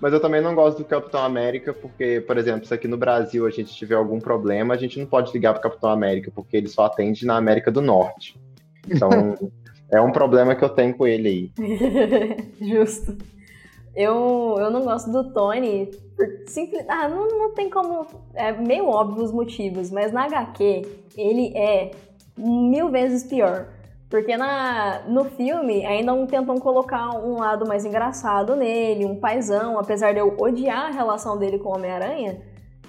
Mas 0.00 0.12
eu 0.12 0.20
também 0.20 0.40
não 0.40 0.54
gosto 0.54 0.78
do 0.78 0.84
Capitão 0.84 1.24
América, 1.24 1.72
porque, 1.72 2.20
por 2.20 2.36
exemplo, 2.36 2.66
se 2.66 2.74
aqui 2.74 2.86
no 2.86 2.96
Brasil 2.96 3.46
a 3.46 3.50
gente 3.50 3.74
tiver 3.74 3.94
algum 3.94 4.20
problema, 4.20 4.74
a 4.74 4.76
gente 4.76 4.98
não 4.98 5.06
pode 5.06 5.32
ligar 5.32 5.52
pro 5.52 5.62
Capitão 5.62 5.90
América, 5.90 6.30
porque 6.34 6.56
ele 6.56 6.68
só 6.68 6.84
atende 6.84 7.26
na 7.26 7.36
América 7.36 7.70
do 7.70 7.80
Norte. 7.80 8.38
Então, 8.88 9.10
é 9.90 10.00
um 10.00 10.12
problema 10.12 10.54
que 10.54 10.64
eu 10.64 10.68
tenho 10.68 10.94
com 10.96 11.06
ele 11.06 11.28
aí. 11.28 12.46
Justo. 12.60 13.16
Eu, 13.94 14.56
eu 14.58 14.70
não 14.70 14.82
gosto 14.82 15.10
do 15.10 15.32
Tony. 15.32 15.90
Por 16.14 16.26
simples, 16.46 16.84
ah, 16.88 17.08
não, 17.08 17.26
não 17.26 17.54
tem 17.54 17.70
como. 17.70 18.06
É 18.34 18.52
meio 18.52 18.86
óbvio 18.86 19.24
os 19.24 19.32
motivos, 19.32 19.90
mas 19.90 20.12
na 20.12 20.24
HQ 20.24 20.82
ele 21.16 21.56
é 21.56 21.92
mil 22.36 22.90
vezes 22.90 23.24
pior. 23.24 23.68
Porque 24.08 24.36
na, 24.36 25.02
no 25.08 25.24
filme 25.24 25.84
ainda 25.84 26.14
não 26.14 26.26
tentam 26.26 26.56
colocar 26.58 27.10
um 27.10 27.38
lado 27.40 27.66
mais 27.66 27.84
engraçado 27.84 28.54
nele, 28.54 29.04
um 29.04 29.16
paizão, 29.16 29.78
apesar 29.78 30.12
de 30.12 30.20
eu 30.20 30.36
odiar 30.38 30.86
a 30.86 30.90
relação 30.90 31.36
dele 31.38 31.58
com 31.58 31.70
o 31.70 31.74
Homem-Aranha. 31.74 32.40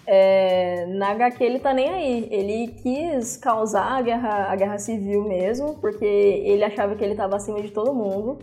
é, 0.06 0.86
na 0.88 1.10
HQ 1.12 1.44
ele 1.44 1.60
tá 1.60 1.74
nem 1.74 1.90
aí. 1.90 2.28
Ele 2.32 2.68
quis 2.82 3.36
causar 3.38 3.98
a 3.98 4.02
guerra, 4.02 4.52
a 4.52 4.56
guerra 4.56 4.78
civil 4.80 5.24
mesmo, 5.24 5.76
porque 5.80 6.06
ele 6.06 6.64
achava 6.64 6.96
que 6.96 7.04
ele 7.04 7.16
tava 7.16 7.36
acima 7.36 7.62
de 7.62 7.72
todo 7.72 7.94
mundo. 7.94 8.40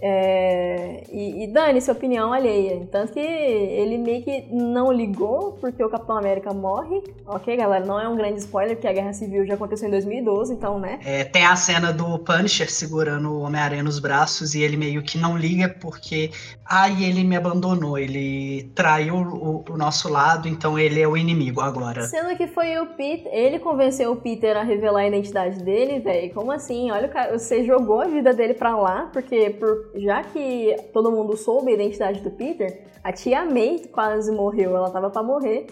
É, 0.00 1.04
e, 1.10 1.44
e 1.44 1.46
dane-se 1.48 1.90
a 1.90 1.92
opinião 1.92 2.32
alheia. 2.32 2.86
Tanto 2.90 3.12
que 3.12 3.18
ele 3.20 3.98
meio 3.98 4.22
que 4.22 4.46
não 4.50 4.92
ligou 4.92 5.52
porque 5.60 5.82
o 5.82 5.88
Capitão 5.88 6.16
América 6.16 6.52
morre. 6.52 7.02
Ok, 7.26 7.56
galera, 7.56 7.84
não 7.84 8.00
é 8.00 8.08
um 8.08 8.16
grande 8.16 8.38
spoiler, 8.38 8.76
porque 8.76 8.88
a 8.88 8.92
Guerra 8.92 9.12
Civil 9.12 9.46
já 9.46 9.54
aconteceu 9.54 9.88
em 9.88 9.90
2012, 9.90 10.52
então, 10.54 10.78
né? 10.78 10.98
É, 11.04 11.24
tem 11.24 11.44
a 11.44 11.56
cena 11.56 11.92
do 11.92 12.18
Punisher 12.20 12.70
segurando 12.70 13.30
o 13.32 13.40
Homem-Aranha 13.40 13.82
nos 13.82 13.98
braços 13.98 14.54
e 14.54 14.62
ele 14.62 14.76
meio 14.76 15.02
que 15.02 15.18
não 15.18 15.36
liga 15.36 15.68
porque. 15.80 16.30
Ai, 16.70 17.02
ele 17.02 17.24
me 17.24 17.34
abandonou, 17.34 17.98
ele 17.98 18.70
traiu 18.74 19.14
o, 19.16 19.64
o 19.70 19.76
nosso 19.76 20.08
lado, 20.10 20.46
então 20.48 20.78
ele 20.78 21.00
é 21.00 21.08
o 21.08 21.16
inimigo 21.16 21.60
agora. 21.62 22.02
Sendo 22.02 22.36
que 22.36 22.46
foi 22.46 22.76
o 22.78 22.86
Peter, 22.88 23.32
ele 23.32 23.58
convenceu 23.58 24.12
o 24.12 24.16
Peter 24.16 24.54
a 24.54 24.62
revelar 24.62 25.00
a 25.00 25.06
identidade 25.08 25.62
dele, 25.62 25.98
velho. 25.98 26.32
Como 26.34 26.52
assim? 26.52 26.90
Olha, 26.90 27.06
o 27.06 27.10
cara, 27.10 27.38
você 27.38 27.64
jogou 27.64 28.02
a 28.02 28.06
vida 28.06 28.34
dele 28.34 28.52
pra 28.52 28.76
lá, 28.76 29.08
porque 29.12 29.50
por- 29.50 29.87
já 29.94 30.22
que 30.22 30.76
todo 30.92 31.10
mundo 31.10 31.36
soube 31.36 31.70
a 31.70 31.74
identidade 31.74 32.20
do 32.20 32.30
Peter, 32.30 32.82
a 33.02 33.12
tia 33.12 33.44
May 33.44 33.80
quase 33.92 34.30
morreu, 34.32 34.76
ela 34.76 34.90
tava 34.90 35.10
pra 35.10 35.22
morrer. 35.22 35.66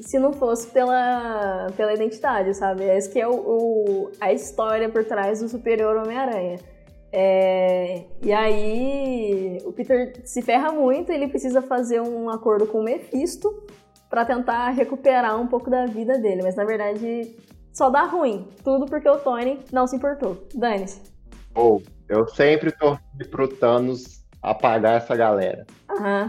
Se 0.00 0.18
não 0.18 0.32
fosse 0.32 0.66
pela, 0.68 1.66
pela 1.76 1.92
identidade, 1.92 2.54
sabe? 2.56 2.84
Essa 2.84 3.10
que 3.10 3.20
é 3.20 3.28
o, 3.28 3.32
o- 3.34 4.10
a 4.20 4.32
história 4.32 4.88
por 4.88 5.04
trás 5.04 5.40
do 5.40 5.48
Superior 5.48 5.96
Homem-Aranha. 5.96 6.58
É, 7.12 8.04
e 8.22 8.32
aí 8.32 9.58
o 9.64 9.72
Peter 9.72 10.20
se 10.24 10.40
ferra 10.42 10.72
muito, 10.72 11.10
ele 11.12 11.28
precisa 11.28 11.60
fazer 11.60 12.00
um 12.00 12.30
acordo 12.30 12.66
com 12.66 12.78
o 12.78 12.84
Mephisto 12.84 13.64
pra 14.08 14.24
tentar 14.24 14.70
recuperar 14.70 15.40
um 15.40 15.46
pouco 15.46 15.68
da 15.68 15.86
vida 15.86 16.18
dele, 16.18 16.40
mas 16.42 16.54
na 16.56 16.64
verdade 16.64 17.36
só 17.72 17.90
dá 17.90 18.04
ruim. 18.04 18.46
Tudo 18.64 18.86
porque 18.86 19.08
o 19.08 19.18
Tony 19.18 19.58
não 19.72 19.86
se 19.86 19.96
importou. 19.96 20.36
Dane-se. 20.54 21.00
Ou, 21.54 21.82
eu 22.10 22.28
sempre 22.28 22.70
torci 22.72 23.00
pro 23.30 23.48
Thanos 23.48 24.20
apagar 24.42 24.96
essa 24.96 25.14
galera. 25.16 25.66
Aham. 25.88 26.28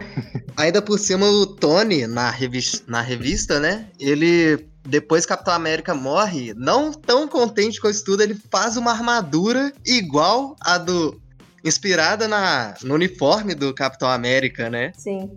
Ainda 0.58 0.82
por 0.82 0.98
cima, 1.00 1.26
o 1.26 1.46
Tony, 1.46 2.06
na, 2.08 2.30
revis- 2.30 2.84
na 2.88 3.02
revista, 3.02 3.60
né? 3.60 3.88
Ele, 4.00 4.68
depois 4.88 5.26
que 5.26 5.30
Capitão 5.30 5.54
América 5.54 5.94
morre, 5.96 6.54
não 6.56 6.92
tão 6.94 7.28
contente 7.28 7.80
com 7.82 7.90
isso 7.90 8.04
tudo, 8.06 8.22
ele 8.22 8.36
faz 8.52 8.78
uma 8.78 8.92
armadura 8.92 9.72
igual 9.86 10.56
a 10.62 10.78
do. 10.78 11.20
inspirada 11.64 12.28
na, 12.28 12.76
no 12.84 12.96
uniforme 12.96 13.56
do 13.56 13.74
Capitão 13.74 14.10
América, 14.10 14.70
né? 14.70 14.92
Sim. 14.98 15.30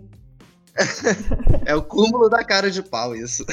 É 1.65 1.73
o 1.73 1.81
cúmulo 1.81 2.29
da 2.29 2.43
cara 2.43 2.69
de 2.69 2.83
pau, 2.83 3.15
isso. 3.15 3.43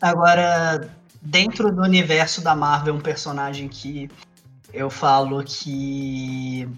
Agora, 0.00 0.88
dentro 1.20 1.72
do 1.72 1.82
universo 1.82 2.40
da 2.40 2.54
Marvel, 2.54 2.94
um 2.94 3.00
personagem 3.00 3.68
que 3.68 4.08
eu 4.72 4.88
falo 4.90 5.42
que 5.44 6.68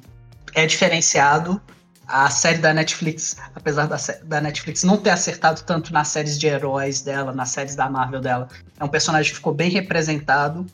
é 0.55 0.67
diferenciado. 0.67 1.61
A 2.07 2.29
série 2.29 2.59
da 2.59 2.75
Netflix, 2.75 3.39
apesar 3.55 3.87
da, 3.87 3.97
da 4.25 4.39
Netflix 4.39 4.85
não 4.85 4.99
ter 4.99 5.09
acertado 5.09 5.63
tanto 5.63 5.91
nas 5.91 6.09
séries 6.09 6.39
de 6.39 6.47
heróis 6.47 7.01
dela, 7.01 7.33
nas 7.33 7.49
séries 7.49 7.75
da 7.75 7.89
Marvel 7.89 8.21
dela, 8.21 8.47
é 8.79 8.85
um 8.85 8.89
personagem 8.89 9.31
que 9.31 9.37
ficou 9.37 9.55
bem 9.55 9.71
representado. 9.71 10.67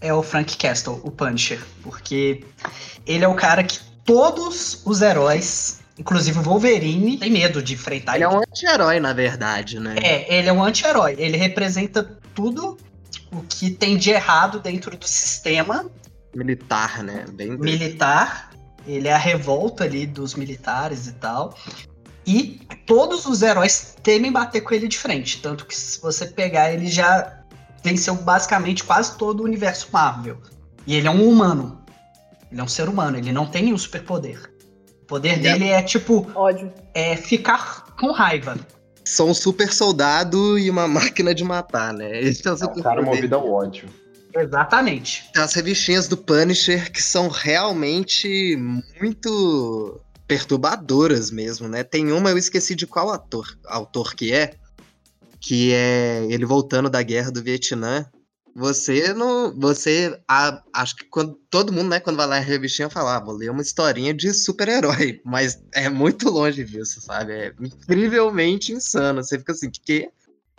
É 0.00 0.14
o 0.14 0.22
Frank 0.22 0.56
Castle, 0.56 1.00
o 1.02 1.10
Punisher. 1.10 1.58
Porque 1.82 2.44
ele 3.04 3.24
é 3.24 3.28
o 3.28 3.34
cara 3.34 3.64
que 3.64 3.80
todos 4.04 4.80
os 4.84 5.02
heróis, 5.02 5.80
inclusive 5.98 6.38
o 6.38 6.42
Wolverine, 6.42 7.18
tem 7.18 7.32
medo 7.32 7.60
de 7.60 7.74
enfrentar 7.74 8.14
Ele 8.14 8.22
é 8.22 8.28
um 8.28 8.38
anti-herói, 8.38 9.00
na 9.00 9.12
verdade, 9.12 9.80
né? 9.80 9.96
é, 10.00 10.32
ele 10.32 10.48
é 10.48 10.52
um 10.52 10.62
anti-herói. 10.62 11.16
Ele 11.18 11.36
representa 11.36 12.04
tudo 12.36 12.78
o 13.32 13.42
que 13.42 13.68
tem 13.68 13.96
de 13.96 14.10
errado 14.10 14.60
dentro 14.60 14.96
do 14.96 15.08
sistema 15.08 15.90
Militar, 16.34 17.02
né? 17.02 17.24
Bem 17.32 17.56
militar. 17.58 18.50
Ele 18.86 19.08
é 19.08 19.12
a 19.12 19.18
revolta 19.18 19.84
ali 19.84 20.06
dos 20.06 20.34
militares 20.34 21.06
e 21.06 21.12
tal. 21.12 21.54
E 22.26 22.60
todos 22.86 23.26
os 23.26 23.42
heróis 23.42 23.96
temem 24.02 24.30
bater 24.30 24.60
com 24.60 24.74
ele 24.74 24.88
de 24.88 24.98
frente. 24.98 25.40
Tanto 25.40 25.66
que 25.66 25.74
se 25.76 26.00
você 26.00 26.26
pegar, 26.26 26.72
ele 26.72 26.86
já 26.86 27.38
venceu 27.82 28.14
basicamente 28.14 28.84
quase 28.84 29.16
todo 29.16 29.40
o 29.40 29.44
universo 29.44 29.88
Marvel. 29.92 30.38
E 30.86 30.94
ele 30.94 31.06
é 31.06 31.10
um 31.10 31.28
humano. 31.28 31.82
Ele 32.50 32.60
é 32.60 32.64
um 32.64 32.68
ser 32.68 32.88
humano, 32.88 33.16
ele 33.18 33.32
não 33.32 33.46
tem 33.46 33.64
nenhum 33.64 33.78
superpoder. 33.78 34.50
O 35.02 35.06
poder 35.06 35.34
Ele 35.38 35.48
é- 35.48 35.52
dele 35.52 35.68
é 35.68 35.82
tipo, 35.82 36.26
Ódio. 36.34 36.72
é 36.94 37.16
ficar 37.16 37.84
com 37.98 38.10
raiva. 38.12 38.56
São 39.04 39.30
um 39.30 39.34
super 39.34 39.72
soldado 39.72 40.58
e 40.58 40.68
uma 40.70 40.86
máquina 40.88 41.34
de 41.34 41.44
matar, 41.44 41.92
né? 41.94 42.20
Esse 42.20 42.46
é 42.46 42.50
o 42.50 42.52
É 42.52 42.54
um 42.54 42.58
super 42.58 42.82
cara 42.82 42.96
poder. 43.02 43.16
movido 43.16 43.34
ao 43.36 43.50
ódio. 43.50 43.88
Exatamente. 44.34 45.30
As 45.36 45.54
revistinhas 45.54 46.06
do 46.08 46.16
Punisher 46.16 46.92
que 46.92 47.02
são 47.02 47.28
realmente 47.28 48.56
muito 49.00 50.00
perturbadoras 50.26 51.30
mesmo, 51.30 51.68
né? 51.68 51.82
Tem 51.82 52.12
uma, 52.12 52.30
eu 52.30 52.38
esqueci 52.38 52.74
de 52.74 52.86
qual 52.86 53.10
ator, 53.10 53.46
autor 53.66 54.14
que 54.14 54.32
é, 54.32 54.54
que 55.40 55.72
é 55.72 56.26
ele 56.28 56.44
voltando 56.44 56.90
da 56.90 57.02
guerra 57.02 57.30
do 57.30 57.42
Vietnã. 57.42 58.06
Você 58.54 59.14
não. 59.14 59.54
Você. 59.56 60.18
a- 60.28 60.62
acho 60.74 60.96
que 60.96 61.04
quando 61.04 61.38
todo 61.48 61.72
mundo, 61.72 61.88
né, 61.90 62.00
quando 62.00 62.16
vai 62.16 62.26
lá 62.26 62.40
em 62.40 62.44
revistinha, 62.44 62.90
fala, 62.90 63.16
ah, 63.16 63.20
vou 63.20 63.34
ler 63.34 63.50
uma 63.50 63.62
historinha 63.62 64.12
de 64.12 64.34
super-herói. 64.34 65.20
Mas 65.24 65.62
é 65.72 65.88
muito 65.88 66.28
longe 66.28 66.64
disso, 66.64 67.00
sabe? 67.00 67.32
É 67.32 67.52
incrivelmente 67.60 68.72
insano. 68.72 69.22
Você 69.22 69.38
fica 69.38 69.52
assim, 69.52 69.70
que? 69.70 70.10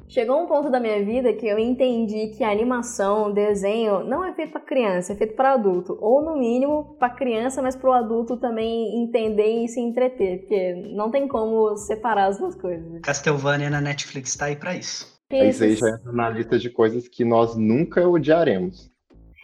Chegou 0.10 0.41
um 0.41 0.47
ponto 0.47 0.72
da 0.72 0.80
minha 0.80 1.05
vida 1.05 1.32
que 1.34 1.45
eu 1.45 1.60
entendi 1.60 2.30
que 2.36 2.43
a 2.43 2.49
animação, 2.49 3.32
desenho, 3.32 4.03
não 4.03 4.26
é 4.26 4.34
feito 4.34 4.51
pra 4.51 4.60
criança, 4.60 5.14
é 5.14 5.16
feito 5.16 5.36
pra 5.36 5.53
adulto. 5.53 5.95
Ou 6.01 6.24
no 6.24 6.36
mínimo 6.36 6.95
pra 6.97 7.12
criança, 7.12 7.62
mas 7.62 7.76
pro 7.76 7.91
adulto 7.91 8.36
também 8.36 9.03
entender 9.03 9.64
e 9.64 9.68
se 9.68 9.80
entreter. 9.80 10.39
Porque 10.39 10.74
não 10.95 11.12
tem 11.12 11.28
como 11.28 11.78
separar 11.78 12.26
as 12.26 12.39
duas 12.39 12.55
coisas. 12.55 13.01
Castlevania 13.01 13.70
na 13.70 13.80
Netflix 13.80 14.36
tá 14.36 14.45
aí 14.45 14.55
pra 14.55 14.76
isso. 14.76 15.20
Isso 15.32 15.64
aí 15.64 15.76
já 15.76 15.89
entra 15.89 16.12
na 16.12 16.28
lista 16.28 16.57
de 16.57 16.72
coisas 16.72 17.07
que 17.07 17.24
nós 17.24 17.55
nunca 17.55 18.10
odiaremos. 18.10 18.89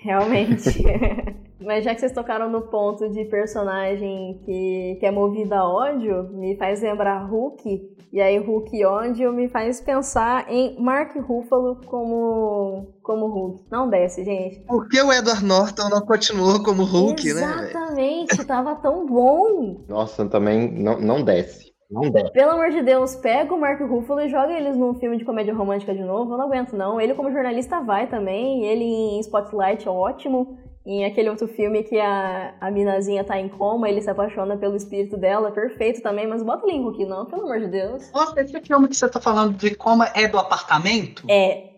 Realmente. 0.05 0.83
Mas 1.59 1.83
já 1.83 1.95
que 1.95 1.99
vocês 1.99 2.11
tocaram 2.11 2.47
no 2.49 2.61
ponto 2.61 3.09
de 3.09 3.25
personagem 3.25 4.39
que, 4.45 4.97
que 4.99 5.05
é 5.05 5.09
movido 5.09 5.55
a 5.55 5.67
ódio, 5.67 6.29
me 6.31 6.55
faz 6.57 6.81
lembrar 6.81 7.25
Hulk. 7.25 7.95
E 8.13 8.21
aí, 8.21 8.37
Hulk 8.37 8.77
e 8.77 8.85
ódio 8.85 9.33
me 9.33 9.49
faz 9.49 9.81
pensar 9.81 10.45
em 10.47 10.79
Mark 10.79 11.15
Ruffalo 11.17 11.81
como, 11.87 12.93
como 13.01 13.25
Hulk. 13.25 13.63
Não 13.71 13.89
desce, 13.89 14.23
gente. 14.23 14.59
Por 14.61 14.87
que 14.87 15.01
o 15.01 15.11
Edward 15.11 15.43
Norton 15.43 15.89
não 15.89 16.01
continuou 16.01 16.61
como 16.63 16.83
Hulk, 16.83 17.33
né? 17.33 17.33
velho? 17.33 17.61
Exatamente, 17.61 18.45
tava 18.45 18.75
tão 18.75 19.05
bom. 19.05 19.83
Nossa, 19.87 20.25
também 20.27 20.71
não, 20.71 20.99
não 21.01 21.23
desce. 21.23 21.64
Não 21.89 22.09
desce. 22.09 22.31
Pelo 22.31 22.51
amor 22.51 22.71
de 22.71 22.81
Deus, 22.81 23.15
pega 23.15 23.53
o 23.53 23.59
Mark 23.59 23.79
Ruffalo 23.81 24.21
e 24.21 24.29
joga 24.29 24.53
eles 24.53 24.75
num 24.75 24.93
filme 24.95 25.17
de 25.17 25.25
comédia 25.25 25.53
romântica 25.53 25.93
de 25.93 26.03
novo. 26.03 26.33
Eu 26.33 26.37
não 26.37 26.45
aguento, 26.45 26.75
não. 26.75 26.99
Ele, 26.99 27.13
como 27.13 27.31
jornalista, 27.31 27.81
vai 27.81 28.07
também. 28.07 28.65
Ele 28.65 28.83
em 28.83 29.19
Spotlight 29.19 29.87
é 29.87 29.91
ótimo. 29.91 30.57
Em 30.85 31.03
aquele 31.03 31.29
outro 31.29 31.47
filme 31.47 31.81
que 31.81 31.99
a, 31.99 32.53
a 32.61 32.69
minazinha 32.69 33.23
tá 33.23 33.39
em 33.39 33.49
coma, 33.49 33.89
ele 33.89 34.01
se 34.01 34.09
apaixona 34.09 34.55
pelo 34.55 34.75
espírito 34.75 35.17
dela, 35.17 35.51
perfeito 35.51 35.99
também, 35.99 36.27
mas 36.27 36.43
bota 36.43 36.67
ele 36.67 36.77
em 36.77 36.83
Hulk, 36.83 37.05
não, 37.05 37.25
pelo 37.25 37.41
amor 37.41 37.59
de 37.59 37.67
Deus. 37.67 38.11
Nossa, 38.11 38.39
esse 38.39 38.61
filme 38.61 38.87
que 38.87 38.95
você 38.95 39.09
tá 39.09 39.19
falando 39.19 39.57
de 39.57 39.73
como 39.73 40.03
é 40.03 40.27
do 40.27 40.37
apartamento? 40.37 41.23
É. 41.27 41.71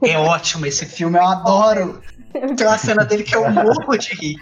É 0.00 0.16
ótimo 0.16 0.64
esse 0.64 0.86
filme, 0.86 1.18
eu 1.18 1.24
adoro. 1.24 2.00
Tem 2.56 2.66
uma 2.66 2.78
cena 2.78 3.04
dele 3.04 3.22
que 3.22 3.36
eu 3.36 3.48
morro 3.50 3.96
de 3.96 4.14
rir. 4.14 4.36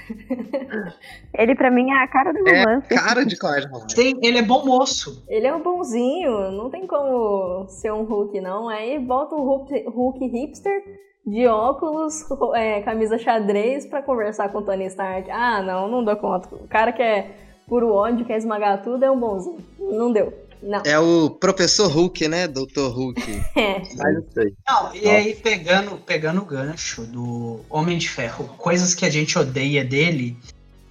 Ele, 1.35 1.55
pra 1.55 1.71
mim, 1.71 1.91
é 1.91 2.03
a 2.03 2.09
cara 2.09 2.33
do 2.33 2.47
É 2.49 2.63
romance. 2.63 2.89
cara 2.89 3.25
de 3.25 3.37
romântica. 3.37 3.95
Tem, 3.95 4.19
ele 4.23 4.39
é 4.39 4.43
bom 4.43 4.65
moço. 4.65 5.25
Ele 5.29 5.47
é 5.47 5.55
um 5.55 5.63
bonzinho, 5.63 6.51
não 6.53 6.71
tem 6.71 6.87
como 6.87 7.67
ser 7.69 7.93
um 7.93 8.05
Hulk, 8.05 8.41
não. 8.41 8.69
Aí 8.69 8.99
bota 8.99 9.35
o 9.35 9.43
Hulk, 9.43 9.85
Hulk 9.89 10.27
hipster 10.27 10.83
de 11.27 11.47
óculos, 11.47 12.25
é, 12.55 12.81
camisa 12.83 13.19
xadrez 13.19 13.87
pra 13.87 14.03
conversar 14.03 14.49
com 14.51 14.59
o 14.59 14.63
Tony 14.63 14.87
Stark. 14.87 15.31
Ah, 15.31 15.63
não, 15.63 15.89
não 15.89 16.03
dou 16.05 16.17
conta. 16.17 16.55
O 16.55 16.67
cara 16.69 16.93
que 16.93 17.03
é 17.03 17.31
puro 17.69 17.93
ódio, 17.93 18.25
quer 18.27 18.37
esmagar 18.39 18.83
tudo, 18.83 19.05
é 19.05 19.11
um 19.11 19.19
bonzinho. 19.19 19.59
Não 19.79 20.13
deu. 20.13 20.33
Não. 20.63 20.83
É 20.87 20.99
o 20.99 21.29
professor 21.31 21.89
Hulk, 21.91 22.29
né? 22.29 22.47
Doutor 22.47 22.91
Hulk. 22.93 23.21
É. 23.57 23.79
Mas 23.97 24.15
eu 24.15 24.27
sei. 24.33 24.55
Não, 24.69 24.95
e 24.95 25.09
aí 25.09 25.35
pegando, 25.35 25.97
pegando 25.99 26.41
o 26.41 26.45
gancho 26.45 27.03
do 27.03 27.61
Homem 27.69 27.99
de 27.99 28.09
Ferro, 28.09 28.45
coisas 28.57 28.95
que 28.95 29.05
a 29.05 29.11
gente 29.11 29.39
odeia 29.39 29.85
dele, 29.85 30.37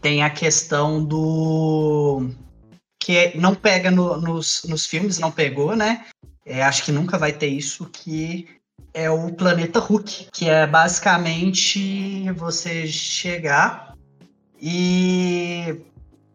tem 0.02 0.24
a 0.24 0.30
questão 0.30 1.04
do. 1.04 2.30
que 3.00 3.32
não 3.38 3.56
pega 3.56 3.90
no- 3.90 4.20
nos, 4.20 4.64
nos 4.68 4.86
filmes, 4.86 5.18
não 5.20 5.32
pegou, 5.32 5.76
né? 5.76 6.06
É, 6.46 6.62
acho 6.64 6.84
que 6.84 6.92
nunca 6.92 7.18
vai 7.18 7.32
ter 7.32 7.48
isso, 7.48 7.86
que 7.86 8.48
é 8.94 9.10
o 9.10 9.32
planeta 9.34 9.80
Hulk, 9.80 10.28
que 10.34 10.50
é 10.50 10.68
basicamente 10.68 12.30
você 12.34 12.86
chegar 12.88 13.96
e 14.62 15.76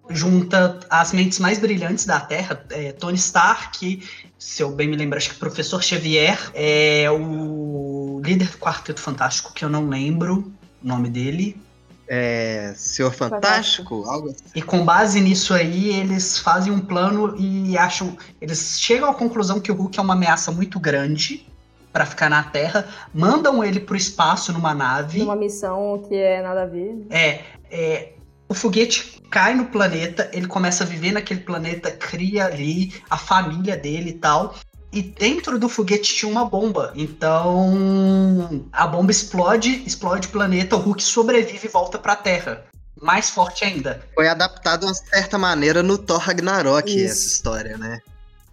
junta 0.09 0.81
as 0.89 1.13
mentes 1.13 1.39
mais 1.39 1.59
brilhantes 1.59 2.05
da 2.05 2.21
Terra, 2.21 2.65
é, 2.71 2.93
Tony 2.93 3.17
Stark, 3.17 4.03
se 4.39 4.63
eu 4.63 4.71
bem 4.71 4.89
me 4.89 4.97
lembro, 4.97 5.17
acho 5.17 5.31
que 5.31 5.37
o 5.37 5.39
Professor 5.39 5.83
Xavier, 5.83 6.39
é 6.55 7.11
o 7.11 8.21
líder 8.25 8.49
do 8.49 8.59
Quarteto 8.59 9.01
Fantástico, 9.01 9.53
que 9.53 9.65
eu 9.65 9.69
não 9.69 9.89
lembro 9.89 10.53
o 10.83 10.87
nome 10.87 11.09
dele. 11.09 11.61
É. 12.09 12.73
Senhor 12.77 13.13
Fantástico? 13.13 14.05
Algo 14.07 14.29
assim. 14.29 14.45
E 14.55 14.63
com 14.63 14.85
base 14.85 15.21
nisso 15.21 15.53
aí, 15.53 15.91
eles 15.91 16.39
fazem 16.39 16.73
um 16.73 16.79
plano 16.79 17.35
e 17.37 17.77
acham. 17.77 18.17
Eles 18.41 18.81
chegam 18.81 19.11
à 19.11 19.15
conclusão 19.15 19.59
que 19.59 19.73
o 19.73 19.75
Hulk 19.75 19.99
é 19.99 20.03
uma 20.03 20.15
ameaça 20.15 20.53
muito 20.53 20.79
grande 20.79 21.45
para 21.93 22.05
ficar 22.05 22.29
na 22.29 22.43
Terra, 22.43 22.87
mandam 23.15 23.65
ele 23.65 23.81
pro 23.81 23.97
espaço 23.97 24.53
numa 24.53 24.75
nave. 24.75 25.21
Numa 25.21 25.35
missão 25.35 26.05
que 26.07 26.15
é 26.15 26.43
nada 26.43 26.65
a 26.65 26.67
ver. 26.67 27.07
É, 27.09 27.41
é, 27.71 28.13
o 28.49 28.55
foguete 28.55 29.21
cai 29.31 29.55
no 29.55 29.67
planeta, 29.67 30.31
ele 30.33 30.47
começa 30.47 30.85
a 30.85 30.87
viver 30.87 31.13
naquele 31.13 31.41
planeta, 31.41 31.91
cria 31.91 32.47
ali 32.47 32.95
a 33.11 33.19
família 33.19 33.77
dele 33.77 34.11
e 34.11 34.15
tal. 34.15 34.55
E 34.93 35.03
dentro 35.03 35.59
do 35.59 35.69
foguete 35.69 36.15
tinha 36.15 36.31
uma 36.31 36.45
bomba. 36.45 36.93
Então 36.95 38.65
a 38.73 38.87
bomba 38.87 39.11
explode, 39.11 39.83
explode 39.85 40.29
o 40.29 40.31
planeta, 40.31 40.77
o 40.77 40.79
Hulk 40.79 41.03
sobrevive 41.03 41.67
e 41.67 41.71
volta 41.71 41.99
pra 41.99 42.17
Terra. 42.17 42.65
Mais 43.03 43.29
forte 43.29 43.65
ainda. 43.65 44.03
Foi 44.15 44.27
adaptado 44.27 44.81
de 44.81 44.87
uma 44.87 44.95
certa 44.95 45.37
maneira 45.37 45.83
no 45.83 45.99
Thor 45.99 46.19
Ragnarok, 46.19 46.89
Isso. 46.89 47.05
essa 47.05 47.27
história, 47.27 47.77
né? 47.77 48.01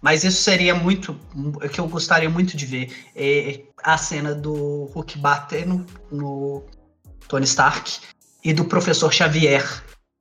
Mas 0.02 0.22
isso 0.22 0.42
seria 0.42 0.74
muito. 0.74 1.18
O 1.34 1.66
que 1.66 1.80
eu 1.80 1.88
gostaria 1.88 2.28
muito 2.28 2.54
de 2.54 2.66
ver. 2.66 2.94
É 3.16 3.62
a 3.82 3.96
cena 3.96 4.34
do 4.34 4.90
Hulk 4.92 5.18
bater 5.18 5.66
no, 5.66 5.86
no 6.10 6.62
Tony 7.26 7.44
Stark 7.46 8.00
e 8.44 8.52
do 8.52 8.64
professor 8.64 9.12
Xavier. 9.12 9.64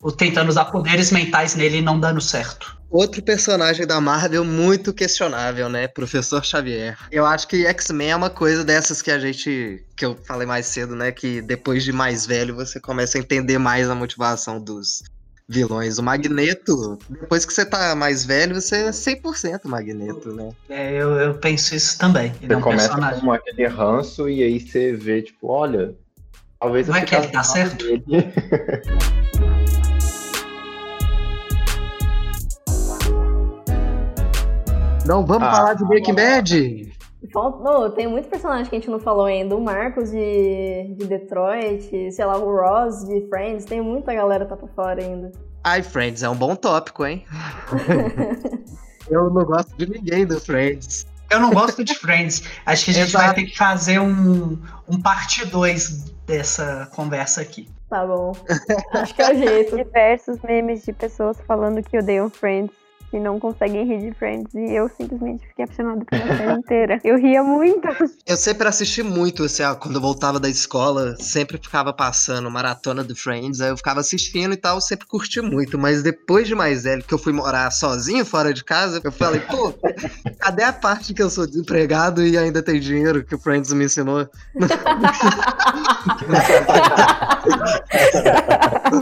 O 0.01 0.11
tentando 0.11 0.49
usar 0.49 0.65
poderes 0.65 1.11
mentais 1.11 1.55
nele 1.55 1.77
e 1.77 1.81
não 1.81 1.99
dando 1.99 2.19
certo. 2.19 2.77
Outro 2.89 3.23
personagem 3.23 3.87
da 3.87 3.99
Marvel 4.01 4.43
muito 4.45 4.93
questionável, 4.93 5.67
né? 5.69 5.87
Professor 5.87 6.43
Xavier. 6.43 6.97
Eu 7.11 7.25
acho 7.25 7.47
que 7.47 7.65
X-Men 7.65 8.11
é 8.11 8.15
uma 8.15 8.29
coisa 8.29 8.63
dessas 8.63 9.01
que 9.01 9.09
a 9.09 9.17
gente. 9.17 9.83
que 9.95 10.05
eu 10.05 10.17
falei 10.27 10.45
mais 10.45 10.65
cedo, 10.67 10.95
né? 10.95 11.11
Que 11.11 11.41
depois 11.41 11.83
de 11.83 11.91
mais 11.91 12.25
velho 12.25 12.53
você 12.53 12.79
começa 12.79 13.17
a 13.17 13.21
entender 13.21 13.57
mais 13.57 13.89
a 13.89 13.95
motivação 13.95 14.61
dos 14.61 15.03
vilões. 15.47 15.97
O 15.97 16.03
Magneto, 16.03 16.99
depois 17.09 17.45
que 17.45 17.53
você 17.53 17.65
tá 17.65 17.95
mais 17.95 18.25
velho, 18.25 18.59
você 18.59 18.75
é 18.75 18.89
100% 18.89 19.61
Magneto, 19.65 20.33
né? 20.33 20.51
É, 20.69 20.93
eu, 20.93 21.11
eu 21.11 21.33
penso 21.35 21.75
isso 21.75 21.97
também. 21.97 22.33
Ele 22.41 22.45
é 22.45 22.47
Você 22.47 22.55
um 22.55 22.61
começa 22.61 22.89
personagem. 22.89 23.21
com 23.21 23.31
aquele 23.31 23.67
ranço 23.67 24.29
e 24.29 24.43
aí 24.43 24.59
você 24.59 24.93
vê, 24.93 25.21
tipo, 25.21 25.47
olha, 25.47 25.95
talvez 26.63 26.87
Não 26.87 26.95
é 26.95 27.01
que 27.01 27.13
ele 27.13 27.27
tá 27.27 27.43
certo? 27.43 27.83
Não 35.05 35.25
vamos 35.25 35.47
Ah. 35.49 35.51
falar 35.55 35.73
de 35.73 35.85
Breaking 35.85 36.13
Bad? 36.15 36.93
Não, 37.35 37.89
tem 37.91 38.07
muito 38.07 38.27
personagem 38.29 38.65
que 38.69 38.75
a 38.75 38.79
gente 38.79 38.89
não 38.89 38.99
falou 38.99 39.25
ainda. 39.25 39.55
O 39.55 39.61
Marcos 39.61 40.11
de, 40.11 40.93
de 40.97 41.05
Detroit, 41.07 42.11
sei 42.11 42.25
lá, 42.25 42.37
o 42.37 42.45
Ross 42.55 43.03
de 43.05 43.27
Friends. 43.27 43.65
Tem 43.65 43.81
muita 43.81 44.13
galera 44.13 44.45
que 44.45 44.49
tá 44.51 44.57
pra 44.57 44.67
fora 44.69 45.01
ainda. 45.01 45.31
Ai, 45.63 45.81
Friends, 45.81 46.21
é 46.23 46.29
um 46.29 46.35
bom 46.35 46.55
tópico, 46.55 47.05
hein? 47.05 47.25
eu 49.09 49.29
não 49.29 49.43
gosto 49.45 49.75
de 49.77 49.89
ninguém 49.89 50.25
do 50.25 50.39
Friends. 50.39 51.05
Eu 51.33 51.39
não 51.39 51.51
gosto 51.51 51.83
de 51.83 51.95
Friends. 51.95 52.43
Acho 52.65 52.85
que 52.85 52.91
a 52.91 52.93
gente 52.93 53.09
Exato. 53.09 53.25
vai 53.25 53.35
ter 53.35 53.45
que 53.45 53.57
fazer 53.57 53.99
um, 53.99 54.57
um 54.87 55.01
parte 55.01 55.45
2 55.45 56.11
dessa 56.27 56.87
conversa 56.93 57.41
aqui. 57.41 57.67
Tá 57.89 58.05
bom. 58.05 58.33
Acho 58.93 59.13
que 59.15 59.21
é 59.21 59.31
o 59.31 59.37
jeito. 59.37 59.75
Diversos 59.75 60.39
memes 60.41 60.83
de 60.85 60.93
pessoas 60.93 61.37
falando 61.47 61.81
que 61.81 61.97
odeiam 61.97 62.29
Friends, 62.29 62.75
que 63.13 63.19
não 63.19 63.39
conseguem 63.39 63.85
rir 63.85 64.09
de 64.09 64.17
Friends, 64.17 64.51
e 64.55 64.73
eu 64.73 64.89
simplesmente 64.89 65.45
fiquei 65.45 65.65
apaixonada 65.65 66.03
pela 66.03 66.35
série 66.35 66.53
inteira. 66.57 66.99
Eu 67.03 67.15
ria 67.15 67.43
muito. 67.43 67.87
Eu 68.25 68.35
sempre 68.35 68.67
assisti 68.67 69.03
muito, 69.03 69.43
assim, 69.43 69.61
ó, 69.61 69.75
quando 69.75 69.97
eu 69.97 70.01
voltava 70.01 70.39
da 70.39 70.49
escola, 70.49 71.15
sempre 71.19 71.59
ficava 71.59 71.93
passando 71.93 72.49
maratona 72.49 73.03
do 73.03 73.15
Friends, 73.15 73.61
aí 73.61 73.69
eu 73.69 73.77
ficava 73.77 73.99
assistindo 73.99 74.55
e 74.55 74.57
tal, 74.57 74.81
sempre 74.81 75.05
curti 75.05 75.41
muito, 75.41 75.77
mas 75.77 76.01
depois 76.01 76.47
de 76.47 76.55
mais 76.55 76.85
velho, 76.85 77.03
que 77.03 77.13
eu 77.13 77.19
fui 77.19 77.31
morar 77.31 77.69
sozinho 77.69 78.25
fora 78.25 78.51
de 78.51 78.63
casa, 78.63 78.99
eu 79.03 79.11
falei, 79.11 79.41
pô, 79.41 79.71
cadê 80.39 80.63
a 80.63 80.73
parte 80.73 81.13
que 81.13 81.21
eu 81.21 81.29
sou 81.29 81.45
desempregado 81.45 82.25
e 82.25 82.35
ainda 82.35 82.63
tem 82.63 82.79
dinheiro 82.79 83.23
que 83.23 83.35
o 83.35 83.39
Friends 83.39 83.71
me 83.73 83.85
ensinou? 83.85 84.27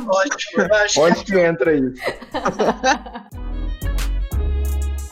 Ótimo, 0.10 0.68
Onde 0.98 1.24
que 1.24 1.40
entra 1.40 1.74
isso? 1.74 2.02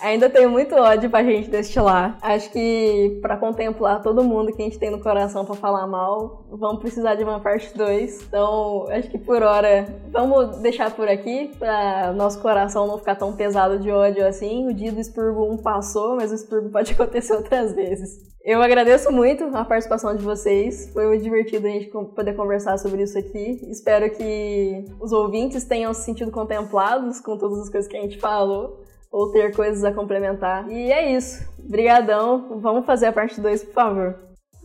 Ainda 0.01 0.29
tenho 0.29 0.49
muito 0.49 0.75
ódio 0.75 1.09
pra 1.09 1.23
gente 1.23 1.49
destilar. 1.49 2.17
Acho 2.21 2.49
que 2.51 3.19
pra 3.21 3.37
contemplar 3.37 4.01
todo 4.01 4.23
mundo 4.23 4.51
que 4.53 4.61
a 4.61 4.65
gente 4.65 4.79
tem 4.79 4.89
no 4.89 5.01
coração 5.01 5.45
pra 5.45 5.55
falar 5.55 5.85
mal, 5.87 6.45
vamos 6.49 6.79
precisar 6.79 7.15
de 7.15 7.23
uma 7.23 7.39
parte 7.39 7.75
2. 7.77 8.23
Então, 8.23 8.85
acho 8.89 9.09
que 9.09 9.17
por 9.17 9.43
hora, 9.43 9.87
vamos 10.09 10.57
deixar 10.59 10.91
por 10.91 11.07
aqui 11.07 11.51
pra 11.59 12.13
nosso 12.13 12.41
coração 12.41 12.87
não 12.87 12.97
ficar 12.97 13.15
tão 13.15 13.33
pesado 13.33 13.79
de 13.79 13.91
ódio 13.91 14.25
assim. 14.25 14.67
O 14.67 14.73
dia 14.73 14.91
do 14.91 14.99
expurgo 14.99 15.51
1 15.53 15.57
passou, 15.57 16.15
mas 16.15 16.31
o 16.31 16.35
expurgo 16.35 16.69
pode 16.69 16.93
acontecer 16.93 17.33
outras 17.33 17.73
vezes. 17.73 18.29
Eu 18.41 18.61
agradeço 18.61 19.11
muito 19.11 19.43
a 19.53 19.65
participação 19.65 20.15
de 20.15 20.23
vocês. 20.23 20.89
Foi 20.93 21.05
muito 21.07 21.21
divertido 21.21 21.67
a 21.67 21.69
gente 21.69 21.87
poder 21.87 22.33
conversar 22.33 22.77
sobre 22.79 23.03
isso 23.03 23.17
aqui. 23.17 23.59
Espero 23.69 24.09
que 24.11 24.85
os 24.99 25.11
ouvintes 25.11 25.65
tenham 25.65 25.93
se 25.93 26.03
sentido 26.03 26.31
contemplados 26.31 27.19
com 27.19 27.37
todas 27.37 27.59
as 27.59 27.69
coisas 27.69 27.87
que 27.87 27.97
a 27.97 28.01
gente 28.01 28.17
falou 28.17 28.79
ou 29.11 29.31
ter 29.31 29.55
coisas 29.55 29.83
a 29.83 29.91
complementar. 29.91 30.69
E 30.69 30.91
é 30.91 31.15
isso. 31.15 31.43
Brigadão. 31.59 32.59
Vamos 32.61 32.85
fazer 32.85 33.07
a 33.07 33.13
parte 33.13 33.39
2, 33.39 33.63
por 33.65 33.73
favor. 33.73 34.15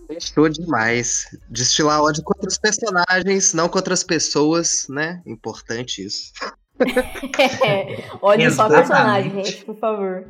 Fechou 0.07 0.49
demais. 0.49 1.26
Destilar 1.49 2.03
ódio 2.03 2.22
contra 2.22 2.49
os 2.49 2.59
personagens, 2.59 3.55
não 3.55 3.68
contra 3.68 3.95
as 3.95 4.05
pessoas, 4.05 4.86
né? 4.88 5.22
Importante 5.26 6.05
isso. 6.05 6.32
Olha 8.20 8.51
só 8.51 8.66
Exatamente. 8.66 8.88
personagem, 8.88 9.45
gente, 9.45 9.64
por 9.64 9.76
favor. 9.78 10.26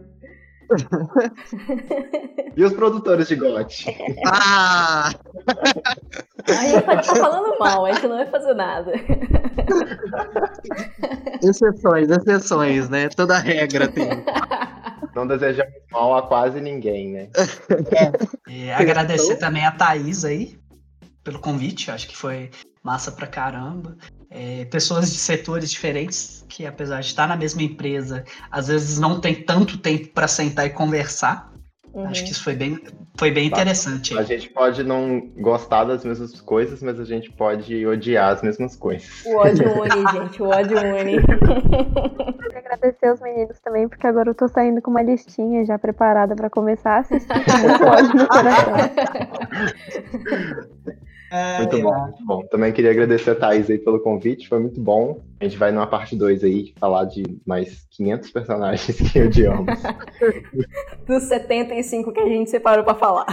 E 2.56 2.64
os 2.64 2.72
produtores 2.72 3.28
de 3.28 3.36
GOT? 3.36 3.86
Ah! 4.26 5.10
A 6.46 6.96
gente 6.96 7.06
tá 7.06 7.14
falando 7.16 7.58
mal, 7.58 7.86
a 7.86 7.92
gente 7.92 8.06
não 8.06 8.16
vai 8.16 8.26
fazer 8.26 8.54
nada. 8.54 8.92
Exceções, 11.42 12.08
exceções, 12.10 12.88
né? 12.88 13.08
Toda 13.08 13.38
regra 13.38 13.88
tem. 13.88 14.08
Não 15.14 15.26
desejamos 15.26 15.72
mal 15.92 16.16
a 16.16 16.22
quase 16.22 16.60
ninguém, 16.60 17.12
né? 17.12 17.28
É, 18.48 18.74
agradecer 18.74 19.36
também 19.36 19.64
a 19.64 19.72
Thaís 19.72 20.24
aí 20.24 20.58
pelo 21.24 21.38
convite, 21.38 21.90
acho 21.90 22.06
que 22.06 22.16
foi 22.16 22.50
massa 22.82 23.10
pra 23.10 23.26
caramba. 23.26 23.96
É, 24.36 24.64
pessoas 24.64 25.12
de 25.12 25.18
setores 25.18 25.70
diferentes 25.70 26.44
que, 26.48 26.66
apesar 26.66 26.98
de 26.98 27.06
estar 27.06 27.28
na 27.28 27.36
mesma 27.36 27.62
empresa, 27.62 28.24
às 28.50 28.66
vezes 28.66 28.98
não 28.98 29.20
tem 29.20 29.32
tanto 29.32 29.78
tempo 29.78 30.08
para 30.08 30.26
sentar 30.26 30.66
e 30.66 30.70
conversar. 30.70 31.52
Uhum. 31.92 32.08
Acho 32.08 32.24
que 32.24 32.32
isso 32.32 32.42
foi 32.42 32.56
bem, 32.56 32.76
foi 33.16 33.30
bem 33.30 33.46
interessante. 33.46 34.18
A 34.18 34.24
gente 34.24 34.50
pode 34.50 34.82
não 34.82 35.20
gostar 35.38 35.84
das 35.84 36.04
mesmas 36.04 36.40
coisas, 36.40 36.82
mas 36.82 36.98
a 36.98 37.04
gente 37.04 37.30
pode 37.30 37.86
odiar 37.86 38.32
as 38.32 38.42
mesmas 38.42 38.74
coisas. 38.74 39.08
O 39.24 39.36
ódio 39.36 39.68
une, 39.68 39.88
gente, 40.10 40.42
o 40.42 40.48
ódio 40.48 40.78
une. 40.78 41.22
Queria 42.42 42.58
agradecer 42.58 43.12
os 43.12 43.20
meninos 43.20 43.60
também, 43.60 43.88
porque 43.88 44.08
agora 44.08 44.30
eu 44.30 44.34
tô 44.34 44.48
saindo 44.48 44.82
com 44.82 44.90
uma 44.90 45.02
listinha 45.02 45.64
já 45.64 45.78
preparada 45.78 46.34
pra 46.34 46.50
começar 46.50 46.96
a 46.96 46.98
assistir. 46.98 47.28
com 47.28 47.58
Muito 47.68 47.84
ódio 47.84 48.14
no 48.16 48.26
coração. 48.26 48.74
É, 51.34 51.58
Muito 51.58 51.80
bom, 51.82 52.00
muito 52.02 52.24
bom. 52.24 52.46
Também 52.46 52.72
queria 52.72 52.92
agradecer 52.92 53.30
a 53.30 53.34
Thaís 53.34 53.68
aí 53.68 53.76
pelo 53.76 53.98
convite, 53.98 54.48
foi 54.48 54.60
muito 54.60 54.80
bom. 54.80 55.20
A 55.40 55.44
gente 55.44 55.58
vai 55.58 55.72
numa 55.72 55.86
parte 55.88 56.14
2 56.14 56.44
aí 56.44 56.72
falar 56.78 57.06
de 57.06 57.24
mais 57.44 57.84
500 57.90 58.30
personagens 58.30 58.96
que 59.10 59.20
odiamos. 59.20 59.66
Dos 61.08 61.24
75 61.24 62.12
que 62.12 62.20
a 62.20 62.28
gente 62.28 62.50
separou 62.50 62.84
pra 62.84 62.94
falar. 62.94 63.26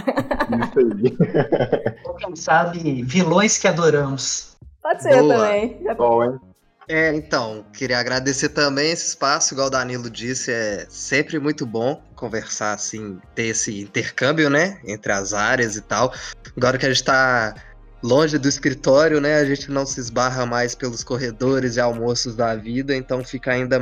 Isso 0.64 0.80
aí. 0.80 1.16
Ou 2.04 2.14
quem 2.14 2.34
sabe, 2.34 3.02
vilões 3.04 3.56
que 3.56 3.68
adoramos. 3.68 4.56
Pode 4.82 5.00
ser 5.00 5.22
Boa. 5.22 5.36
também. 5.36 5.78
Já- 5.84 5.94
Bom, 5.94 6.24
hein? 6.24 6.40
É, 6.88 7.14
então, 7.14 7.64
queria 7.72 8.00
agradecer 8.00 8.48
também 8.48 8.90
esse 8.90 9.06
espaço, 9.06 9.54
igual 9.54 9.68
o 9.68 9.70
Danilo 9.70 10.10
disse, 10.10 10.50
é 10.50 10.84
sempre 10.88 11.38
muito 11.38 11.64
bom 11.64 12.02
conversar, 12.16 12.72
assim, 12.72 13.20
ter 13.36 13.44
esse 13.44 13.80
intercâmbio, 13.82 14.50
né, 14.50 14.80
entre 14.84 15.12
as 15.12 15.32
áreas 15.32 15.76
e 15.76 15.80
tal. 15.80 16.12
Agora 16.56 16.76
que 16.76 16.84
a 16.84 16.88
gente 16.92 17.04
tá 17.04 17.54
longe 18.02 18.36
do 18.36 18.48
escritório, 18.48 19.20
né, 19.20 19.36
a 19.36 19.44
gente 19.44 19.70
não 19.70 19.86
se 19.86 20.00
esbarra 20.00 20.44
mais 20.44 20.74
pelos 20.74 21.04
corredores 21.04 21.76
e 21.76 21.80
almoços 21.80 22.34
da 22.34 22.54
vida, 22.56 22.94
então 22.96 23.24
fica 23.24 23.52
ainda 23.52 23.80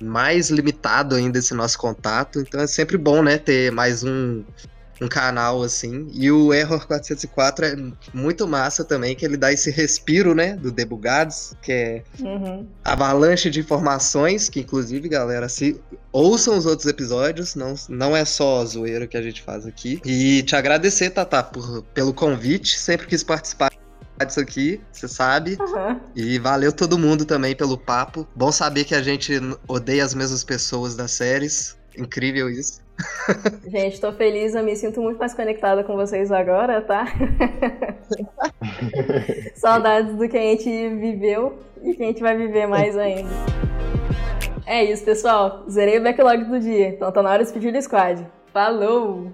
mais 0.00 0.50
limitado 0.50 1.14
ainda 1.14 1.38
esse 1.38 1.54
nosso 1.54 1.78
contato. 1.78 2.40
Então 2.40 2.60
é 2.60 2.66
sempre 2.66 2.98
bom, 2.98 3.22
né, 3.22 3.38
ter 3.38 3.70
mais 3.70 4.02
um, 4.02 4.42
um 5.00 5.08
canal 5.08 5.62
assim. 5.62 6.08
E 6.12 6.30
o 6.30 6.52
Error 6.54 6.86
404 6.86 7.64
é 7.66 7.76
muito 8.12 8.46
massa 8.46 8.84
também, 8.84 9.14
que 9.14 9.24
ele 9.24 9.36
dá 9.36 9.52
esse 9.52 9.70
respiro, 9.70 10.34
né, 10.34 10.56
do 10.56 10.70
Debugados, 10.70 11.52
que 11.62 11.72
é 11.72 12.04
Uhum. 12.20 12.66
avalanche 12.84 13.50
de 13.50 13.60
informações, 13.60 14.48
que 14.48 14.60
inclusive, 14.60 15.08
galera, 15.08 15.48
se 15.48 15.80
ouçam 16.12 16.56
os 16.56 16.64
outros 16.66 16.86
episódios, 16.88 17.54
não, 17.54 17.74
não 17.88 18.16
é 18.16 18.24
só 18.24 18.62
a 18.62 18.64
zoeira 18.64 19.06
que 19.06 19.16
a 19.16 19.22
gente 19.22 19.42
faz 19.42 19.66
aqui. 19.66 20.00
E 20.04 20.42
te 20.42 20.54
agradecer, 20.54 21.10
Tata, 21.10 21.42
por, 21.42 21.82
pelo 21.94 22.14
convite, 22.14 22.78
sempre 22.78 23.06
quis 23.06 23.22
participar 23.22 23.70
disso 24.24 24.38
aqui, 24.40 24.80
você 24.92 25.08
sabe. 25.08 25.58
Aham. 25.60 26.00
E 26.14 26.38
valeu 26.38 26.72
todo 26.72 26.96
mundo 26.98 27.24
também 27.24 27.54
pelo 27.56 27.76
papo. 27.76 28.26
Bom 28.34 28.52
saber 28.52 28.84
que 28.84 28.94
a 28.94 29.02
gente 29.02 29.32
odeia 29.66 30.04
as 30.04 30.14
mesmas 30.14 30.44
pessoas 30.44 30.94
das 30.94 31.10
séries. 31.10 31.76
Incrível 31.98 32.48
isso. 32.48 32.83
Gente, 33.66 34.00
tô 34.00 34.12
feliz, 34.12 34.54
eu 34.54 34.62
me 34.62 34.76
sinto 34.76 35.00
muito 35.00 35.18
mais 35.18 35.34
conectada 35.34 35.82
com 35.82 35.96
vocês 35.96 36.30
agora, 36.30 36.80
tá? 36.80 37.06
Saudades 39.54 40.14
do 40.14 40.28
que 40.28 40.36
a 40.36 40.40
gente 40.40 40.68
viveu 40.90 41.58
e 41.82 41.94
que 41.94 42.02
a 42.02 42.06
gente 42.06 42.22
vai 42.22 42.36
viver 42.36 42.66
mais 42.66 42.96
ainda. 42.96 43.30
É 44.66 44.84
isso, 44.84 45.04
pessoal. 45.04 45.64
Zerei 45.68 45.98
o 45.98 46.02
backlog 46.02 46.44
do 46.44 46.60
dia, 46.60 46.88
então 46.88 47.10
tá 47.10 47.22
na 47.22 47.30
hora 47.30 47.44
de 47.44 47.52
pedir 47.52 47.74
o 47.74 47.82
squad. 47.82 48.26
Falou! 48.52 49.32